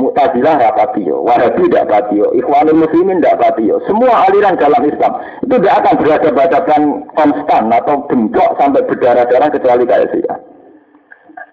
Mu'tazilah 0.00 0.56
rapatio, 0.56 1.20
Wahabi 1.20 1.68
tidak 1.68 1.92
patio, 1.92 2.32
Ikhwanul 2.32 2.88
Muslimin 2.88 3.20
tidak 3.20 3.36
patio. 3.36 3.84
Semua 3.84 4.24
aliran 4.24 4.56
dalam 4.56 4.80
Islam 4.88 5.12
itu 5.44 5.54
tidak 5.60 5.76
akan 5.84 5.94
berhadapan-hadapan 6.00 6.80
konstan 7.12 7.62
atau 7.68 7.94
bentrok 8.08 8.50
sampai 8.56 8.86
berdarah-darah 8.88 9.48
kecuali 9.52 9.84
kayak 9.84 10.08
Syiah. 10.16 10.38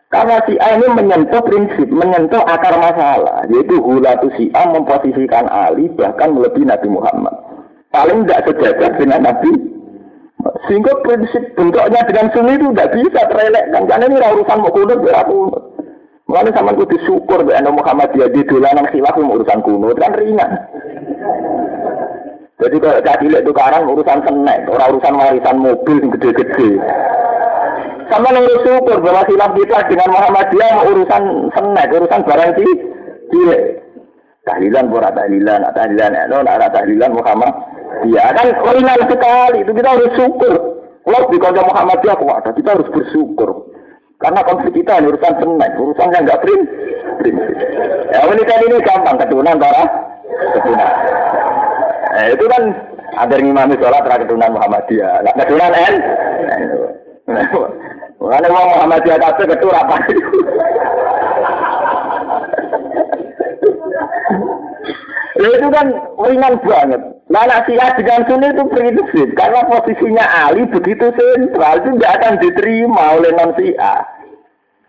Karena 0.07 0.39
Syiah 0.47 0.71
ini 0.79 0.87
menyentuh 0.95 1.43
prinsip, 1.43 1.91
menyentuh 1.91 2.39
akar 2.47 2.79
masalah, 2.79 3.43
yaitu 3.51 3.75
hulatu 3.83 4.31
Syiah 4.39 4.63
memposisikan 4.71 5.51
Ali 5.51 5.91
bahkan 5.91 6.31
melebihi 6.31 6.71
Nabi 6.71 6.87
Muhammad. 6.87 7.35
Paling 7.91 8.23
tidak 8.23 8.47
sejajar 8.47 8.95
dengan 8.95 9.27
Nabi 9.27 9.76
sehingga 10.69 10.93
prinsip 11.01 11.43
bentuknya 11.57 12.01
dengan 12.05 12.27
sunni 12.29 12.53
itu 12.61 12.69
tidak 12.71 12.91
bisa 12.93 13.21
terelekkan. 13.25 13.83
Karena 13.89 14.05
ini 14.05 14.17
urusan 14.21 14.61
mau 14.61 14.69
kunut, 14.69 14.99
ya 15.01 15.25
kunut. 15.25 15.63
Mulanya 16.27 16.51
sama 16.59 16.75
kudu 16.75 16.99
syukur 17.07 17.39
Mbak 17.47 17.71
Muhammad 17.71 18.11
dia 18.11 18.27
di 18.27 18.43
dolanan 18.43 18.83
khilaf 18.91 19.15
urusan 19.15 19.63
kunut 19.63 19.95
kan 19.95 20.11
ringan. 20.11 20.51
Jadi 22.57 22.75
kalau 22.83 22.99
caci 23.05 23.29
cilik 23.29 23.45
tukaran 23.47 23.87
urusan 23.87 24.19
senek, 24.27 24.65
orang 24.67 24.97
urusan 24.97 25.13
warisan 25.13 25.57
mobil 25.61 25.97
yang 26.03 26.09
gede-gede. 26.17 26.69
Sama 28.11 28.33
nih 28.33 28.59
syukur 28.65 28.97
bahwa 28.99 29.23
silap 29.29 29.51
kita 29.55 29.77
dengan 29.87 30.09
Muhammadiyah 30.09 30.71
urusan 30.89 31.23
senek, 31.53 31.85
urusan 31.95 32.21
barang 32.27 32.51
cilik. 33.31 33.61
Tahlilan 34.43 34.87
pura 34.91 35.11
tahlilan, 35.11 35.59
tahlilan, 35.75 36.11
ada 36.47 36.67
tahlilan 36.71 37.11
Muhammad. 37.13 37.51
Iya 38.07 38.25
kan 38.31 38.47
ringan 38.61 39.01
sekali 39.09 39.57
itu 39.65 39.71
kita 39.73 39.89
harus 39.89 40.11
syukur. 40.15 40.53
Kalau 41.07 41.31
di 41.31 41.39
kota 41.39 41.63
Muhammadiyah 41.63 42.17
kuat, 42.19 42.43
kita 42.51 42.75
harus 42.75 42.87
bersyukur. 42.91 43.71
Karena 44.19 44.43
konflik 44.43 44.75
kita 44.75 44.99
ini 44.99 45.13
urusan 45.13 45.33
senek, 45.39 45.71
urusan 45.79 46.11
yang 46.11 46.23
nggak 46.25 46.41
prinsip. 46.43 47.55
Ya 48.11 48.27
menikah 48.27 48.59
ini 48.65 48.81
gampang, 48.83 49.15
keturunan 49.21 49.55
para 49.61 49.83
keturunan. 50.57 50.93
Nah, 52.17 52.25
itu 52.33 52.45
kan 52.49 52.63
ada 53.13 53.33
yang 53.37 53.47
imami 53.53 53.77
sholat 53.77 54.01
terakhir 54.03 54.25
keturunan 54.25 54.51
Muhammadiyah. 54.57 55.15
Nah, 55.21 55.33
keturunan 55.37 55.73
N. 55.73 55.95
Mulane 58.17 58.47
wong 58.49 58.67
Muhammadiyah 58.73 59.17
kabeh 59.21 59.45
ketur 59.53 59.73
apa 59.77 59.95
Lalu 65.37 65.53
itu 65.53 65.67
kan 65.69 65.87
ringan 66.17 66.53
banget. 66.65 67.01
Nah, 67.27 67.43
nasihat 67.43 67.99
dengan 67.99 68.23
Sunni 68.23 68.55
itu 68.55 68.63
prinsip. 68.71 69.27
Karena 69.35 69.67
posisinya 69.67 70.25
Ali 70.47 70.63
begitu 70.71 71.11
sentral, 71.11 71.83
itu 71.83 71.89
tidak 71.99 72.13
akan 72.23 72.33
diterima 72.39 73.03
oleh 73.19 73.31
non 73.35 73.51
Syiah. 73.59 73.99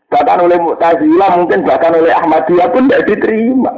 Bahkan 0.08 0.38
oleh 0.46 0.56
Mu'tazilah, 0.62 1.30
mungkin 1.34 1.66
bahkan 1.66 1.98
oleh 1.98 2.14
Ahmadiyah 2.14 2.70
pun 2.70 2.86
tidak 2.86 3.04
diterima. 3.10 3.72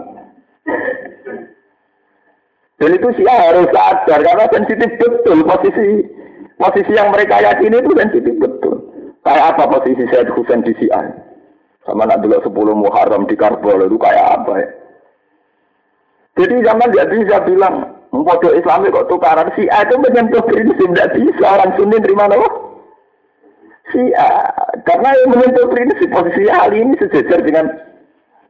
Dan 2.76 2.90
itu 3.00 3.08
Syiah 3.16 3.38
harus 3.48 3.68
sadar, 3.72 4.20
karena 4.20 4.46
sensitif 4.52 4.90
betul 5.00 5.40
posisi 5.44 6.04
posisi 6.60 6.92
yang 6.92 7.08
mereka 7.12 7.40
yakini 7.40 7.80
itu 7.80 7.92
sensitif 7.96 8.34
betul. 8.36 8.76
Kayak 9.24 9.56
apa 9.56 9.64
posisi 9.72 10.04
Said 10.12 10.28
Husain 10.36 10.60
di 10.64 10.76
Syiah? 10.76 11.08
Sama 11.88 12.04
nak 12.04 12.20
dulu 12.20 12.44
10 12.44 12.76
Muharram 12.76 13.24
di 13.24 13.36
Karbala 13.40 13.88
itu 13.88 13.96
kayak 13.96 14.26
apa 14.36 14.52
ya? 14.60 14.68
Jadi 16.40 16.56
zaman 16.64 16.92
dia 16.92 17.04
bisa 17.08 17.36
bilang, 17.44 17.99
Mpodo 18.10 18.50
Islam 18.58 18.90
kok 18.90 19.06
tukaran 19.06 19.54
Syiah 19.54 19.86
itu 19.86 19.94
menyentuh 19.94 20.42
prinsip, 20.42 20.82
tidak 20.82 21.14
bisa 21.14 21.46
orang 21.46 21.70
Sunni 21.78 22.02
terima 22.02 22.26
apa? 22.26 22.48
Syiah. 23.94 24.50
Karena 24.82 25.14
yang 25.14 25.30
menyentuh 25.30 25.66
prinsip 25.70 26.10
posisi 26.10 26.50
ahli 26.50 26.82
ini 26.82 26.98
sejajar 26.98 27.38
dengan 27.46 27.70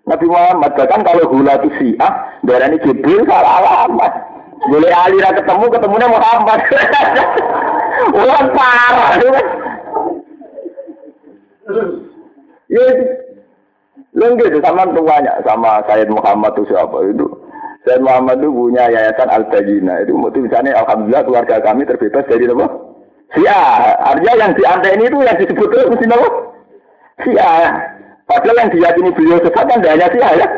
Nabi 0.08 0.26
Muhammad. 0.32 0.72
Bahkan 0.80 1.00
kalau 1.04 1.28
gula 1.28 1.60
itu 1.60 1.68
Syiah, 1.76 2.40
darah 2.40 2.72
ini 2.72 2.80
Jibril 2.80 3.28
salah 3.28 3.84
alamat. 3.84 4.12
Boleh 4.64 4.92
ahli 4.92 5.20
ketemu, 5.20 5.64
ketemunya 5.72 6.08
Muhammad. 6.08 6.60
Orang 8.20 8.46
parah. 8.56 9.10
Ya 12.68 12.82
itu. 12.96 13.04
Lengge 14.10 14.58
sama 14.58 14.90
tuanya 14.90 15.38
sama 15.46 15.78
Sayyid 15.86 16.10
Muhammad 16.10 16.50
itu 16.58 16.66
siapa 16.66 16.98
itu. 17.06 17.26
Sayyid 17.80 18.04
Muhammad 18.04 18.44
itu 18.44 18.52
punya 18.52 18.84
yayasan 18.92 19.28
Al 19.32 19.44
Tajina 19.48 20.04
itu 20.04 20.12
misalnya 20.12 20.76
Alhamdulillah 20.84 21.24
keluarga 21.24 21.56
kami 21.64 21.88
terbebas 21.88 22.28
dari 22.28 22.44
apa? 22.44 22.66
Sia. 23.32 23.62
Artinya 24.04 24.34
yang 24.36 24.52
diantai 24.52 24.94
ini 25.00 25.04
itu 25.08 25.16
yang 25.22 25.38
disebut 25.38 25.68
itu 25.70 25.88
mesti 25.88 26.06
apa? 26.12 26.28
Sia. 27.24 27.52
Padahal 28.28 28.60
yang 28.62 28.70
diyakini 28.70 29.10
beliau 29.16 29.38
sesat 29.40 29.64
kan 29.64 29.80
hanya 29.80 30.06
Sia 30.12 30.28
ya. 30.36 30.48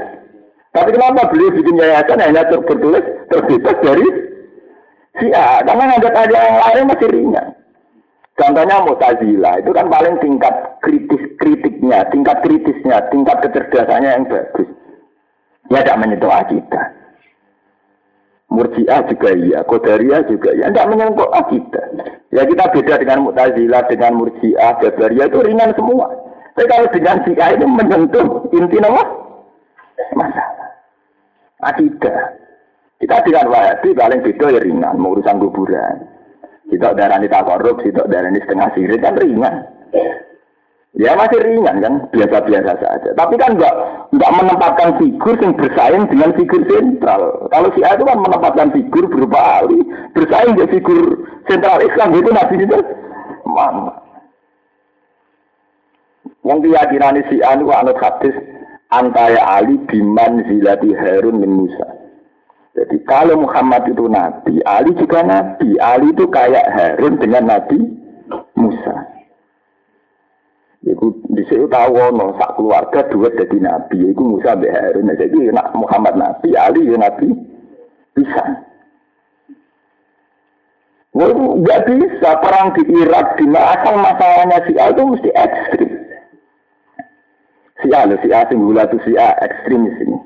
Tapi 0.73 0.89
kenapa 0.91 1.29
beliau 1.31 1.55
bikin 1.55 1.79
yayasan 1.79 2.19
hanya 2.19 2.43
tertulis 2.49 3.05
terbebas 3.31 3.77
dari 3.87 4.07
Sia? 5.23 5.63
Karena 5.63 5.85
nganggap 5.95 6.15
aja 6.17 6.39
yang 6.43 6.59
lain 6.59 6.91
masih 6.91 7.09
ringan. 7.13 7.47
Contohnya 8.33 8.81
Mu'tazilah 8.83 9.61
itu 9.61 9.71
kan 9.77 9.87
paling 9.93 10.17
tingkat 10.25 10.55
kritis 10.81 11.23
kritiknya, 11.37 12.03
tingkat 12.09 12.41
kritisnya, 12.41 13.05
tingkat 13.13 13.37
kecerdasannya 13.45 14.11
yang 14.11 14.25
bagus. 14.25 14.69
Ya 15.69 15.85
tidak 15.85 16.01
menyentuh 16.01 16.33
akidah. 16.33 17.02
Murji'ah 18.53 19.01
juga 19.09 19.31
iya, 19.33 19.65
Qadariyah 19.65 20.21
juga 20.29 20.51
iya, 20.53 20.69
tidak 20.69 20.89
menyentuh 20.93 21.29
akidah. 21.33 21.87
Ya 22.33 22.49
kita 22.49 22.65
beda 22.73 22.95
dengan 23.01 23.29
Mu'tazilah, 23.29 23.83
dengan 23.89 24.13
Murji'ah, 24.21 24.73
Qadariyah 24.81 25.27
itu 25.33 25.39
ringan 25.41 25.73
semua. 25.73 26.07
Tapi 26.53 26.69
kalau 26.69 26.89
dengan 26.93 27.17
Syiah 27.25 27.49
itu 27.57 27.65
menyentuh 27.65 28.27
inti 28.53 28.77
nama 28.77 29.03
masalah. 30.13 30.69
Akidah. 31.65 32.37
Kita 33.01 33.17
dengan 33.25 33.51
Wahabi 33.51 33.97
paling 33.97 34.21
beda 34.21 34.47
ya 34.53 34.61
ringan, 34.61 35.01
urusan 35.01 35.41
kuburan. 35.41 36.07
Tidak 36.69 36.93
darah 36.97 37.19
ini 37.19 37.29
tak 37.33 37.49
korup, 37.49 37.81
tidak 37.83 38.07
darah 38.09 38.31
ini 38.31 38.41
setengah 38.45 38.69
sirik 38.77 39.01
kan 39.01 39.17
ringan. 39.19 39.55
Ya 40.93 41.17
masih 41.17 41.41
ringan 41.41 41.81
kan, 41.81 41.95
biasa-biasa 42.13 42.77
saja. 42.77 43.11
Tapi 43.17 43.41
kan 43.41 43.57
enggak 43.57 43.73
enggak 44.13 44.33
menempatkan 44.37 45.01
figur 45.01 45.41
yang 45.41 45.57
bersaing 45.57 46.05
dengan 46.13 46.37
figur 46.37 46.61
sentral. 46.69 47.49
Kalau 47.49 47.73
si 47.73 47.81
A 47.81 47.97
itu 47.97 48.05
kan 48.05 48.21
menempatkan 48.21 48.69
figur 48.77 49.09
berupa 49.09 49.65
Ali, 49.65 49.81
bersaing 50.13 50.53
dengan 50.53 50.69
figur 50.69 51.01
sentral 51.49 51.81
Islam 51.81 52.13
itu 52.13 52.29
Nabi 52.29 52.55
itu 52.61 52.77
mana? 53.49 53.95
Yang 56.45 56.59
keyakinan 56.69 57.25
si 57.33 57.41
A 57.41 57.57
itu 57.57 57.73
anut 57.73 57.97
hadis 57.97 58.37
antara 58.93 59.41
Ali 59.49 59.81
biman 59.89 60.45
zilati 60.45 60.93
Harun 60.93 61.41
min 61.41 61.57
Musa. 61.57 61.89
Jadi 62.73 63.05
kalau 63.05 63.37
Muhammad 63.45 63.85
itu 63.89 64.09
nabi, 64.09 64.61
Ali 64.65 64.97
juga 64.97 65.21
nabi. 65.21 65.77
Ali 65.77 66.09
itu 66.13 66.25
kayak 66.29 66.73
Harun 66.73 67.21
dengan 67.21 67.53
Nabi 67.53 67.81
Musa. 68.57 69.02
Iku 70.83 71.15
di 71.31 71.47
situ 71.47 71.71
tahu 71.71 71.95
no 72.11 72.35
sak 72.43 72.59
keluarga 72.59 73.07
dua 73.07 73.31
jadi 73.39 73.59
nabi. 73.63 74.11
Iku 74.11 74.35
Musa 74.35 74.59
be 74.59 74.67
Harun. 74.67 75.15
Jadi 75.15 75.55
nak 75.55 75.71
Muhammad 75.79 76.19
nabi, 76.19 76.59
Ali 76.59 76.91
ya 76.91 76.99
nabi 76.99 77.31
bisa. 78.19 78.43
Wah, 81.13 81.29
nggak 81.29 81.85
bisa 81.87 82.31
perang 82.41 82.73
di 82.75 82.83
Irak 82.89 83.37
di 83.37 83.45
asal 83.53 83.95
masalahnya 84.01 84.59
si 84.65 84.73
A 84.81 84.91
itu 84.91 85.03
mesti 85.07 85.31
ekstrim. 85.31 85.91
Si 87.85 87.89
A, 87.93 88.01
si 88.09 88.29
A, 88.33 88.41
si 88.49 88.57
si 89.05 89.13
A 89.21 89.29
ekstrim 89.45 89.87
sini. 90.01 90.17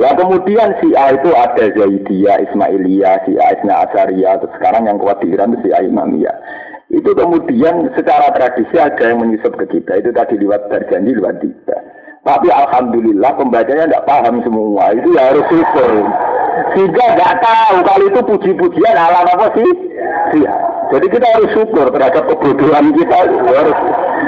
Lah 0.00 0.16
kemudian 0.16 0.76
si 0.80 0.92
A 0.96 1.12
itu 1.12 1.28
ada 1.34 1.64
Zaidiyah, 1.72 2.40
Ismailiyah, 2.48 3.26
si 3.28 3.36
A 3.36 3.52
Isna 3.52 3.84
terus 3.92 4.52
sekarang 4.56 4.88
yang 4.88 4.96
kuat 4.96 5.20
di 5.20 5.28
Iran 5.28 5.52
itu 5.52 5.68
si 5.68 5.70
A 5.76 5.84
Imamiyah. 5.84 6.36
Itu 6.90 7.14
kemudian 7.14 7.94
secara 7.94 8.34
tradisi 8.34 8.74
ada 8.74 8.98
yang 8.98 9.22
menyusup 9.22 9.54
ke 9.54 9.78
kita. 9.78 10.02
Itu 10.02 10.10
tadi 10.10 10.34
lewat 10.42 10.66
berjanji, 10.66 11.14
lewat 11.14 11.38
kita. 11.38 11.76
Tapi 12.26 12.50
Alhamdulillah 12.50 13.30
pembacanya 13.38 13.86
tidak 13.86 14.06
paham 14.10 14.42
semua. 14.42 14.90
Itu 14.98 15.14
ya 15.14 15.30
harus 15.30 15.46
syukur. 15.46 15.90
Sehingga 16.74 17.04
nggak 17.14 17.34
tahu 17.40 17.76
kalau 17.86 18.04
itu 18.10 18.20
puji-pujian 18.26 18.96
ala 18.98 19.22
apa 19.22 19.54
sih? 19.54 19.70
Iya. 20.42 20.54
Jadi 20.90 21.06
kita 21.14 21.26
harus 21.30 21.50
syukur 21.54 21.86
terhadap 21.94 22.26
kebodohan 22.26 22.90
kita. 22.92 23.14
Harus, 23.14 23.78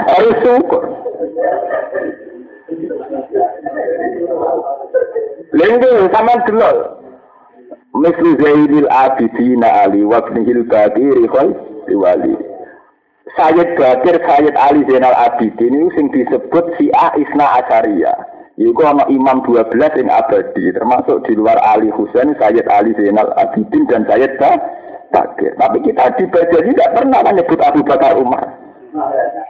harus 0.07 0.35
syukur. 0.39 0.83
Lengge 5.53 5.93
sama 6.15 6.33
delok. 6.47 6.77
Misli 7.93 8.31
Zainil 8.41 8.89
Abidina 8.89 9.85
Ali 9.85 10.01
wa 10.01 10.17
ibnihil 10.23 10.65
Bakir 10.65 11.29
wali. 11.93 12.33
Sayyid 13.31 13.79
Bakir, 13.79 14.19
Sayyid 14.19 14.55
Ali 14.59 14.83
Zainal 14.83 15.15
Abidin 15.15 15.71
ini 15.71 15.87
sing 15.95 16.11
disebut 16.11 16.75
si 16.75 16.91
A 16.91 17.15
Isna 17.15 17.63
Asaria. 17.63 18.11
Iku 18.59 18.83
ana 18.83 19.07
imam 19.09 19.41
12 19.47 19.73
yang 19.79 20.13
abadi, 20.13 20.69
termasuk 20.75 21.23
di 21.25 21.33
luar 21.33 21.57
Ali 21.63 21.87
Husain, 21.95 22.35
Sayyid 22.35 22.67
Ali 22.67 22.91
Zainal 22.99 23.31
Abidin 23.39 23.87
dan 23.87 24.03
Sayyid 24.11 24.35
Bakir. 25.09 25.55
Tapi 25.55 25.77
kita 25.87 26.19
di 26.19 26.27
Bajaj 26.27 26.67
tidak 26.67 26.89
pernah 26.93 27.23
menyebut 27.23 27.59
Abu 27.63 27.81
Bakar 27.87 28.19
Umar. 28.19 28.43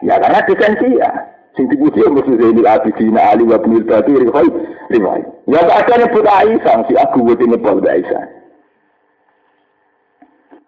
Ya 0.05 0.21
karena 0.21 0.45
desensi 0.45 1.01
ya. 1.01 1.09
Sing 1.57 1.65
dipuji 1.69 2.01
mesti 2.05 2.33
Zainul 2.37 2.69
Abidin 2.69 3.17
Ali 3.17 3.43
wa 3.49 3.57
Ibnul 3.57 3.89
Bakir 3.89 4.21
riwayat. 4.21 5.25
Ya 5.49 5.59
ada 5.65 5.93
nyebut 5.97 6.25
Aisyah, 6.29 6.85
si 6.85 6.93
aku 6.93 7.25
buat 7.25 7.41
nyebut 7.41 7.81
Aisyah. 7.81 8.42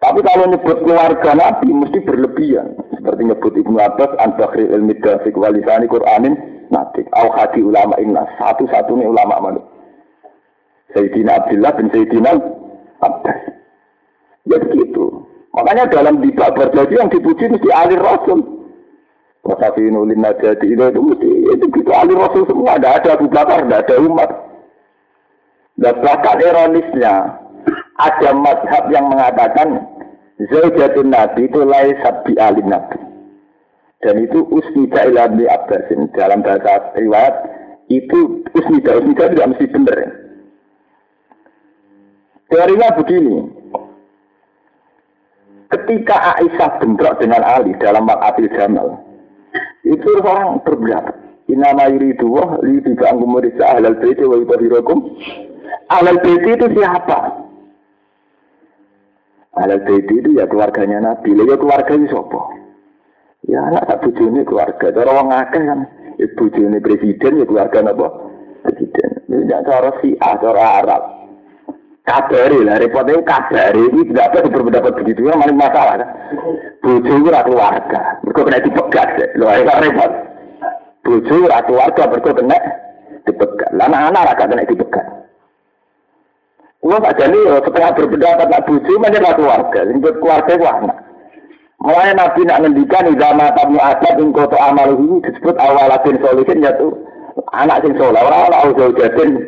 Tapi 0.05 0.21
kalau 0.21 0.45
nyebut 0.53 0.77
keluarga 0.85 1.33
Nabi 1.33 1.73
mesti 1.73 1.97
berlebihan. 2.05 2.77
Seperti 2.93 3.21
nyebut 3.25 3.57
Ibnu 3.57 3.81
Abbas, 3.81 4.13
An-Bakhri 4.21 4.69
ilmi 4.69 4.93
Dafik 5.01 5.33
walisani 5.33 5.89
Qur'anin 5.89 6.37
Natik. 6.69 7.09
Au 7.17 7.33
hadi 7.33 7.65
ulama 7.65 7.97
inna. 7.97 8.21
Satu-satunya 8.37 9.09
ulama 9.09 9.41
mana? 9.41 9.61
Sayyidina 10.93 11.41
Abdullah 11.41 11.73
bin 11.81 11.89
Sayyidina 11.89 12.37
Abbas. 13.01 13.39
Ya 14.45 14.61
begitu. 14.61 15.25
Makanya 15.57 15.89
dalam 15.89 16.21
di 16.21 16.29
berjanji 16.29 16.93
yang 16.93 17.09
dipuji 17.09 17.49
mesti 17.49 17.69
alir 17.73 17.97
Rasul. 17.97 18.55
Wasafinu 19.45 20.09
lin 20.09 20.25
najati 20.25 20.73
itu, 20.73 20.81
itu 20.81 21.01
mesti 21.01 21.29
itu 21.53 21.65
gitu 21.69 21.91
ahli 21.93 22.17
rasul 22.17 22.49
semua 22.49 22.81
ada 22.81 22.97
ada 22.97 23.13
Abu 23.13 23.29
Bakar, 23.29 23.61
ada 23.61 23.85
ada 23.85 23.95
Umar. 24.01 24.29
Dan 25.77 26.01
bahkan 26.01 26.41
ironisnya 26.41 27.45
ada 28.01 28.29
mazhab 28.33 28.89
yang 28.89 29.05
mengatakan 29.05 29.85
Zaujatun 30.35 31.15
Nabi 31.15 31.47
itu 31.47 31.59
laisat 31.63 32.27
bi 32.27 32.35
alim 32.35 32.67
Nabi. 32.67 32.99
Dan 34.03 34.19
itu 34.27 34.43
usnida 34.51 35.07
ila 35.07 35.31
Abbasin. 35.31 36.11
Dalam 36.11 36.43
bahasa 36.43 36.91
riwayat 36.99 37.35
itu 37.87 38.43
usnida. 38.51 38.99
Usnida 38.99 39.31
tidak 39.31 39.49
mesti 39.55 39.65
benar. 39.71 39.97
Ya. 39.97 40.11
Teorinya 42.51 42.93
begini. 42.99 43.35
Ketika 45.65 46.37
Aisyah 46.37 46.77
bentrok 46.77 47.17
dengan 47.17 47.41
Ali 47.41 47.73
dalam 47.81 48.05
Makatil 48.05 48.53
Jamal, 48.53 49.01
itu 49.81 50.07
orang 50.21 50.61
berberat. 50.61 51.15
Inama 51.49 51.89
yuridu 51.89 52.25
wah 52.29 52.57
li 52.61 52.81
tiba 52.85 53.09
angkumurisa 53.09 53.65
ahlal 53.65 53.97
baiti 53.97 54.25
wa 54.25 54.37
yutahirakum. 54.37 55.17
Ahlal 55.89 56.21
baiti 56.21 56.49
itu 56.53 56.65
siapa? 56.73 57.44
Ahlal 59.55 59.81
baiti 59.87 60.19
itu 60.19 60.29
ya 60.35 60.45
keluarganya 60.51 60.99
Nabi. 60.99 61.31
Lalu 61.31 61.55
ya 61.55 61.57
keluarga 61.57 61.91
itu 61.95 62.05
siapa? 62.11 62.41
Ya 63.45 63.59
anak 63.71 63.87
tak 63.87 63.99
bujuni 64.03 64.41
keluarga. 64.43 64.87
Cara 64.91 65.09
orang 65.09 65.31
akeh 65.31 65.63
kan. 65.63 65.79
Ya 66.19 66.27
bujuni 66.35 66.77
presiden 66.83 67.39
ya 67.39 67.45
keluarga 67.47 67.79
apa? 67.87 68.07
Presiden. 68.67 69.09
Ini 69.31 69.43
tidak 69.47 69.61
cara 69.67 69.91
si 70.03 70.09
A, 70.19 70.29
cara 70.37 70.65
Arab. 70.83 71.03
Kabari 72.05 72.61
lah, 72.61 72.77
repotnya 72.77 73.17
kabari 73.25 73.81
ini 73.89 74.05
tidak 74.13 74.37
apa 74.37 74.53
berpendapat 74.53 74.93
begitu, 75.01 75.25
yang 75.25 75.41
paling 75.41 75.57
masalah 75.57 75.97
kan. 75.97 76.09
Bojo 76.77 77.01
itu 77.17 77.33
keluarga, 77.33 78.21
mereka 78.21 78.41
kena 78.45 78.61
dipegat, 78.61 79.09
loh 79.41 79.49
ini 79.49 79.65
kan 79.65 79.81
repot. 79.81 80.11
Bojo 81.01 81.35
ratu 81.49 81.73
keluarga, 81.73 82.03
mereka 82.05 82.29
kena 82.37 82.57
dipegat. 83.25 83.69
Anak-anak 83.73 84.21
rakyat 84.21 84.47
kena 84.53 84.69
dipegat. 84.69 85.05
Wah, 86.85 87.01
saja 87.01 87.33
nih, 87.33 87.65
setengah 87.65 87.97
berpendapat 87.97 88.45
nak 88.45 88.63
bojo, 88.69 88.93
mana 89.01 89.17
ratu 89.17 89.41
keluarga, 89.41 89.79
yang 89.89 89.97
keluarga 90.05 90.53
anak. 90.53 90.97
Mulai 91.81 92.13
Nabi 92.13 92.41
nak 92.45 92.61
ngendikan 92.61 93.09
idama 93.09 93.49
tamu 93.57 93.81
adat 93.81 94.15
ing 94.21 94.29
koto 94.33 94.57
amal 94.57 94.93
ini 94.93 95.21
disebut 95.21 95.53
awalatin 95.57 96.17
solihin 96.17 96.65
yaitu 96.65 96.87
anak 97.53 97.85
sing 97.85 97.93
soleh 97.99 98.21
ora 98.25 98.49
ora 98.49 98.73
jauh 98.73 98.95
jatin 98.95 99.37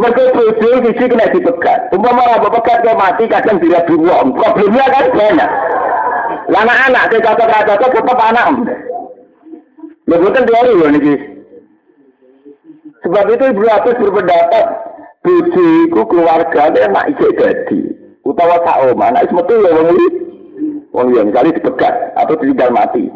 mereka 0.00 0.34
bojo 0.34 0.68
sisi 0.90 1.04
kena 1.06 1.30
dipegat. 1.30 1.86
Umpama 1.94 2.34
apa 2.34 2.50
pegat 2.50 2.82
ke 2.82 2.92
mati 2.98 3.24
kadang 3.30 3.62
tidak 3.62 3.86
wong. 3.94 4.34
Problemnya 4.34 4.90
kan 4.90 5.06
banyak. 5.14 5.50
Lana 6.50 6.74
anak 6.90 7.14
cocok 7.14 7.46
cocok 7.46 7.90
tetap 7.94 8.18
anak. 8.18 8.46
Ya 10.10 10.16
bukan 10.18 10.46
teori 10.50 10.72
loh 10.74 10.88
nih. 10.90 11.18
Sebab 13.06 13.24
itu 13.30 13.44
Ibu 13.54 13.62
Hafiz 13.68 14.00
berpendapat 14.00 14.83
bojo 15.24 15.64
itu 15.88 16.00
keluarga 16.04 16.68
dia 16.68 16.86
nak 16.92 17.08
ijek 17.16 17.32
jadi. 17.40 17.80
Utawa 18.28 18.60
tak 18.60 18.92
oma, 18.92 19.08
anak 19.08 19.32
semetu 19.32 19.56
ya 19.64 19.70
wong 19.72 19.88
ini. 19.96 20.06
Wong 20.92 21.08
yang 21.16 21.32
misalnya 21.32 21.56
dipegat 21.56 22.12
atau 22.14 22.36
ditinggal 22.38 22.70
mati. 22.70 23.08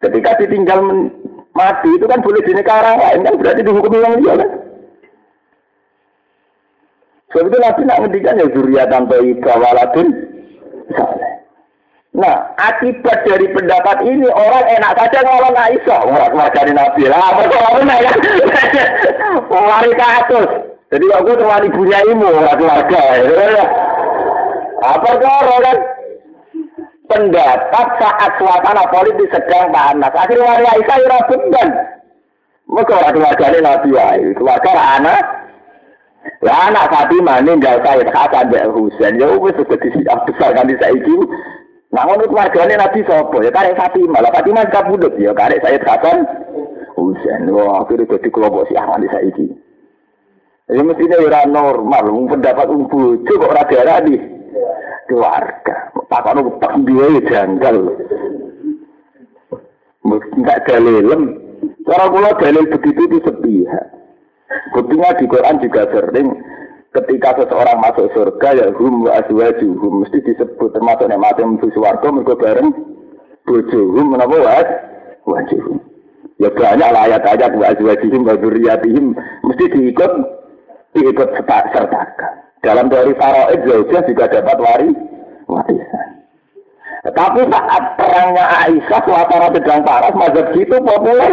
Ketika 0.00 0.40
ditinggal 0.40 0.80
mati 1.52 1.90
itu 1.92 2.04
kan 2.08 2.24
boleh 2.24 2.40
dinikah 2.42 2.82
orang 2.82 2.98
lain 3.00 3.24
kan 3.24 3.34
berarti 3.38 3.60
dihukumi 3.62 4.00
orang 4.00 4.20
dia 4.20 4.34
kan. 4.40 4.50
Sebab 7.32 7.50
itu 7.50 7.58
Nabi 7.58 7.80
nak 7.82 7.98
ngendikan 8.04 8.40
ya 8.40 8.46
zuriatan 8.52 9.02
iba 9.10 9.52
waladun 9.58 10.08
saleh. 10.94 11.32
Nah, 12.14 12.54
akibat 12.54 13.26
dari 13.26 13.50
pendapat 13.50 14.06
ini 14.06 14.30
orang 14.30 14.70
enak 14.70 14.94
saja 14.94 15.18
ngolong 15.26 15.58
Aisyah, 15.58 15.98
orang 16.06 16.30
keluarga 16.30 16.60
Nabi 16.70 17.02
lah, 17.10 17.34
mereka 17.34 17.56
ngomong 17.58 17.90
ya 17.90 18.06
kan, 19.98 20.10
atas. 20.22 20.73
Jadi 20.94 21.06
aku 21.10 21.34
teman 21.34 21.66
ibunya 21.66 21.98
ibu, 22.06 22.22
orang 22.30 22.54
keluarga. 22.54 23.02
Apa 24.78 25.10
kau 25.18 25.58
kan? 25.58 25.78
Pendapat 27.10 27.86
saat 27.98 28.30
suasana 28.38 28.86
politik 28.94 29.26
sedang 29.34 29.74
panas. 29.74 30.14
Akhirnya 30.14 30.54
wali 30.54 30.66
Aisyah 30.70 30.96
ya 31.02 31.18
beban. 31.26 31.68
Mereka 32.70 32.92
orang 32.94 33.12
keluarga 33.12 33.46
Nabi, 33.60 33.90
keluarga 34.38 34.72
anak, 34.96 35.24
lah 36.40 36.72
anak 36.72 36.88
Fatimah 36.88 37.40
ini 37.44 37.60
enggak 37.60 37.84
saya 37.84 38.04
Hasan 38.08 38.52
dan 38.52 38.72
Husain. 38.72 39.20
Ya 39.20 39.28
wis 39.36 39.56
sudah 39.56 40.18
besar 40.24 40.50
kan 40.56 40.68
di 40.68 40.76
saiki. 40.80 41.16
Nah 41.92 42.02
ngono 42.08 42.24
keluargane 42.28 42.74
Nabi 42.76 43.04
sapa? 43.04 43.36
Ya 43.44 43.50
karek 43.52 43.76
Fatimah. 43.76 44.20
Lah 44.24 44.32
Fatimah 44.32 44.64
kabudut 44.72 45.12
ya 45.20 45.36
karek 45.36 45.60
saya 45.60 45.76
Hasan 45.84 46.24
Husain. 46.96 47.50
Wah, 47.52 47.84
akhirnya 47.84 48.16
jadi 48.16 48.28
kelompok 48.32 48.68
si 48.68 48.74
Ahmad 48.76 49.04
di 49.04 49.08
saiki. 49.12 49.46
Ya 50.64 50.80
mestinya 50.80 51.20
ora 51.20 51.44
normal, 51.44 52.08
pendapat 52.24 52.72
um 52.72 52.88
bojo 52.88 53.20
kok 53.20 53.52
ora 53.52 53.68
diarani 53.68 54.16
keluarga. 55.04 55.92
Takono 56.08 56.56
tak 56.56 56.80
dia 56.88 57.04
ya 57.04 57.20
janggal. 57.28 57.76
Enggak 60.08 60.64
dalilem. 60.64 61.22
Cara 61.84 62.08
kula 62.08 62.32
dalil 62.40 62.64
begitu 62.72 63.00
itu 63.04 63.18
sepihak. 63.28 63.92
Buktinya 64.72 65.12
di 65.20 65.28
Quran 65.28 65.60
juga 65.60 65.84
sering 65.92 66.28
ketika 66.96 67.44
seseorang 67.44 67.78
masuk 67.84 68.08
surga 68.16 68.48
ya 68.56 68.66
hum 68.72 69.04
wa 69.04 69.20
mesti 70.00 70.18
disebut 70.24 70.72
termasuk 70.72 71.12
nek 71.12 71.20
mati 71.20 71.44
mlebu 71.44 71.68
swarga 71.76 72.08
mergo 72.08 72.40
bareng 72.40 72.72
bojohum 73.44 74.16
menapa 74.16 74.36
wa 74.40 74.60
wajuhum. 75.28 75.76
Ya 76.40 76.48
banyak 76.48 76.88
lah 76.88 77.04
ayat-ayat 77.04 77.52
wa 77.52 77.68
azwajuhum 77.68 78.24
wa 78.24 78.36
mesti 79.44 79.64
diikut 79.76 80.12
diikut 80.94 81.28
sertakan. 81.34 82.32
Dalam 82.64 82.88
dari 82.88 83.12
faraid 83.18 83.60
zaujah 83.68 84.02
juga 84.08 84.24
dapat 84.30 84.56
wari 84.56 84.90
warisan. 85.44 86.08
Tapi 87.04 87.40
saat 87.52 87.84
perangnya 88.00 88.44
Aisyah 88.64 89.00
suasana 89.04 89.52
sedang 89.52 89.84
panas 89.84 90.16
mazhab 90.16 90.56
itu 90.56 90.76
populer 90.80 91.32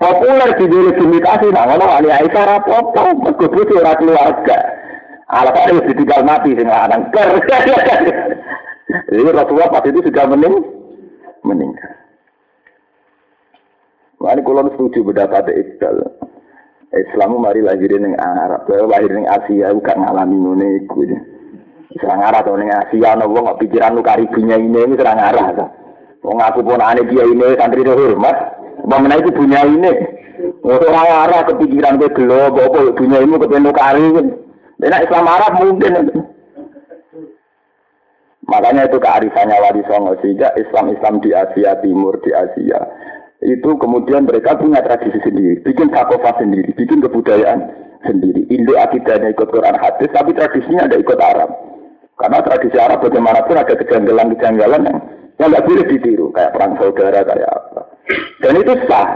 populer 0.00 0.50
di 0.56 0.66
dulu 0.72 0.88
limitasi 0.96 1.52
nah 1.52 1.68
ngono 1.68 1.84
ali 1.84 2.08
Aisyah 2.08 2.44
rapopo 2.48 3.04
mergo 3.20 3.46
bojo 3.52 3.74
ora 3.76 3.92
keluarga 4.00 4.58
alasan 5.28 5.76
wis 5.76 5.88
ditinggal 5.92 6.24
mati 6.24 6.56
sing 6.56 6.64
lanang 6.64 7.12
ker 7.12 7.28
jadi 9.12 9.30
Rasulullah 9.36 9.68
pas 9.68 9.84
itu 9.84 10.00
sudah 10.00 10.24
mening 10.32 10.64
meninggal 11.44 12.00
Mari 14.20 14.44
kalau 14.44 14.68
setuju 14.68 15.00
pendapat 15.00 15.48
Iqbal. 15.48 15.96
Islam 16.90 17.38
mari 17.38 17.62
lahir 17.62 17.94
ning 18.02 18.18
Arab, 18.18 18.66
lahir 18.66 19.14
ning 19.14 19.30
Asia 19.30 19.70
bukan 19.70 19.96
ngalami 20.02 20.36
ngene 20.42 20.68
iku. 20.82 21.06
Serang 22.02 22.22
arah 22.26 22.42
to 22.42 22.58
ning 22.58 22.70
Asia 22.74 23.14
ana 23.14 23.30
wong 23.30 23.46
kok 23.46 23.62
pikiran 23.62 23.94
lu 23.94 24.02
karibunya 24.02 24.58
ini 24.58 24.98
serang 24.98 25.22
arah. 25.22 25.70
Wong 26.26 26.42
aku 26.42 26.66
pun 26.66 26.82
ane 26.82 27.06
dia 27.06 27.22
ini 27.22 27.54
santri 27.54 27.86
hormat, 27.86 28.36
Bagaimana 28.90 29.22
itu 29.22 29.30
punya 29.30 29.60
ini? 29.62 29.92
Orang 30.66 30.98
arah 30.98 31.46
kepikiran 31.46 32.00
ke 32.00 32.08
gelo, 32.16 32.50
apa 32.50 32.90
punya 32.98 33.18
ini 33.22 33.38
kepenuk 33.38 33.76
kari. 33.76 34.06
Dan 34.80 34.96
Islam 34.98 35.30
Arab 35.30 35.52
mungkin. 35.62 35.94
Makanya 38.50 38.90
itu 38.90 38.98
kearifannya 38.98 39.62
Wali 39.62 39.82
Songo 39.86 40.18
sehingga 40.18 40.50
Islam-Islam 40.58 41.22
di 41.22 41.30
Asia 41.30 41.78
Timur, 41.78 42.18
di 42.18 42.34
Asia 42.34 42.82
itu 43.40 43.70
kemudian 43.80 44.28
mereka 44.28 44.56
punya 44.60 44.84
tradisi 44.84 45.16
sendiri, 45.24 45.64
bikin 45.64 45.88
sakofa 45.88 46.36
sendiri, 46.36 46.76
bikin 46.76 47.00
kebudayaan 47.00 47.60
sendiri. 48.04 48.44
Indo 48.52 48.76
akidahnya 48.76 49.32
ikut 49.32 49.48
Quran 49.48 49.80
hadis, 49.80 50.12
tapi 50.12 50.36
tradisinya 50.36 50.84
ada 50.84 50.96
ikut 51.00 51.16
Arab. 51.16 51.50
Karena 52.20 52.44
tradisi 52.44 52.76
Arab 52.76 53.00
bagaimanapun 53.00 53.56
ada 53.56 53.74
kejanggalan-kejanggalan 53.80 54.82
yang 54.84 54.98
yang 55.40 55.48
nggak 55.56 55.64
boleh 55.64 55.84
ditiru, 55.88 56.28
kayak 56.36 56.52
perang 56.52 56.76
saudara, 56.76 57.24
kayak 57.24 57.48
apa. 57.48 57.82
Dan 58.44 58.60
itu 58.60 58.72
sah. 58.84 59.08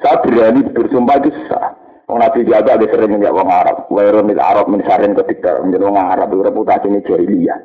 Saya 0.00 0.16
berani 0.24 0.64
bersumpah 0.72 1.20
itu 1.20 1.30
sah. 1.44 1.76
Wong 2.08 2.24
Nabi 2.24 2.48
Jaga 2.48 2.80
ada 2.80 2.86
sering 2.88 3.12
menjadi 3.12 3.36
orang 3.36 3.52
Arab. 3.52 3.76
Wairun 3.92 4.24
mil 4.24 4.40
Arab 4.40 4.66
mensarin 4.72 5.12
ketika 5.14 5.60
menjadi 5.60 5.84
orang 5.84 6.08
Arab 6.16 6.32
reputasi 6.32 6.88
ini 6.88 7.04
jahiliyah. 7.04 7.58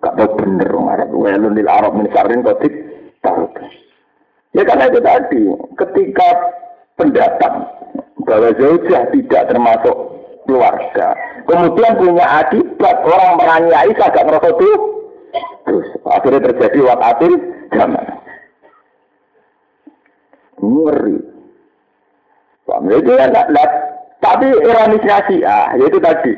Gak 0.00 0.16
tahu 0.16 0.40
bener 0.40 0.72
orang 0.72 0.88
Arab. 0.98 1.08
Wairun 1.12 1.52
mil 1.52 1.68
Arab 1.68 1.92
mensarin 1.92 2.40
ketika 2.42 3.32
Ya 4.54 4.62
karena 4.62 4.86
itu 4.86 5.00
tadi, 5.02 5.42
ketika 5.82 6.28
pendatang 6.94 7.66
bahwa 8.22 8.54
Zaujah 8.54 9.02
tidak 9.10 9.42
termasuk 9.50 9.96
keluarga, 10.46 11.18
kemudian 11.50 11.98
punya 11.98 12.26
akibat 12.46 12.96
orang 13.02 13.34
meranyai 13.34 13.90
agak 13.98 14.22
ngerasa 14.22 14.54
tuh, 14.54 14.78
terus 15.66 15.86
akhirnya 16.06 16.40
terjadi 16.54 16.78
wakatil 16.86 17.32
zaman. 17.74 18.06
Ngeri. 20.62 21.18
Itu 22.94 23.10
ya 23.10 23.26
enggak, 23.26 23.70
tapi 24.22 24.46
ironisnya 24.54 25.18
A, 25.50 25.74
yaitu 25.76 25.98
tadi, 25.98 26.32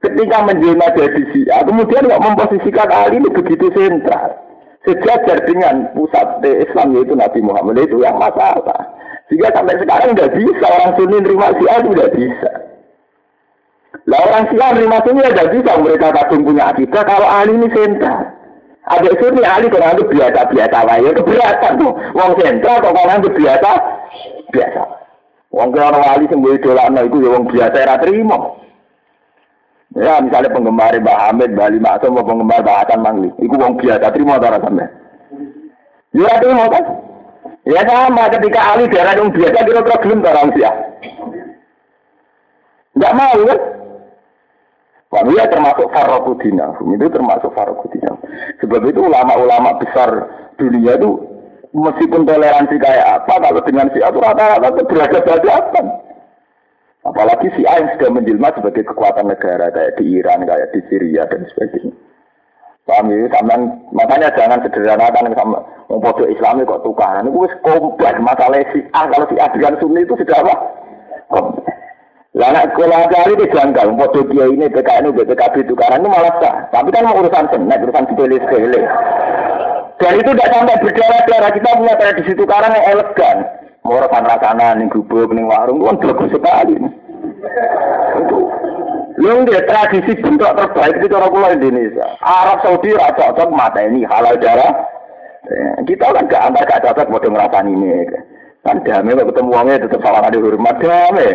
ketika 0.00 0.48
menjelma 0.48 0.96
jadi 0.96 1.22
A, 1.52 1.58
kemudian 1.68 2.08
nggak 2.08 2.24
memposisikan 2.24 2.88
Ali 2.88 3.20
ini 3.20 3.28
begitu 3.28 3.68
sentral. 3.76 4.49
Sejajar 4.80 5.38
dengan 5.44 5.92
pusat 5.92 6.40
Islam 6.40 6.96
yaitu 6.96 7.12
Nabi 7.12 7.40
Muhammad 7.44 7.84
itu 7.84 8.00
yang 8.00 8.16
masalah. 8.16 8.96
Sehingga 9.28 9.52
sampai 9.52 9.76
sekarang 9.76 10.16
nggak 10.16 10.32
bisa 10.34 10.66
orang 10.66 10.92
Sunni 10.96 11.18
nerima 11.20 11.52
A 11.52 11.74
itu 11.78 11.88
nggak 11.92 12.12
bisa. 12.16 12.50
Lah 14.10 14.20
orang 14.26 14.44
Syiah 14.50 14.70
terima 14.74 14.98
sunni 15.06 15.22
ada 15.22 15.44
bisa 15.50 15.72
mereka 15.78 16.08
kadung 16.14 16.42
punya 16.46 16.72
akidah 16.72 17.02
kalau 17.04 17.28
ahli 17.30 17.52
ini 17.58 17.68
sentral. 17.74 18.22
Ada 18.90 19.10
sunni 19.22 19.42
ahli 19.44 19.70
kok 19.70 19.82
nganggep 19.82 20.08
biasa-biasa 20.08 20.78
wae. 20.88 21.10
Keberatan 21.14 21.72
tuh. 21.78 21.92
Wong 22.16 22.32
sentral 22.40 22.76
kok 22.80 22.94
nganggep 22.96 23.34
biasa 23.36 23.70
biasa. 24.50 24.82
Wong 25.50 25.68
kira 25.74 25.90
orang 25.90 26.04
wali 26.06 26.24
sing 26.30 26.40
idolakno 26.42 27.00
iku 27.06 27.16
ya 27.22 27.30
wong 27.34 27.44
biasa 27.50 27.76
ora 27.82 27.96
trimo. 28.02 28.38
Ya 29.98 30.22
misalnya 30.22 30.54
penggemar 30.54 30.94
Mbak 30.94 31.18
Hamid, 31.18 31.50
Mbak 31.58 31.70
Lima 31.74 31.98
atau 31.98 32.14
penggemar 32.14 32.62
Mbak 32.62 32.78
Hasan 32.86 33.00
Mangli, 33.02 33.30
itu 33.42 33.54
wong 33.58 33.74
biasa 33.74 34.14
terima 34.14 34.38
ora 34.38 34.62
sampe. 34.62 34.86
Ya 36.14 36.30
trimo 36.38 36.64
kan? 36.70 36.84
Ya 37.66 37.82
sama 37.86 38.30
ketika 38.30 38.60
ahli 38.74 38.86
daerah 38.86 39.14
yang 39.18 39.30
biasa 39.34 39.58
kira-kira 39.66 40.02
gelem 40.02 40.26
orang 40.26 40.48
sih 40.54 40.64
Enggak 42.98 43.14
mau 43.14 43.40
kan? 43.46 43.60
Wah, 45.10 45.46
termasuk 45.50 45.90
farokudina, 45.90 46.70
itu 46.86 47.06
termasuk 47.10 47.50
farokudina. 47.50 48.14
Sebab 48.62 48.86
itu 48.86 49.02
ulama-ulama 49.02 49.74
besar 49.82 50.06
dunia 50.54 50.94
itu 50.94 51.18
meskipun 51.74 52.22
toleransi 52.22 52.78
kayak 52.78 53.18
apa, 53.18 53.42
kalau 53.42 53.58
dengan 53.66 53.90
si 53.90 53.98
itu 53.98 54.18
rata-rata 54.22 54.70
itu 54.70 54.82
beragam 54.86 55.86
Apalagi 57.00 57.48
si 57.56 57.64
A 57.64 57.80
yang 57.80 57.88
sudah 57.96 58.10
menjelma 58.12 58.52
sebagai 58.52 58.84
kekuatan 58.84 59.32
negara 59.32 59.72
kayak 59.72 59.96
di 59.96 60.20
Iran, 60.20 60.44
kayak 60.44 60.68
di 60.76 60.80
Syria 60.92 61.24
dan 61.32 61.48
sebagainya. 61.48 61.96
Paham 62.84 63.08
ya? 63.08 63.24
Sampai, 63.32 63.60
makanya 63.94 64.28
jangan 64.36 64.60
sederhanakan 64.66 65.32
sama 65.32 65.58
membodoh 65.88 66.28
Islami 66.28 66.68
kok 66.68 66.84
tukaran. 66.84 67.28
Itu 67.28 67.48
kompleks 67.64 68.20
masalah 68.20 68.60
si 68.76 68.84
A. 68.92 69.08
Kalau 69.08 69.26
si 69.32 69.36
A 69.40 69.48
dengan 69.48 69.80
Sunni 69.80 70.04
itu 70.04 70.12
sudah 70.12 70.38
apa? 70.44 70.54
Lah 72.30 72.62
kula 72.78 73.10
kali 73.10 73.34
itu 73.34 73.46
janggal, 73.50 73.90
padha 73.98 74.20
dia 74.30 74.44
ini 74.46 74.70
PKN 74.70 75.10
BPKB 75.10 75.66
tukaran 75.66 75.98
itu 75.98 76.08
malah 76.14 76.34
sah. 76.38 76.54
Tapi 76.70 76.88
kan 76.94 77.10
urusan 77.10 77.46
senek, 77.50 77.82
urusan 77.82 78.06
sepele-sepele. 78.06 78.82
Dan 79.98 80.12
itu 80.16 80.30
tidak 80.32 80.50
sampai 80.54 80.80
berdarah-darah. 80.80 81.50
Kita 81.52 81.68
punya 81.76 81.94
tradisi 81.98 82.32
tukaran 82.38 82.72
yang 82.72 82.86
elegan. 82.96 83.38
Rekan 83.80 84.28
rasana 84.28 84.76
nih 84.76 84.86
gubuk 84.92 85.32
nih 85.32 85.44
warung, 85.44 85.82
kan 85.82 85.96
bagus 85.98 86.30
sekali. 86.30 86.76
Itu. 88.20 88.38
Lu 89.20 89.44
dia 89.44 89.60
tradisi 89.68 90.16
bentuk 90.16 90.48
terbaik 90.48 90.96
itu 90.96 91.12
cara 91.12 91.28
pulau 91.28 91.52
Indonesia. 91.52 92.08
Arab 92.24 92.64
Saudi 92.64 92.96
rasa 92.96 93.34
cocok 93.34 93.52
mata 93.52 93.84
ini 93.84 94.06
halal 94.08 94.40
darah. 94.40 94.72
Eh, 95.44 95.84
kita 95.84 96.08
kan 96.08 96.24
gak 96.24 96.44
antar 96.48 96.64
gak 96.64 96.84
cocok 96.88 97.08
mau 97.12 97.20
ngerasain 97.20 97.68
ini. 97.68 98.08
Kan 98.64 98.80
damai 98.84 99.16
kok 99.16 99.28
ketemu 99.32 99.50
uangnya 99.52 99.82
tetap 99.84 100.00
salah 100.04 100.24
ada 100.24 100.38
hormat 100.40 100.76
damai. 100.80 101.30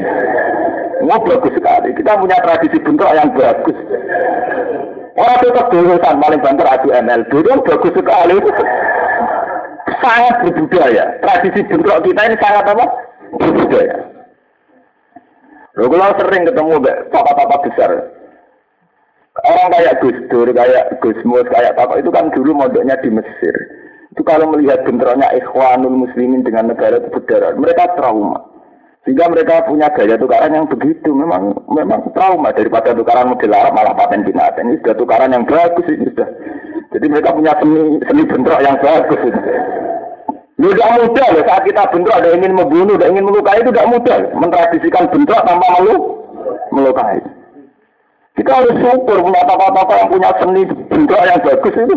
Wah 1.06 1.20
bagus 1.22 1.54
sekali. 1.54 1.90
Kita 1.94 2.18
punya 2.18 2.38
tradisi 2.42 2.78
bentuk 2.82 3.10
yang 3.14 3.30
bagus. 3.38 3.78
Orang 5.16 5.40
tetap 5.46 5.66
jurusan 5.70 6.16
paling 6.20 6.42
banter 6.42 6.68
adu 6.68 6.90
MLB 6.90 7.32
itu 7.32 7.50
bagus 7.70 7.94
sekali. 7.94 8.36
Sangat 10.02 10.36
berbudaya. 10.46 11.06
Tradisi 11.22 11.62
bentrok 11.70 12.02
kita 12.06 12.22
ini 12.26 12.38
sangat 12.42 12.66
apa? 12.70 12.86
Berbudaya. 13.38 13.98
Lalu 15.76 15.88
kalau 15.92 16.16
sering 16.24 16.44
ketemu 16.48 16.74
papa-papa 17.12 17.56
besar, 17.68 17.92
orang 19.44 19.74
kayak 19.76 20.00
Gus 20.00 20.18
Dur, 20.32 20.48
kayak 20.56 21.04
Gus 21.04 21.20
Mus, 21.28 21.48
kayak 21.52 21.76
papa 21.76 22.00
itu 22.00 22.08
kan 22.16 22.32
dulu 22.32 22.56
modoknya 22.56 22.96
di 23.04 23.12
Mesir. 23.12 23.56
Itu 24.16 24.24
kalau 24.24 24.56
melihat 24.56 24.88
bentroknya 24.88 25.28
ikhwanul 25.36 26.08
muslimin 26.08 26.48
dengan 26.48 26.72
negara 26.72 27.04
berdarah, 27.04 27.60
mereka 27.60 27.92
trauma. 28.00 28.40
Sehingga 29.04 29.30
mereka 29.30 29.68
punya 29.70 29.92
gaya 29.94 30.18
tukaran 30.18 30.56
yang 30.56 30.66
begitu, 30.66 31.14
memang 31.14 31.54
memang 31.70 32.10
trauma 32.18 32.50
daripada 32.56 32.96
tukaran 32.96 33.30
model 33.30 33.54
Arab 33.54 33.78
malah 33.78 33.94
paten 33.94 34.26
binatang. 34.26 34.66
Ini 34.66 34.82
sudah 34.82 34.96
tukaran 34.98 35.36
yang 35.36 35.46
bagus 35.46 35.86
ini 35.92 36.10
sudah. 36.10 36.26
Jadi 36.96 37.12
mereka 37.12 37.36
punya 37.36 37.52
seni 37.60 38.00
seni 38.08 38.24
bentrok 38.24 38.64
yang 38.64 38.80
bagus. 38.80 39.20
Ini. 39.20 39.42
Tidak 40.56 40.92
mudah 40.96 41.28
loh 41.36 41.44
saat 41.44 41.64
kita 41.68 41.84
bentrok 41.92 42.16
ada 42.16 42.32
ingin 42.32 42.56
membunuh, 42.56 42.96
ada 42.96 43.12
ingin 43.12 43.28
melukai 43.28 43.60
itu 43.60 43.76
tidak 43.76 43.92
mudah. 43.92 44.18
Mentradisikan 44.40 45.12
bentrok 45.12 45.44
tanpa 45.44 45.68
melu 45.76 46.24
melukai. 46.72 47.20
Kita 48.40 48.52
harus 48.64 48.80
syukur 48.80 49.28
punya 49.28 49.44
apa-apa 49.44 49.94
yang 50.00 50.08
punya 50.08 50.32
seni 50.40 50.64
bentrok 50.88 51.24
yang 51.28 51.40
bagus 51.44 51.76
itu. 51.76 51.96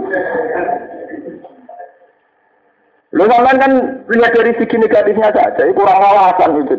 Lu 3.14 3.24
kan 3.30 3.56
kan 3.56 3.72
lihat 4.10 4.34
dari 4.34 4.52
segi 4.58 4.76
negatifnya 4.82 5.30
saja, 5.30 5.62
itu 5.62 5.78
kurang 5.78 6.02
wawasan 6.02 6.50
itu. 6.58 6.74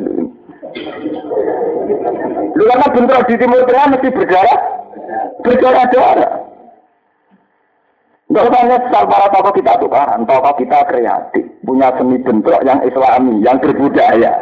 Lu 2.60 2.64
karena 2.68 2.88
bentrok 2.92 3.24
di 3.32 3.36
Timur 3.40 3.64
Tengah 3.64 3.96
mesti 3.96 4.10
berdarah, 4.12 4.60
berdarah-darah. 5.48 6.49
Enggak 8.30 8.46
usah 8.46 8.62
nyesal 8.70 9.04
para 9.10 9.26
tokoh 9.34 9.54
kita 9.58 9.74
tukaran, 9.82 10.22
tokoh 10.30 10.54
kita 10.62 10.86
kreatif, 10.86 11.46
punya 11.66 11.90
seni 11.98 12.22
bentrok 12.22 12.62
yang 12.62 12.78
islami, 12.86 13.42
yang 13.42 13.58
berbudaya. 13.58 14.34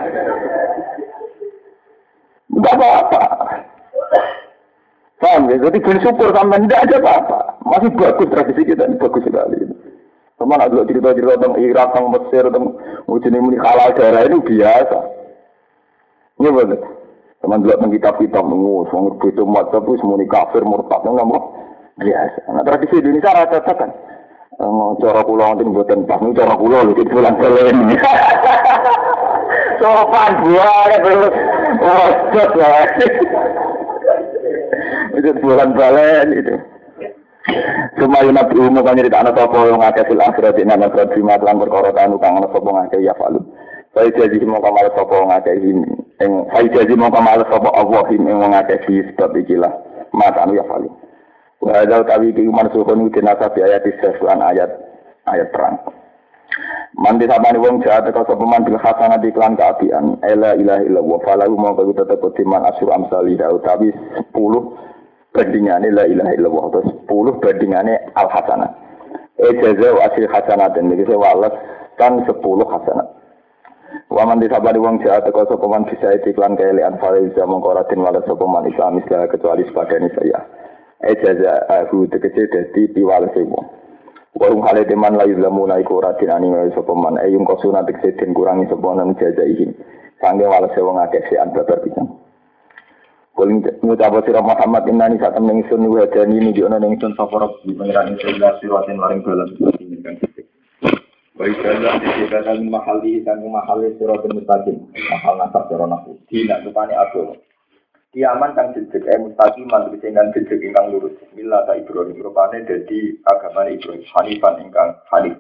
Enggak 2.52 2.76
apa-apa. 2.76 3.24
Paham 5.24 5.48
ya? 5.48 5.56
Jadi 5.64 5.80
bersyukur 5.80 6.36
sama 6.36 6.60
tidak 6.68 6.84
ada 6.84 6.96
apa-apa. 7.00 7.40
Masih 7.64 7.90
bagus 7.96 8.28
tradisi 8.28 8.68
kita, 8.68 8.92
bagus 9.00 9.24
sekali. 9.24 9.56
Teman 10.36 10.62
ada 10.62 10.84
cerita-cerita 10.84 11.40
tentang 11.40 11.56
Irak, 11.58 11.88
tentang 11.96 12.12
Mesir, 12.12 12.44
tentang 12.44 12.76
ujungnya 13.08 13.40
muni 13.40 13.58
halal 13.58 13.90
daerah 13.96 14.28
itu 14.28 14.38
biasa. 14.44 15.00
Ini 16.44 16.50
betul. 16.52 16.82
Teman 17.40 17.64
dulu 17.64 17.72
tentang 17.72 17.94
kitab-kitab 17.96 18.44
mengus, 18.44 18.92
mengus 18.92 19.16
itu 19.32 19.44
mat 19.48 19.72
tapi 19.72 19.96
semua 19.98 20.20
kafir 20.28 20.62
murtad, 20.68 21.02
nggak 21.08 21.24
mau 21.24 21.67
biasa. 21.98 22.40
Nah 22.54 22.64
tradisi 22.64 23.02
Indonesia 23.02 23.34
rata 23.34 23.60
kan. 23.62 23.92
Cara 24.98 25.22
pulau 25.22 25.54
nanti 25.54 25.70
buatan 25.70 26.10
pas, 26.10 26.18
ini 26.18 26.34
cara 26.34 26.58
pulau 26.58 26.82
lu 26.82 26.98
itu 26.98 27.06
pulang 27.14 27.38
kalian. 27.38 27.94
Sopan 29.78 30.42
buah, 30.42 30.90
terus, 31.06 31.36
oh, 31.86 32.10
lah. 32.58 32.90
Itu 35.18 35.34
bulan 35.42 35.74
balen 35.74 36.30
itu. 36.34 36.56
Cuma 37.98 38.22
yang 38.22 38.38
nabi 38.38 38.60
umum 38.60 38.86
kan 38.86 39.00
cerita 39.00 39.24
anak 39.24 39.40
sopo 39.40 39.66
yang 39.66 39.82
ngake 39.82 40.06
fil 40.06 40.22
akhirat 40.22 40.60
ini 40.62 40.70
anak 40.70 40.94
akhirat 40.94 41.10
bima 41.16 41.40
kelan 41.42 41.58
perkara 41.58 41.90
anak 41.96 42.52
sopo 42.54 42.70
ngake 42.70 43.02
ya 43.02 43.14
falu. 43.18 43.42
Saya 43.98 44.14
jadi 44.14 44.46
mau 44.46 44.62
kamal 44.62 44.94
sopo 44.94 45.26
ngake 45.26 45.54
ini. 45.58 45.90
Saya 46.54 46.68
jadi 46.70 46.94
mau 46.94 47.10
kamal 47.10 47.42
sopo 47.50 47.74
Allah 47.74 48.06
ini 48.14 48.30
yang 48.30 48.54
ngake 48.54 48.86
fi 48.86 48.96
sebab 49.10 49.32
ikilah. 49.42 49.74
Mata 50.14 50.46
anu 50.46 50.60
ya 50.60 50.66
falu. 50.70 50.92
Wajah 51.62 52.06
tawi 52.06 52.34
ki 52.34 52.48
mansuhun 52.48 53.10
utin 53.10 53.26
nasabi 53.26 53.66
ayat 53.66 53.84
iseslan 53.86 54.40
ayat 54.42 54.70
ayat 55.26 55.50
perang. 55.50 55.78
Mandi 56.98 57.30
sabani 57.30 57.62
wong 57.62 57.86
jahat 57.86 58.10
teko 58.10 58.26
sapa 58.26 58.46
man 58.46 58.66
bil 58.66 58.78
hasanah 58.78 59.22
iklan 59.22 59.58
kaapian. 59.58 60.18
Ela 60.26 60.58
ilaha 60.58 60.82
illallah 60.86 61.20
falahu 61.26 61.54
mau 61.58 61.78
kau 61.78 61.94
tetep 61.94 62.22
timan 62.38 62.66
asyur 62.70 62.94
amsali 62.94 63.38
utawi 63.38 63.94
10 64.34 64.34
bandingannya 65.38 65.94
la 65.94 66.04
ilaha 66.10 66.34
illallah 66.34 66.66
terus 66.74 66.90
10 67.06 67.44
bandingannya 67.46 67.96
al 68.18 68.28
hasanah 68.34 68.72
eh 69.38 69.54
jaza 69.62 69.90
asil 70.10 70.26
hasanah 70.26 70.74
dan 70.74 70.90
ini 70.90 71.06
saya 71.06 71.22
walas 71.22 71.54
kan 72.02 72.26
10 72.26 72.42
hasanah 72.42 73.08
Waman 74.12 74.44
disabari 74.44 74.82
wong 74.82 75.00
jahat 75.00 75.30
teko 75.30 75.48
sapa 75.48 75.66
man 75.68 75.88
bisa 75.88 76.12
iklan 76.20 76.60
keelean 76.60 77.00
fariza 77.00 77.44
mongko 77.48 77.76
raden 77.76 78.04
walas 78.04 78.26
sapa 78.26 78.44
man 78.44 78.68
Islam 78.68 79.00
segala 79.04 79.32
kecuali 79.32 79.64
sepadane 79.64 80.12
saya. 80.12 80.44
Eh 81.06 81.16
jaza 81.22 81.66
aku 81.70 82.10
tegese 82.10 82.50
dadi 82.50 82.90
piwalese 82.90 83.46
wong. 83.46 83.66
Warung 84.38 84.66
hale 84.66 84.86
teman 84.86 85.18
layu 85.18 85.38
lamu 85.38 85.68
naiku 85.70 86.02
raden 86.02 86.30
ani 86.30 86.50
wae 86.50 86.74
sapa 86.74 86.94
man 86.94 87.22
ayung 87.22 87.46
kosuna 87.46 87.86
tegese 87.86 88.18
den 88.18 88.34
kurangi 88.34 88.70
sapa 88.70 88.98
nan 88.98 89.14
jaza 89.18 89.46
iki. 89.46 89.70
Sangge 90.18 90.46
walase 90.50 90.82
wong 90.82 90.98
akeh 90.98 91.22
sean 91.30 91.54
babar 91.54 91.78
pisan. 91.86 92.10
Kuling 93.38 93.62
ngucap 93.86 94.18
sira 94.26 94.42
Muhammad 94.42 94.90
innani 94.90 95.22
sak 95.22 95.38
temen 95.38 95.62
ingsun 95.62 95.86
wa 95.86 96.10
jani 96.10 96.42
ni 96.42 96.58
ana 96.66 96.82
ning 96.82 96.98
ingsun 96.98 97.14
sapa 97.14 97.46
di 97.62 97.78
pangeran 97.78 98.18
ingsun 98.18 98.42
la 98.42 98.58
siratin 98.58 98.98
maring 98.98 99.22
dalan 99.22 99.50
kan 99.62 100.18
ikalla 101.46 102.02
di 102.02 102.26
kata 102.28 102.58
mahali 102.66 103.22
dan 103.22 103.46
mahali 103.46 103.94
siratul 103.96 104.34
mustaqim 104.34 104.90
mahal 105.14 105.38
nasab 105.38 105.70
cara 105.70 105.86
nafu 105.86 106.18
dina 106.28 106.58
rupane 106.66 106.98
agama 106.98 107.38
Kiaman 108.18 108.58
kang 108.58 108.74
jejeg 108.74 109.06
eh 109.06 109.22
mustaqim 109.22 109.70
man 109.70 109.94
tegese 109.94 110.10
kang 110.10 110.34
jejeg 110.34 110.58
ingkang 110.58 110.90
lurus 110.90 111.14
Bismillah 111.22 111.70
ta 111.70 111.78
Ibrahim 111.78 112.18
rupane 112.18 112.66
dadi 112.66 113.14
agama 113.30 113.70
Ibrahim 113.70 114.02
Hanifan 114.10 114.58
ingkang 114.58 114.90
Hanif 115.14 115.38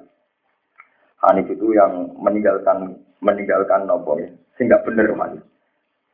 Hanif 1.25 1.49
itu 1.49 1.73
yang 1.73 2.13
meninggalkan 2.21 3.01
meninggalkan 3.25 3.89
nopo 3.89 4.21
ya 4.21 4.29
sing 4.61 4.69
gak 4.69 4.85
bener 4.85 5.09
Hanif 5.09 5.41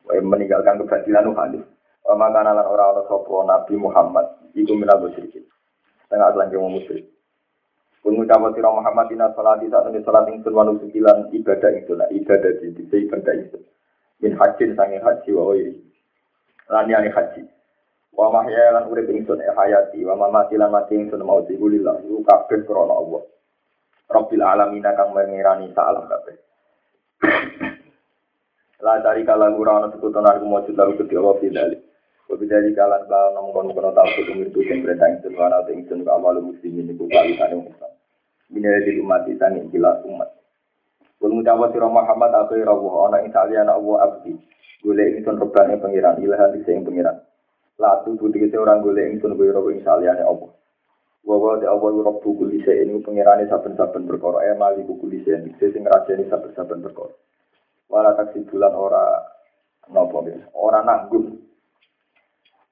meninggalkan 0.08 0.80
kebatilan 0.80 1.36
Hanif 1.36 1.68
maka 2.08 2.40
nalan 2.40 2.64
orang 2.64 2.96
orang 2.96 3.08
sopo 3.12 3.44
Nabi 3.44 3.80
Muhammad 3.80 4.28
itu 4.52 4.76
minal 4.76 5.00
musyrikin. 5.00 5.40
Setengah 6.04 6.36
lagi 6.36 6.60
mau 6.60 6.68
musyrik. 6.68 7.08
Pun 8.04 8.20
ngucap 8.20 8.44
sira 8.52 8.68
Muhammad 8.68 9.08
ina 9.08 9.32
salat 9.32 9.64
saat 9.64 9.88
ini 9.88 10.04
salat 10.04 10.28
ing 10.28 10.44
sunwanu 10.44 10.76
sekilan 10.84 11.32
ibadah 11.32 11.72
itu 11.72 11.96
lah 11.96 12.04
ibadah 12.12 12.52
di 12.60 12.76
di 12.76 12.84
ibadah 12.84 13.34
itu. 13.40 13.56
Min 14.20 14.36
hajin 14.36 14.76
sange 14.76 15.00
haji 15.00 15.30
wa. 15.32 15.56
Lani 16.70 16.92
ani 16.94 17.10
haji. 17.12 17.42
Wa 18.14 18.30
mahya 18.30 18.70
lan 18.70 18.86
urip 18.88 19.10
ingsun 19.10 19.42
e 19.42 19.50
hayati, 19.50 20.06
wa 20.06 20.14
mamati 20.14 20.54
lan 20.54 20.70
mati 20.70 20.94
ingsun 20.94 21.18
mau 21.26 21.42
digulillah 21.42 21.98
iku 22.06 22.22
kabeh 22.22 22.62
krana 22.62 22.94
Allah. 22.94 23.22
Rabbil 24.06 24.44
alamin 24.44 24.86
kang 24.86 25.10
mengirani 25.10 25.74
salam 25.74 26.06
kabeh. 26.06 26.38
La 28.84 29.00
cari 29.02 29.26
kala 29.26 29.50
ora 29.50 29.82
ana 29.82 29.88
sekuton 29.90 30.28
aku 30.28 30.46
mujud 30.46 30.76
lalu 30.78 30.94
kedhi 31.00 31.16
Allah 31.18 31.34
fidali. 31.42 31.78
Wa 32.30 32.34
bidali 32.38 32.70
kala 32.76 33.02
kala 33.08 33.34
nang 33.34 33.50
kono 33.50 33.74
kono 33.74 33.90
tau 33.90 34.06
kudu 34.14 34.32
mirtu 34.38 34.60
sing 34.68 34.86
perintah 34.86 35.08
ingsun 35.10 35.34
wa 35.34 35.50
ana 35.50 35.66
ingsun 35.72 36.04
ka 36.06 36.14
awal 36.14 36.38
muslimin 36.38 36.94
iku 36.94 37.08
kali 37.10 37.34
kane 37.34 37.64
umat. 37.64 37.92
Bina 38.52 38.78
di 38.84 39.00
umat 39.02 39.26
tani 39.40 39.66
kila 39.74 40.04
umat. 40.06 40.30
Kun 41.18 41.34
ngucap 41.34 41.72
sira 41.72 41.88
Muhammad 41.88 42.30
akhir 42.30 42.68
Allah 42.68 42.94
ana 43.08 43.16
ing 43.24 43.32
saliyana 43.32 43.72
Allah 43.74 43.96
abdi. 44.06 44.36
Golek 44.84 45.16
ingsun 45.16 45.40
rebane 45.40 45.80
pangeran 45.80 46.20
ilahan 46.20 46.60
sing 46.68 46.84
pangeran. 46.84 47.16
Latu 47.80 48.20
budi 48.20 48.36
kese 48.36 48.60
orang 48.60 48.84
golek 48.84 49.16
ingsun 49.16 49.32
kowe 49.32 49.48
robo 49.48 49.72
ing 49.72 49.80
saliyane 49.80 50.20
apa. 50.20 50.46
Wa 51.24 51.36
wa 51.40 51.56
de 51.56 51.64
apa 51.64 51.86
rob 51.88 52.20
kuli 52.20 52.60
se 52.60 52.84
ini 52.84 53.00
pengirane 53.00 53.48
saben-saben 53.48 54.04
perkara 54.04 54.44
e 54.44 54.52
mali 54.60 54.84
kuli 54.84 55.24
se 55.24 55.40
sing 55.56 55.82
ngrasani 55.88 56.28
saben-saben 56.28 56.84
perkara. 56.84 57.16
Wala 57.88 58.12
taksi 58.12 58.44
bulan 58.44 58.76
ora 58.76 59.24
napa 59.88 60.20
ora 60.52 60.84
nanggung. 60.84 61.40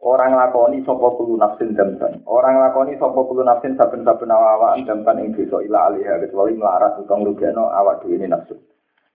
Orang 0.02 0.34
lakoni 0.34 0.82
sapa 0.82 1.14
kulo 1.14 1.38
nafsin 1.38 1.78
dampan. 1.78 2.26
Orang 2.26 2.58
lakoni 2.58 2.98
sapa 2.98 3.22
kulo 3.22 3.46
nafsin 3.46 3.78
saben-saben 3.78 4.34
awak-awakan 4.34 4.82
dampan 4.82 5.22
ing 5.22 5.30
dosa 5.32 5.62
ila 5.62 5.88
alih 5.88 6.02
kecuali 6.26 6.58
melarat 6.58 6.98
utang 6.98 7.22
rugeno 7.22 7.70
awak 7.70 8.02
dhewe 8.02 8.26
nafsu. 8.26 8.58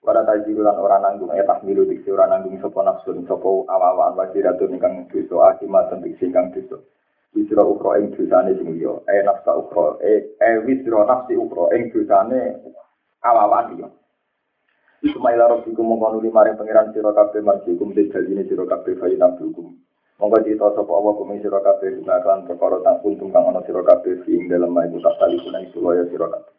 Pada 0.07 0.23
tajiru 0.23 0.63
lan 0.63 0.79
orang 0.79 1.03
nanggung 1.03 1.35
ya 1.35 1.43
tahmilu 1.43 1.83
diksi 1.83 2.15
orang 2.15 2.39
nanggung 2.39 2.63
sopo 2.63 2.79
nafsu 2.79 3.11
sopo 3.27 3.67
awa-awaan 3.67 4.15
wajiratun 4.15 4.79
ingkang 4.79 5.03
dosa 5.11 5.51
akimat 5.51 5.91
diksi 5.99 6.31
ingkang 6.31 6.55
dosa. 6.55 6.79
Wisra 7.35 7.59
ukro 7.59 7.91
ing 7.99 8.15
dosane 8.15 8.55
sing 8.55 8.71
liya, 8.71 9.03
eh 9.11 9.19
nafsa 9.27 9.51
ukro, 9.51 9.99
eh 9.99 10.31
eh 10.39 10.63
wisra 10.63 11.03
nafsi 11.03 11.35
ukro 11.35 11.67
ing 11.75 11.91
dosane 11.91 12.55
awa-awaan 13.19 13.75
liya. 13.75 13.87
Sumaila 15.11 15.51
rabbikum 15.51 15.83
mongko 15.83 16.15
nuli 16.15 16.31
maring 16.31 16.55
pangeran 16.55 16.95
sira 16.95 17.11
kabeh 17.11 17.43
marjikum 17.43 17.91
te 17.91 18.07
jaline 18.07 18.47
sira 18.47 18.63
kabeh 18.63 18.95
fayin 18.95 19.19
abdukum. 19.19 19.75
Monggo 20.23 20.39
dita 20.39 20.71
sapa 20.71 20.87
Allah 20.87 21.13
kumi 21.19 21.43
sira 21.43 21.59
kabeh 21.59 21.99
gunakan 21.99 22.47
perkara 22.47 22.79
tak 22.79 23.03
kuntum 23.03 23.27
kang 23.35 23.51
ana 23.51 23.59
sira 23.67 23.83
kabeh 23.83 24.23
ing 24.23 24.47
dalem 24.47 24.71
iku 24.87 25.03
tak 25.03 25.19
tali 25.19 25.35
kunan 25.43 25.67
sulaya 25.75 26.07
sira 26.07 26.31
kabeh. 26.31 26.55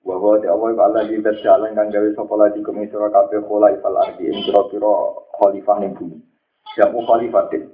Bahwa 0.00 0.40
di 0.40 0.48
awal 0.48 0.72
itu 0.72 0.80
Allah 0.80 1.04
di 1.04 1.20
jalan 1.44 1.76
kan 1.76 1.92
gawe 1.92 2.08
sapa 2.16 2.34
lagi 2.40 2.64
kumi 2.64 2.88
sira 2.88 3.12
kabeh 3.12 3.44
khalifal 3.44 4.00
ardi 4.00 4.32
ing 4.32 4.40
kira-kira 4.48 4.94
khalifah 5.36 5.76
ning 5.76 5.92
bumi. 5.92 6.16
Jamu 6.72 7.04
khalifatin. 7.04 7.68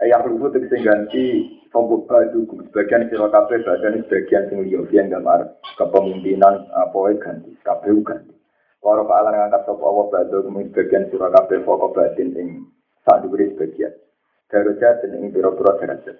Ayah 0.00 0.24
lugu 0.24 0.48
tegese 0.48 0.80
ganti 0.80 1.24
sombuk 1.68 2.08
badu 2.08 2.48
sebagian 2.48 3.12
sira 3.12 3.28
kabeh 3.28 3.60
badan 3.68 4.00
sebagian 4.08 4.48
sing 4.48 4.64
liya 4.64 4.80
yang 4.96 5.12
gambar 5.12 5.60
kepemimpinan 5.76 6.72
apa 6.72 6.98
ganti 7.20 7.52
kabeh 7.60 7.92
ganti. 8.00 8.32
Para 8.80 9.04
pahala 9.04 9.36
ngangkat 9.36 9.68
sapa 9.68 9.84
Allah 9.84 10.06
badu 10.08 10.36
kumi 10.48 10.72
sebagian 10.72 11.12
sira 11.12 11.28
kabeh 11.28 11.68
pokok 11.68 11.92
batin 11.92 12.32
ing 12.32 12.48
sak 13.04 13.28
dhuwure 13.28 13.44
sebagian. 13.52 13.92
Darajat 14.48 15.04
ing 15.04 15.28
pira-pira 15.36 15.76
derajat. 15.76 16.16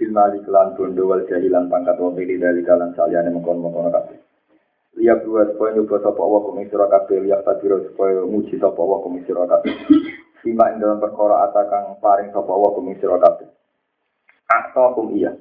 Filmali 0.00 0.40
kelan 0.48 0.72
bondo 0.80 1.12
wal 1.12 1.28
jahilan 1.28 1.68
pangkat 1.68 2.00
pilih 2.00 2.40
dari 2.40 2.64
kalan 2.64 2.96
saliyane 2.96 3.28
mengkon-mengkon 3.28 3.92
kabeh. 3.92 4.31
Lihat 4.98 5.24
dua 5.24 5.48
supaya 5.48 5.72
nyoba 5.72 6.04
sapa 6.04 6.20
Allah 6.20 6.40
kumi 6.44 6.68
sira 6.68 6.84
kabeh 6.84 7.24
lihat 7.24 7.40
tadiro 7.48 7.80
supaya 7.88 8.28
muji 8.28 8.60
sapa 8.60 8.76
Allah 8.76 8.98
kumi 9.00 9.20
sira 9.24 9.44
kabeh. 9.48 9.72
Ing 10.42 10.58
dalam 10.58 10.98
perkara 10.98 11.48
atakang 11.48 11.96
paring 12.02 12.28
sapa 12.34 12.50
Allah 12.50 12.70
kumi 12.76 12.92
sira 13.00 13.16
kabeh. 13.16 13.48
Akta 14.52 14.92
kum 14.92 15.16
iya. 15.16 15.32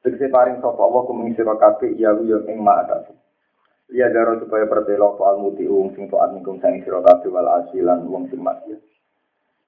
Tegese 0.00 0.32
paring 0.32 0.64
sapa 0.64 0.80
Allah 0.80 1.02
kumi 1.04 1.36
sira 1.36 1.60
kabeh 1.60 1.92
iya 1.92 2.16
yo 2.24 2.40
ing 2.48 2.56
ma 2.64 2.80
atas 2.80 3.12
lihat 3.86 4.10
daro 4.10 4.42
supaya 4.42 4.66
pertelo 4.66 5.14
soal 5.14 5.38
muti 5.38 5.62
wong 5.62 5.94
sing 5.94 6.10
taat 6.10 6.34
ningkung 6.34 6.58
sang 6.58 6.80
sira 6.82 6.98
kabeh 7.04 7.30
wal 7.30 7.46
asilan 7.62 8.02
wong 8.08 8.26
sing 8.32 8.40
maksiat. 8.40 8.80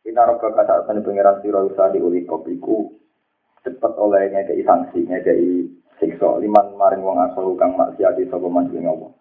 Ina 0.09 0.25
roka 0.25 0.57
kata 0.57 0.89
asani 0.89 1.05
pengiran 1.05 1.45
sira 1.45 1.61
usadi 1.63 2.01
uli 2.01 2.25
kopiku 2.25 2.97
cepet 3.61 3.93
olehnya 4.01 4.41
ngekei 4.41 4.65
sanksi 4.65 5.05
ngekei 5.05 5.69
siksa. 6.01 6.41
Liman 6.41 6.75
maring 6.81 7.05
wong 7.05 7.21
asal 7.29 7.53
kang 7.61 7.77
maksiat 7.77 8.17
sapa 8.27 8.49
manjing 8.49 8.89
Allah 8.89 9.18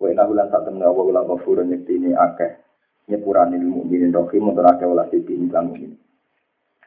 Wa 0.00 0.08
inna 0.08 0.24
bulan 0.24 0.48
saat 0.48 0.64
temen 0.64 0.80
Allah 0.80 0.96
kula 0.96 1.28
ghafurun 1.28 1.68
ini 1.68 2.16
akeh 2.16 2.56
nyepurani 3.12 3.60
mukminin 3.60 4.16
rohim 4.16 4.48
untuk 4.48 4.64
akeh 4.64 4.88
olah 4.88 5.04
sisi 5.12 5.36
iklan 5.36 5.68
mukmin. 5.68 5.92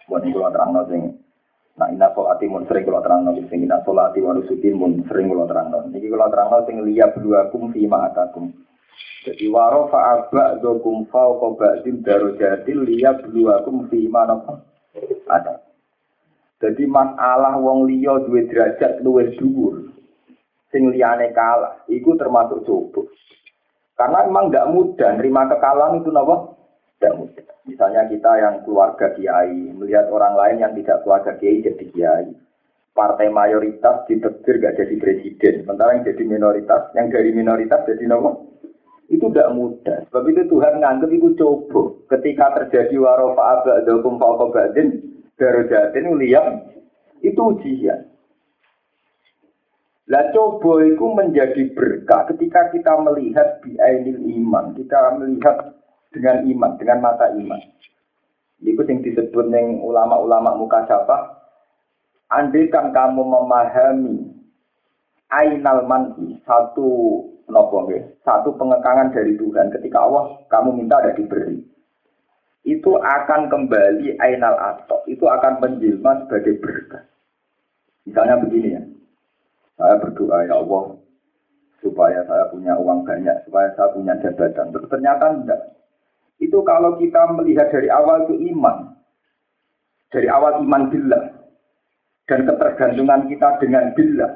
Buat 0.10 0.26
kula 0.34 0.50
terangno 0.50 0.82
sing 0.90 1.02
Nah, 1.74 1.90
ina 1.90 2.14
solati 2.14 2.46
mun 2.46 2.70
sering 2.70 2.86
kula 2.86 3.02
terangno 3.02 3.34
sing 3.50 3.66
ina 3.66 3.82
solati 3.82 4.22
wa 4.22 4.38
nusuki 4.38 4.70
mun 4.70 5.02
sering 5.10 5.26
kula 5.26 5.50
terangno. 5.50 5.90
Niki 5.90 6.06
kula 6.06 6.30
terangno 6.30 6.62
sing 6.70 6.86
liya 6.86 7.10
kum 7.50 7.74
fi 7.74 7.90
ma'atakum. 7.90 8.54
Jadi 9.26 9.50
waro 9.50 9.90
fa'aba 9.90 10.62
dokum 10.62 11.10
fauqa 11.10 11.58
ba'dil 11.58 12.06
darojatil 12.06 12.86
liya 12.86 13.18
kum 13.66 13.90
fi 13.90 14.06
ma'atakum. 14.06 14.62
Ada. 15.26 15.66
Jadi 16.62 16.86
masalah 16.86 17.58
wong 17.58 17.90
liya 17.90 18.22
duwe 18.22 18.46
derajat 18.46 19.02
luwih 19.02 19.34
dhuwur 19.34 19.90
sing 20.74 20.90
liyane 20.90 21.30
kalah, 21.38 21.86
itu 21.86 22.18
termasuk 22.18 22.66
coba. 22.66 23.06
Karena 23.94 24.26
memang 24.26 24.50
tidak 24.50 24.70
mudah 24.74 25.10
nerima 25.14 25.46
kekalahan 25.46 26.02
itu 26.02 26.10
nopo 26.10 26.58
tidak 26.98 27.14
mudah. 27.22 27.48
Misalnya 27.70 28.02
kita 28.10 28.32
yang 28.42 28.56
keluarga 28.66 29.14
kiai 29.14 29.70
melihat 29.78 30.10
orang 30.10 30.34
lain 30.34 30.58
yang 30.66 30.74
tidak 30.74 31.06
keluarga 31.06 31.38
kiai 31.38 31.62
jadi 31.62 31.86
kiai. 31.94 32.28
Partai 32.94 33.30
mayoritas 33.34 34.06
ditegur 34.06 34.62
gak 34.62 34.78
jadi 34.78 34.96
presiden, 35.02 35.66
sementara 35.66 35.98
yang 35.98 36.06
jadi 36.06 36.24
minoritas, 36.30 36.94
yang 36.94 37.10
dari 37.10 37.34
minoritas 37.34 37.82
jadi 37.90 38.06
nopo 38.06 38.54
itu 39.10 39.26
tidak 39.30 39.50
mudah. 39.54 39.98
Sebab 40.10 40.24
itu 40.30 40.42
Tuhan 40.46 40.74
nganggep 40.82 41.10
itu 41.14 41.28
coba. 41.38 41.82
Ketika 42.18 42.46
terjadi 42.62 42.96
warofa 43.02 43.62
abad 43.62 43.86
dokum 43.90 44.22
faqobadin 44.22 45.02
darujatin 45.38 46.06
liam 46.22 46.70
itu 47.26 47.42
ujian. 47.42 48.13
Lah 50.12 50.36
coba 50.36 50.84
itu 50.84 51.06
menjadi 51.16 51.64
berkah 51.72 52.28
ketika 52.28 52.68
kita 52.76 52.92
melihat 53.00 53.64
biainil 53.64 54.20
iman, 54.44 54.76
kita 54.76 55.16
melihat 55.16 55.80
dengan 56.12 56.44
iman, 56.44 56.72
dengan 56.76 57.00
mata 57.00 57.32
iman. 57.32 57.62
Itu 58.64 58.84
yang 58.84 59.00
disebut 59.00 59.48
dengan 59.48 59.80
ulama-ulama 59.80 60.60
muka 60.60 60.84
siapa? 60.88 61.40
Andai 62.32 62.68
kan 62.68 62.92
kamu 62.92 63.24
memahami 63.24 64.34
ainal 65.32 65.88
manhi, 65.88 66.40
satu 66.44 67.22
nopo 67.48 67.88
satu 68.24 68.56
pengekangan 68.56 69.12
dari 69.12 69.36
Tuhan 69.36 69.72
ketika 69.72 70.04
Allah 70.04 70.40
kamu 70.48 70.84
minta 70.84 71.00
ada 71.00 71.12
diberi. 71.16 71.60
Itu 72.64 72.96
akan 72.96 73.52
kembali 73.52 74.20
ainal 74.24 74.56
atok, 74.56 75.04
itu 75.12 75.28
akan 75.28 75.60
menjelma 75.60 76.24
sebagai 76.24 76.64
berkah. 76.64 77.04
Misalnya 78.08 78.40
begini 78.40 78.68
ya, 78.72 78.83
saya 79.78 79.96
berdoa 79.98 80.46
ya 80.46 80.56
Allah 80.62 81.04
supaya 81.84 82.24
saya 82.24 82.48
punya 82.50 82.74
uang 82.80 83.04
banyak, 83.04 83.44
supaya 83.46 83.70
saya 83.76 83.92
punya 83.92 84.16
jabatan. 84.24 84.72
Terus 84.72 84.88
ternyata 84.88 85.26
enggak. 85.36 85.62
Itu 86.40 86.64
kalau 86.64 86.96
kita 86.98 87.36
melihat 87.36 87.70
dari 87.70 87.92
awal 87.92 88.26
itu 88.26 88.40
iman. 88.56 88.96
Dari 90.10 90.32
awal 90.32 90.64
iman 90.64 90.84
billah. 90.90 91.24
Dan 92.24 92.48
ketergantungan 92.48 93.28
kita 93.28 93.60
dengan 93.60 93.92
billah. 93.94 94.32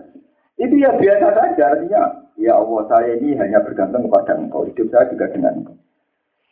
Itu 0.60 0.76
ya 0.76 0.92
biasa 1.00 1.28
saja. 1.32 1.64
Artinya, 1.80 2.04
ya 2.36 2.60
Allah 2.60 2.82
saya 2.92 3.16
ini 3.16 3.40
hanya 3.40 3.64
bergantung 3.64 4.12
kepada 4.12 4.36
engkau. 4.36 4.68
Hidup 4.68 4.92
saya 4.92 5.08
juga 5.08 5.32
dengan 5.32 5.64
engkau. 5.64 5.78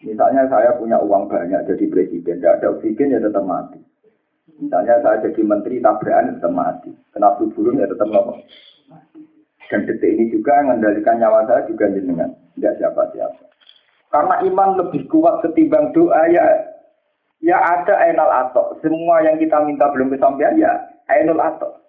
Misalnya 0.06 0.48
saya 0.48 0.76
punya 0.80 1.00
uang 1.04 1.28
banyak 1.28 1.68
jadi 1.68 1.86
presiden. 1.92 2.40
Tidak 2.40 2.54
ada 2.62 2.68
oksigen 2.72 3.16
ya 3.16 3.20
tetap 3.20 3.44
mati. 3.44 3.80
Misalnya 4.56 5.04
saya 5.04 5.18
jadi 5.28 5.42
menteri 5.44 5.84
tabrakan 5.84 6.40
tetap 6.40 6.54
mati. 6.56 6.92
Kena 7.12 7.36
burung 7.36 7.82
ya 7.82 7.88
tetap 7.90 8.08
mati. 8.08 8.44
Dan 9.66 9.82
detik 9.90 10.14
ini 10.14 10.30
juga 10.30 10.62
mengendalikan 10.62 11.18
nyawa 11.18 11.50
saya 11.50 11.66
juga 11.66 11.90
jenengan, 11.90 12.30
tidak 12.54 12.78
siapa-siapa. 12.78 13.44
Karena 14.14 14.36
iman 14.46 14.70
lebih 14.78 15.10
kuat 15.10 15.42
ketimbang 15.42 15.90
doa 15.92 16.22
ya, 16.30 16.46
ya 17.42 17.58
ada 17.58 17.98
ainul 18.06 18.30
atok. 18.30 18.78
Semua 18.86 19.26
yang 19.26 19.42
kita 19.42 19.58
minta 19.66 19.90
belum 19.90 20.14
kesampaian 20.14 20.54
ya 20.56 20.72
ainul 21.10 21.42
atok. 21.42 21.82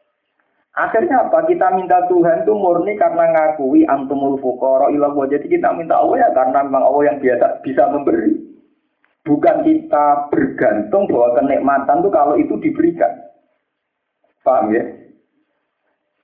Akhirnya 0.77 1.25
apa? 1.25 1.49
Kita 1.49 1.73
minta 1.73 2.05
Tuhan 2.05 2.45
itu 2.45 2.53
murni 2.53 3.01
karena 3.01 3.33
ngakui 3.33 3.89
antumul 3.89 4.37
fukoro 4.37 4.93
ilah 4.93 5.09
Jadi 5.25 5.49
kita 5.49 5.73
minta 5.73 5.97
Allah 5.97 6.29
ya 6.29 6.31
karena 6.37 6.69
memang 6.69 6.85
Allah 6.85 7.03
yang 7.13 7.19
biasa 7.21 7.65
bisa 7.65 7.89
memberi. 7.89 8.37
Bukan 9.25 9.65
kita 9.65 10.29
bergantung 10.29 11.09
bahwa 11.09 11.41
kenikmatan 11.41 12.05
itu 12.05 12.11
kalau 12.13 12.35
itu 12.37 12.55
diberikan. 12.61 13.11
Paham 14.45 14.71
ya? 14.71 14.85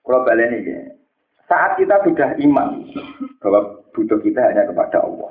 Kalau 0.02 0.26
balik 0.26 0.50
ini, 0.50 0.90
saat 1.46 1.78
kita 1.78 2.02
sudah 2.02 2.34
iman 2.42 2.82
bahwa 3.38 3.60
butuh 3.94 4.18
kita 4.18 4.40
hanya 4.50 4.66
kepada 4.66 4.98
Allah, 4.98 5.30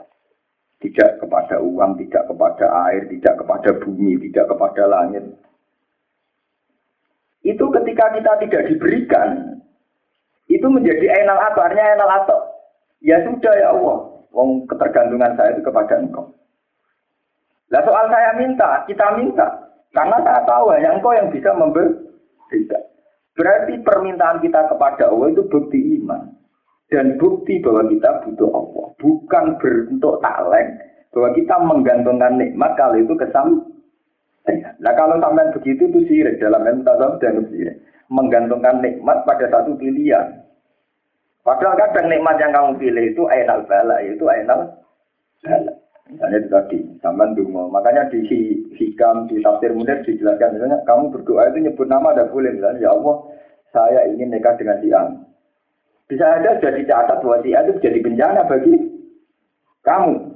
tidak 0.79 1.19
kepada 1.19 1.59
uang, 1.59 1.99
tidak 1.99 2.23
kepada 2.29 2.65
air, 2.87 3.03
tidak 3.11 3.35
kepada 3.35 3.69
bumi, 3.83 4.15
tidak 4.29 4.47
kepada 4.47 4.83
langit. 4.87 5.23
Itu 7.43 7.67
ketika 7.73 8.15
kita 8.15 8.31
tidak 8.47 8.63
diberikan, 8.71 9.59
itu 10.47 10.67
menjadi 10.69 11.19
enal 11.25 11.41
atau 11.51 11.61
artinya 11.67 11.97
enal 11.97 12.11
atau. 12.23 12.39
Ya 13.01 13.17
sudah 13.25 13.53
ya 13.57 13.73
Allah, 13.73 13.97
wong 14.29 14.69
ketergantungan 14.69 15.33
saya 15.35 15.57
itu 15.57 15.65
kepada 15.65 15.99
engkau. 15.99 16.31
Lah 17.73 17.81
soal 17.81 18.05
saya 18.07 18.37
minta, 18.37 18.85
kita 18.85 19.19
minta. 19.19 19.47
Karena 19.91 20.21
saya 20.23 20.45
tahu 20.47 20.71
hanya 20.71 20.95
engkau 20.95 21.11
yang 21.17 21.27
bisa 21.33 21.49
memberi. 21.57 21.97
Berarti 23.35 23.79
permintaan 23.81 24.43
kita 24.43 24.67
kepada 24.67 25.07
Allah 25.07 25.27
itu 25.31 25.43
bukti 25.47 25.79
iman. 26.01 26.31
Dan 26.91 27.15
bukti 27.15 27.63
bahwa 27.63 27.87
kita 27.87 28.27
butuh 28.27 28.49
Allah. 28.51 28.85
Bukan 28.99 29.45
berbentuk 29.63 30.19
talent. 30.19 30.71
Bahwa 31.15 31.29
kita 31.35 31.55
menggantungkan 31.63 32.35
nikmat 32.35 32.75
kalau 32.75 32.99
itu 32.99 33.15
kesam. 33.15 33.63
Nah 34.81 34.93
kalau 34.99 35.15
sampai 35.23 35.53
begitu 35.55 35.87
itu 35.87 35.99
sirik. 36.11 36.43
Dalam 36.43 36.67
ilmu 36.67 36.83
dan 37.23 37.47
sirik. 37.47 37.79
Menggantungkan 38.11 38.83
nikmat 38.83 39.23
pada 39.23 39.47
satu 39.47 39.79
pilihan. 39.79 40.41
Padahal 41.41 41.73
kadang 41.73 42.05
nikmat 42.05 42.37
yang 42.37 42.53
kamu 42.53 42.77
pilih 42.77 43.05
itu 43.17 43.23
ainal 43.33 43.65
bala, 43.65 43.97
itu 44.05 44.21
ainal 44.29 44.77
bala. 45.41 45.73
Misalnya 46.11 46.43
itu 46.43 46.49
tadi, 46.51 46.77
zaman 46.99 47.39
dungo. 47.39 47.71
Makanya 47.71 48.11
di 48.11 48.19
hikam, 48.75 49.31
di 49.31 49.39
tafsir 49.39 49.71
munir 49.71 50.03
dijelaskan, 50.03 50.59
misalnya 50.59 50.83
kamu 50.83 51.07
berdoa 51.15 51.47
itu 51.47 51.63
nyebut 51.63 51.87
nama 51.87 52.11
ada 52.11 52.27
boleh. 52.27 52.51
Misalnya, 52.51 52.83
ya 52.83 52.91
Allah, 52.91 53.15
saya 53.71 53.99
ingin 54.11 54.35
nikah 54.35 54.59
dengan 54.59 54.83
si 54.83 54.91
A. 54.91 55.07
Bisa 56.11 56.27
ada 56.27 56.59
jadi 56.59 56.83
catat 56.83 57.23
bahwa 57.23 57.39
si 57.39 57.55
itu 57.55 57.71
jadi 57.79 58.03
bencana 58.03 58.43
bagi 58.43 58.75
kamu. 59.87 60.35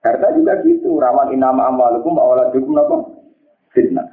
Harta 0.00 0.32
juga 0.32 0.64
gitu, 0.64 0.96
rawan 0.96 1.36
inama 1.36 1.68
amalukum 1.68 2.16
awaladukum 2.16 2.72
apa? 2.80 2.96
Fitnah. 3.76 4.08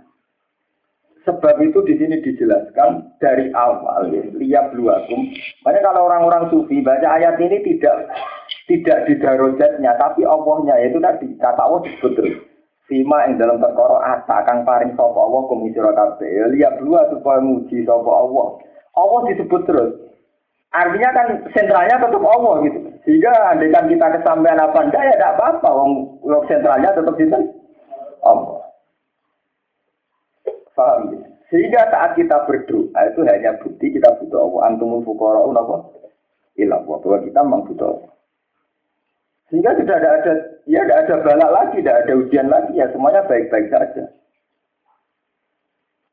Sebab 1.23 1.59
itu 1.63 1.79
di 1.87 1.95
sini 1.95 2.19
dijelaskan 2.19 3.19
dari 3.23 3.51
awal 3.55 4.11
ya, 4.11 4.27
lihat 4.35 4.75
luakum. 4.75 5.31
Makanya 5.63 5.91
kalau 5.91 6.11
orang-orang 6.11 6.51
sufi 6.51 6.83
baca 6.83 7.07
ayat 7.07 7.39
ini 7.39 7.63
tidak 7.63 8.11
tidak 8.67 9.07
di 9.07 9.15
darojatnya, 9.15 9.95
tapi 9.95 10.27
Allahnya 10.27 10.75
itu 10.83 10.99
tadi 10.99 11.31
kata 11.39 11.61
Allah 11.63 11.87
disebut 11.87 12.11
terus. 12.19 12.37
Sima 12.87 13.23
yang 13.27 13.39
dalam 13.39 13.59
perkara 13.59 13.99
ata 14.15 14.47
kang 14.47 14.63
paring 14.63 14.95
sapa 14.95 15.15
Allah 15.15 15.43
kabeh. 15.47 16.27
Ya 16.27 16.45
lihat 16.51 16.79
dua 16.83 17.07
supaya 17.11 17.39
muji 17.43 17.87
sapa 17.87 18.11
Allah. 18.11 18.47
Allah 18.95 19.19
disebut 19.31 19.61
terus. 19.67 19.91
Artinya 20.75 21.09
kan 21.15 21.27
sentralnya 21.55 21.95
tetap 21.95 22.23
Allah 22.23 22.53
gitu. 22.67 22.79
Sehingga 23.07 23.31
andaikan 23.55 23.87
kita 23.87 24.07
kesampaian 24.19 24.59
apa 24.59 24.79
enggak 24.83 25.03
ya 25.03 25.13
tidak 25.15 25.31
apa-apa. 25.39 25.69
Wong 25.71 25.91
sentralnya 26.47 26.91
tetap 26.91 27.15
di 27.15 27.25
Allah. 28.23 28.59
Paham 30.75 31.01
ya? 31.15 31.27
Sehingga 31.47 31.87
saat 31.87 32.19
kita 32.19 32.43
berdoa 32.43 32.99
itu 33.07 33.19
hanya 33.23 33.55
bukti 33.63 33.95
kita 33.95 34.11
butuh 34.19 34.43
Allah. 34.43 34.61
Antumul 34.71 35.07
fuqara'un 35.07 35.55
apa? 35.55 35.77
Ilah 36.59 36.83
bahwa 36.83 37.23
kita 37.23 37.39
memang 37.47 37.63
butuh 37.63 37.87
Allah. 37.95 38.11
Sehingga 39.47 39.79
sudah 39.79 39.95
ada, 39.95 40.09
ada 40.19 40.33
ya 40.67 40.83
tidak 40.83 40.99
ada 41.07 41.15
balak 41.23 41.51
lagi, 41.55 41.77
tidak 41.79 41.97
ada 42.03 42.13
ujian 42.19 42.47
lagi, 42.51 42.75
ya 42.75 42.91
semuanya 42.91 43.23
baik-baik 43.23 43.71
saja. 43.71 44.03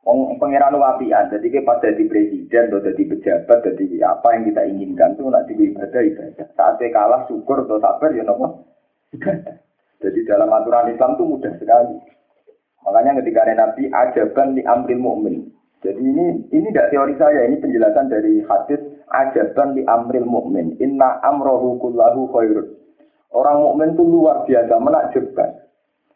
Ong 0.04 0.36
pangeran 0.36 0.76
wapian, 0.76 1.32
jadi 1.32 1.46
kita 1.48 1.64
pas 1.64 1.80
jadi 1.80 2.04
presiden 2.06 2.68
atau 2.68 2.84
jadi 2.84 3.02
pejabat, 3.08 3.58
jadi 3.64 4.04
apa 4.04 4.28
yang 4.36 4.42
kita 4.52 4.62
inginkan 4.68 5.16
itu 5.16 5.24
nak 5.26 5.48
ibadah 5.48 6.02
ibadah. 6.04 6.46
Saat 6.54 6.78
kalah 6.92 7.24
syukur 7.26 7.64
atau 7.64 7.80
sabar 7.80 8.12
ya 8.12 8.22
nopo. 8.22 8.68
Jadi 10.04 10.20
dalam 10.28 10.52
aturan 10.52 10.92
Islam 10.92 11.16
itu 11.16 11.24
mudah 11.24 11.54
sekali. 11.56 11.96
Makanya 12.84 13.24
ketika 13.24 13.48
ada 13.48 13.54
Nabi 13.56 13.88
ajaban 13.88 14.52
di 14.52 14.62
amril 14.68 15.00
mu'min. 15.00 15.48
Jadi 15.80 15.96
ini 15.96 16.44
ini 16.52 16.68
tidak 16.68 16.92
teori 16.92 17.16
saya, 17.16 17.48
ini 17.48 17.56
penjelasan 17.56 18.12
dari 18.12 18.44
hadis 18.44 18.84
ajaban 19.08 19.72
di 19.72 19.80
amril 19.88 20.28
mu'min. 20.28 20.76
Inna 20.76 21.24
amrohu 21.24 21.80
kullahu 21.80 22.28
khairun. 22.36 22.83
Orang 23.34 23.66
mukmin 23.66 23.98
itu 23.98 24.06
luar 24.06 24.46
biasa 24.46 24.78
menakjubkan. 24.78 25.50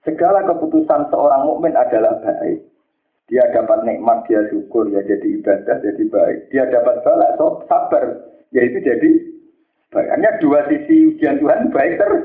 Segala 0.06 0.46
keputusan 0.46 1.10
seorang 1.10 1.42
mukmin 1.50 1.74
adalah 1.74 2.14
baik. 2.22 2.62
Dia 3.28 3.44
dapat 3.52 3.84
nikmat, 3.84 4.24
dia 4.24 4.40
syukur, 4.48 4.88
ya 4.88 5.04
jadi 5.04 5.42
ibadah, 5.42 5.82
jadi 5.82 6.02
baik. 6.08 6.38
Dia 6.48 6.64
dapat 6.70 7.04
balak, 7.04 7.36
so 7.36 7.60
sabar, 7.68 8.24
yaitu 8.54 8.80
jadi 8.80 9.10
baik. 9.92 10.08
Hanya 10.14 10.30
dua 10.40 10.64
sisi 10.70 11.12
ujian 11.12 11.42
Tuhan 11.42 11.68
baik 11.74 12.00
terus. 12.00 12.24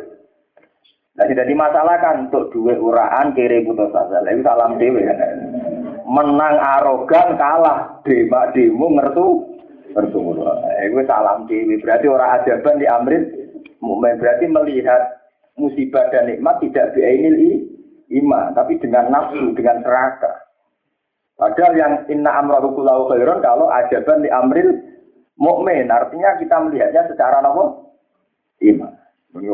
Nah, 1.13 1.29
tidak 1.29 1.45
dimasalahkan 1.45 2.29
untuk 2.29 2.49
duit 2.55 2.79
uraan 2.79 3.35
kiri 3.37 3.65
putus 3.67 3.93
asa. 3.93 4.17
Lalu 4.23 4.41
salam 4.41 4.81
dewi 4.81 5.05
kan. 5.05 5.19
Menang 6.09 6.57
arogan 6.57 7.37
kalah 7.37 8.01
dema 8.01 8.49
demo 8.49 8.87
ngertu 8.97 9.27
ngertu. 9.93 10.19
Itu 10.89 11.01
salam 11.05 11.45
dewi. 11.45 11.77
Berarti 11.83 12.05
orang 12.09 12.33
ajaban 12.41 12.81
di 12.81 12.87
amrit 12.89 13.42
mukmin 13.83 14.15
berarti 14.15 14.47
melihat 14.47 15.19
musibah 15.59 16.07
dan 16.09 16.31
nikmat 16.31 16.63
tidak 16.63 16.95
biainil 16.95 17.35
iman, 18.23 18.55
tapi 18.55 18.79
dengan 18.79 19.11
nafsu, 19.11 19.51
dengan 19.53 19.83
seraka. 19.83 20.33
Padahal 21.35 21.73
yang 21.75 21.93
inna 22.07 22.31
amrahu 22.39 22.77
kullahu 22.77 23.11
khairan 23.11 23.43
kalau 23.43 23.67
ajaban 23.67 24.23
di 24.23 24.29
amril 24.31 24.69
mukmin 25.35 25.89
artinya 25.89 26.37
kita 26.39 26.55
melihatnya 26.61 27.09
secara 27.09 27.41
apa? 27.41 27.83
Iman. 28.63 28.93
Ini 29.33 29.49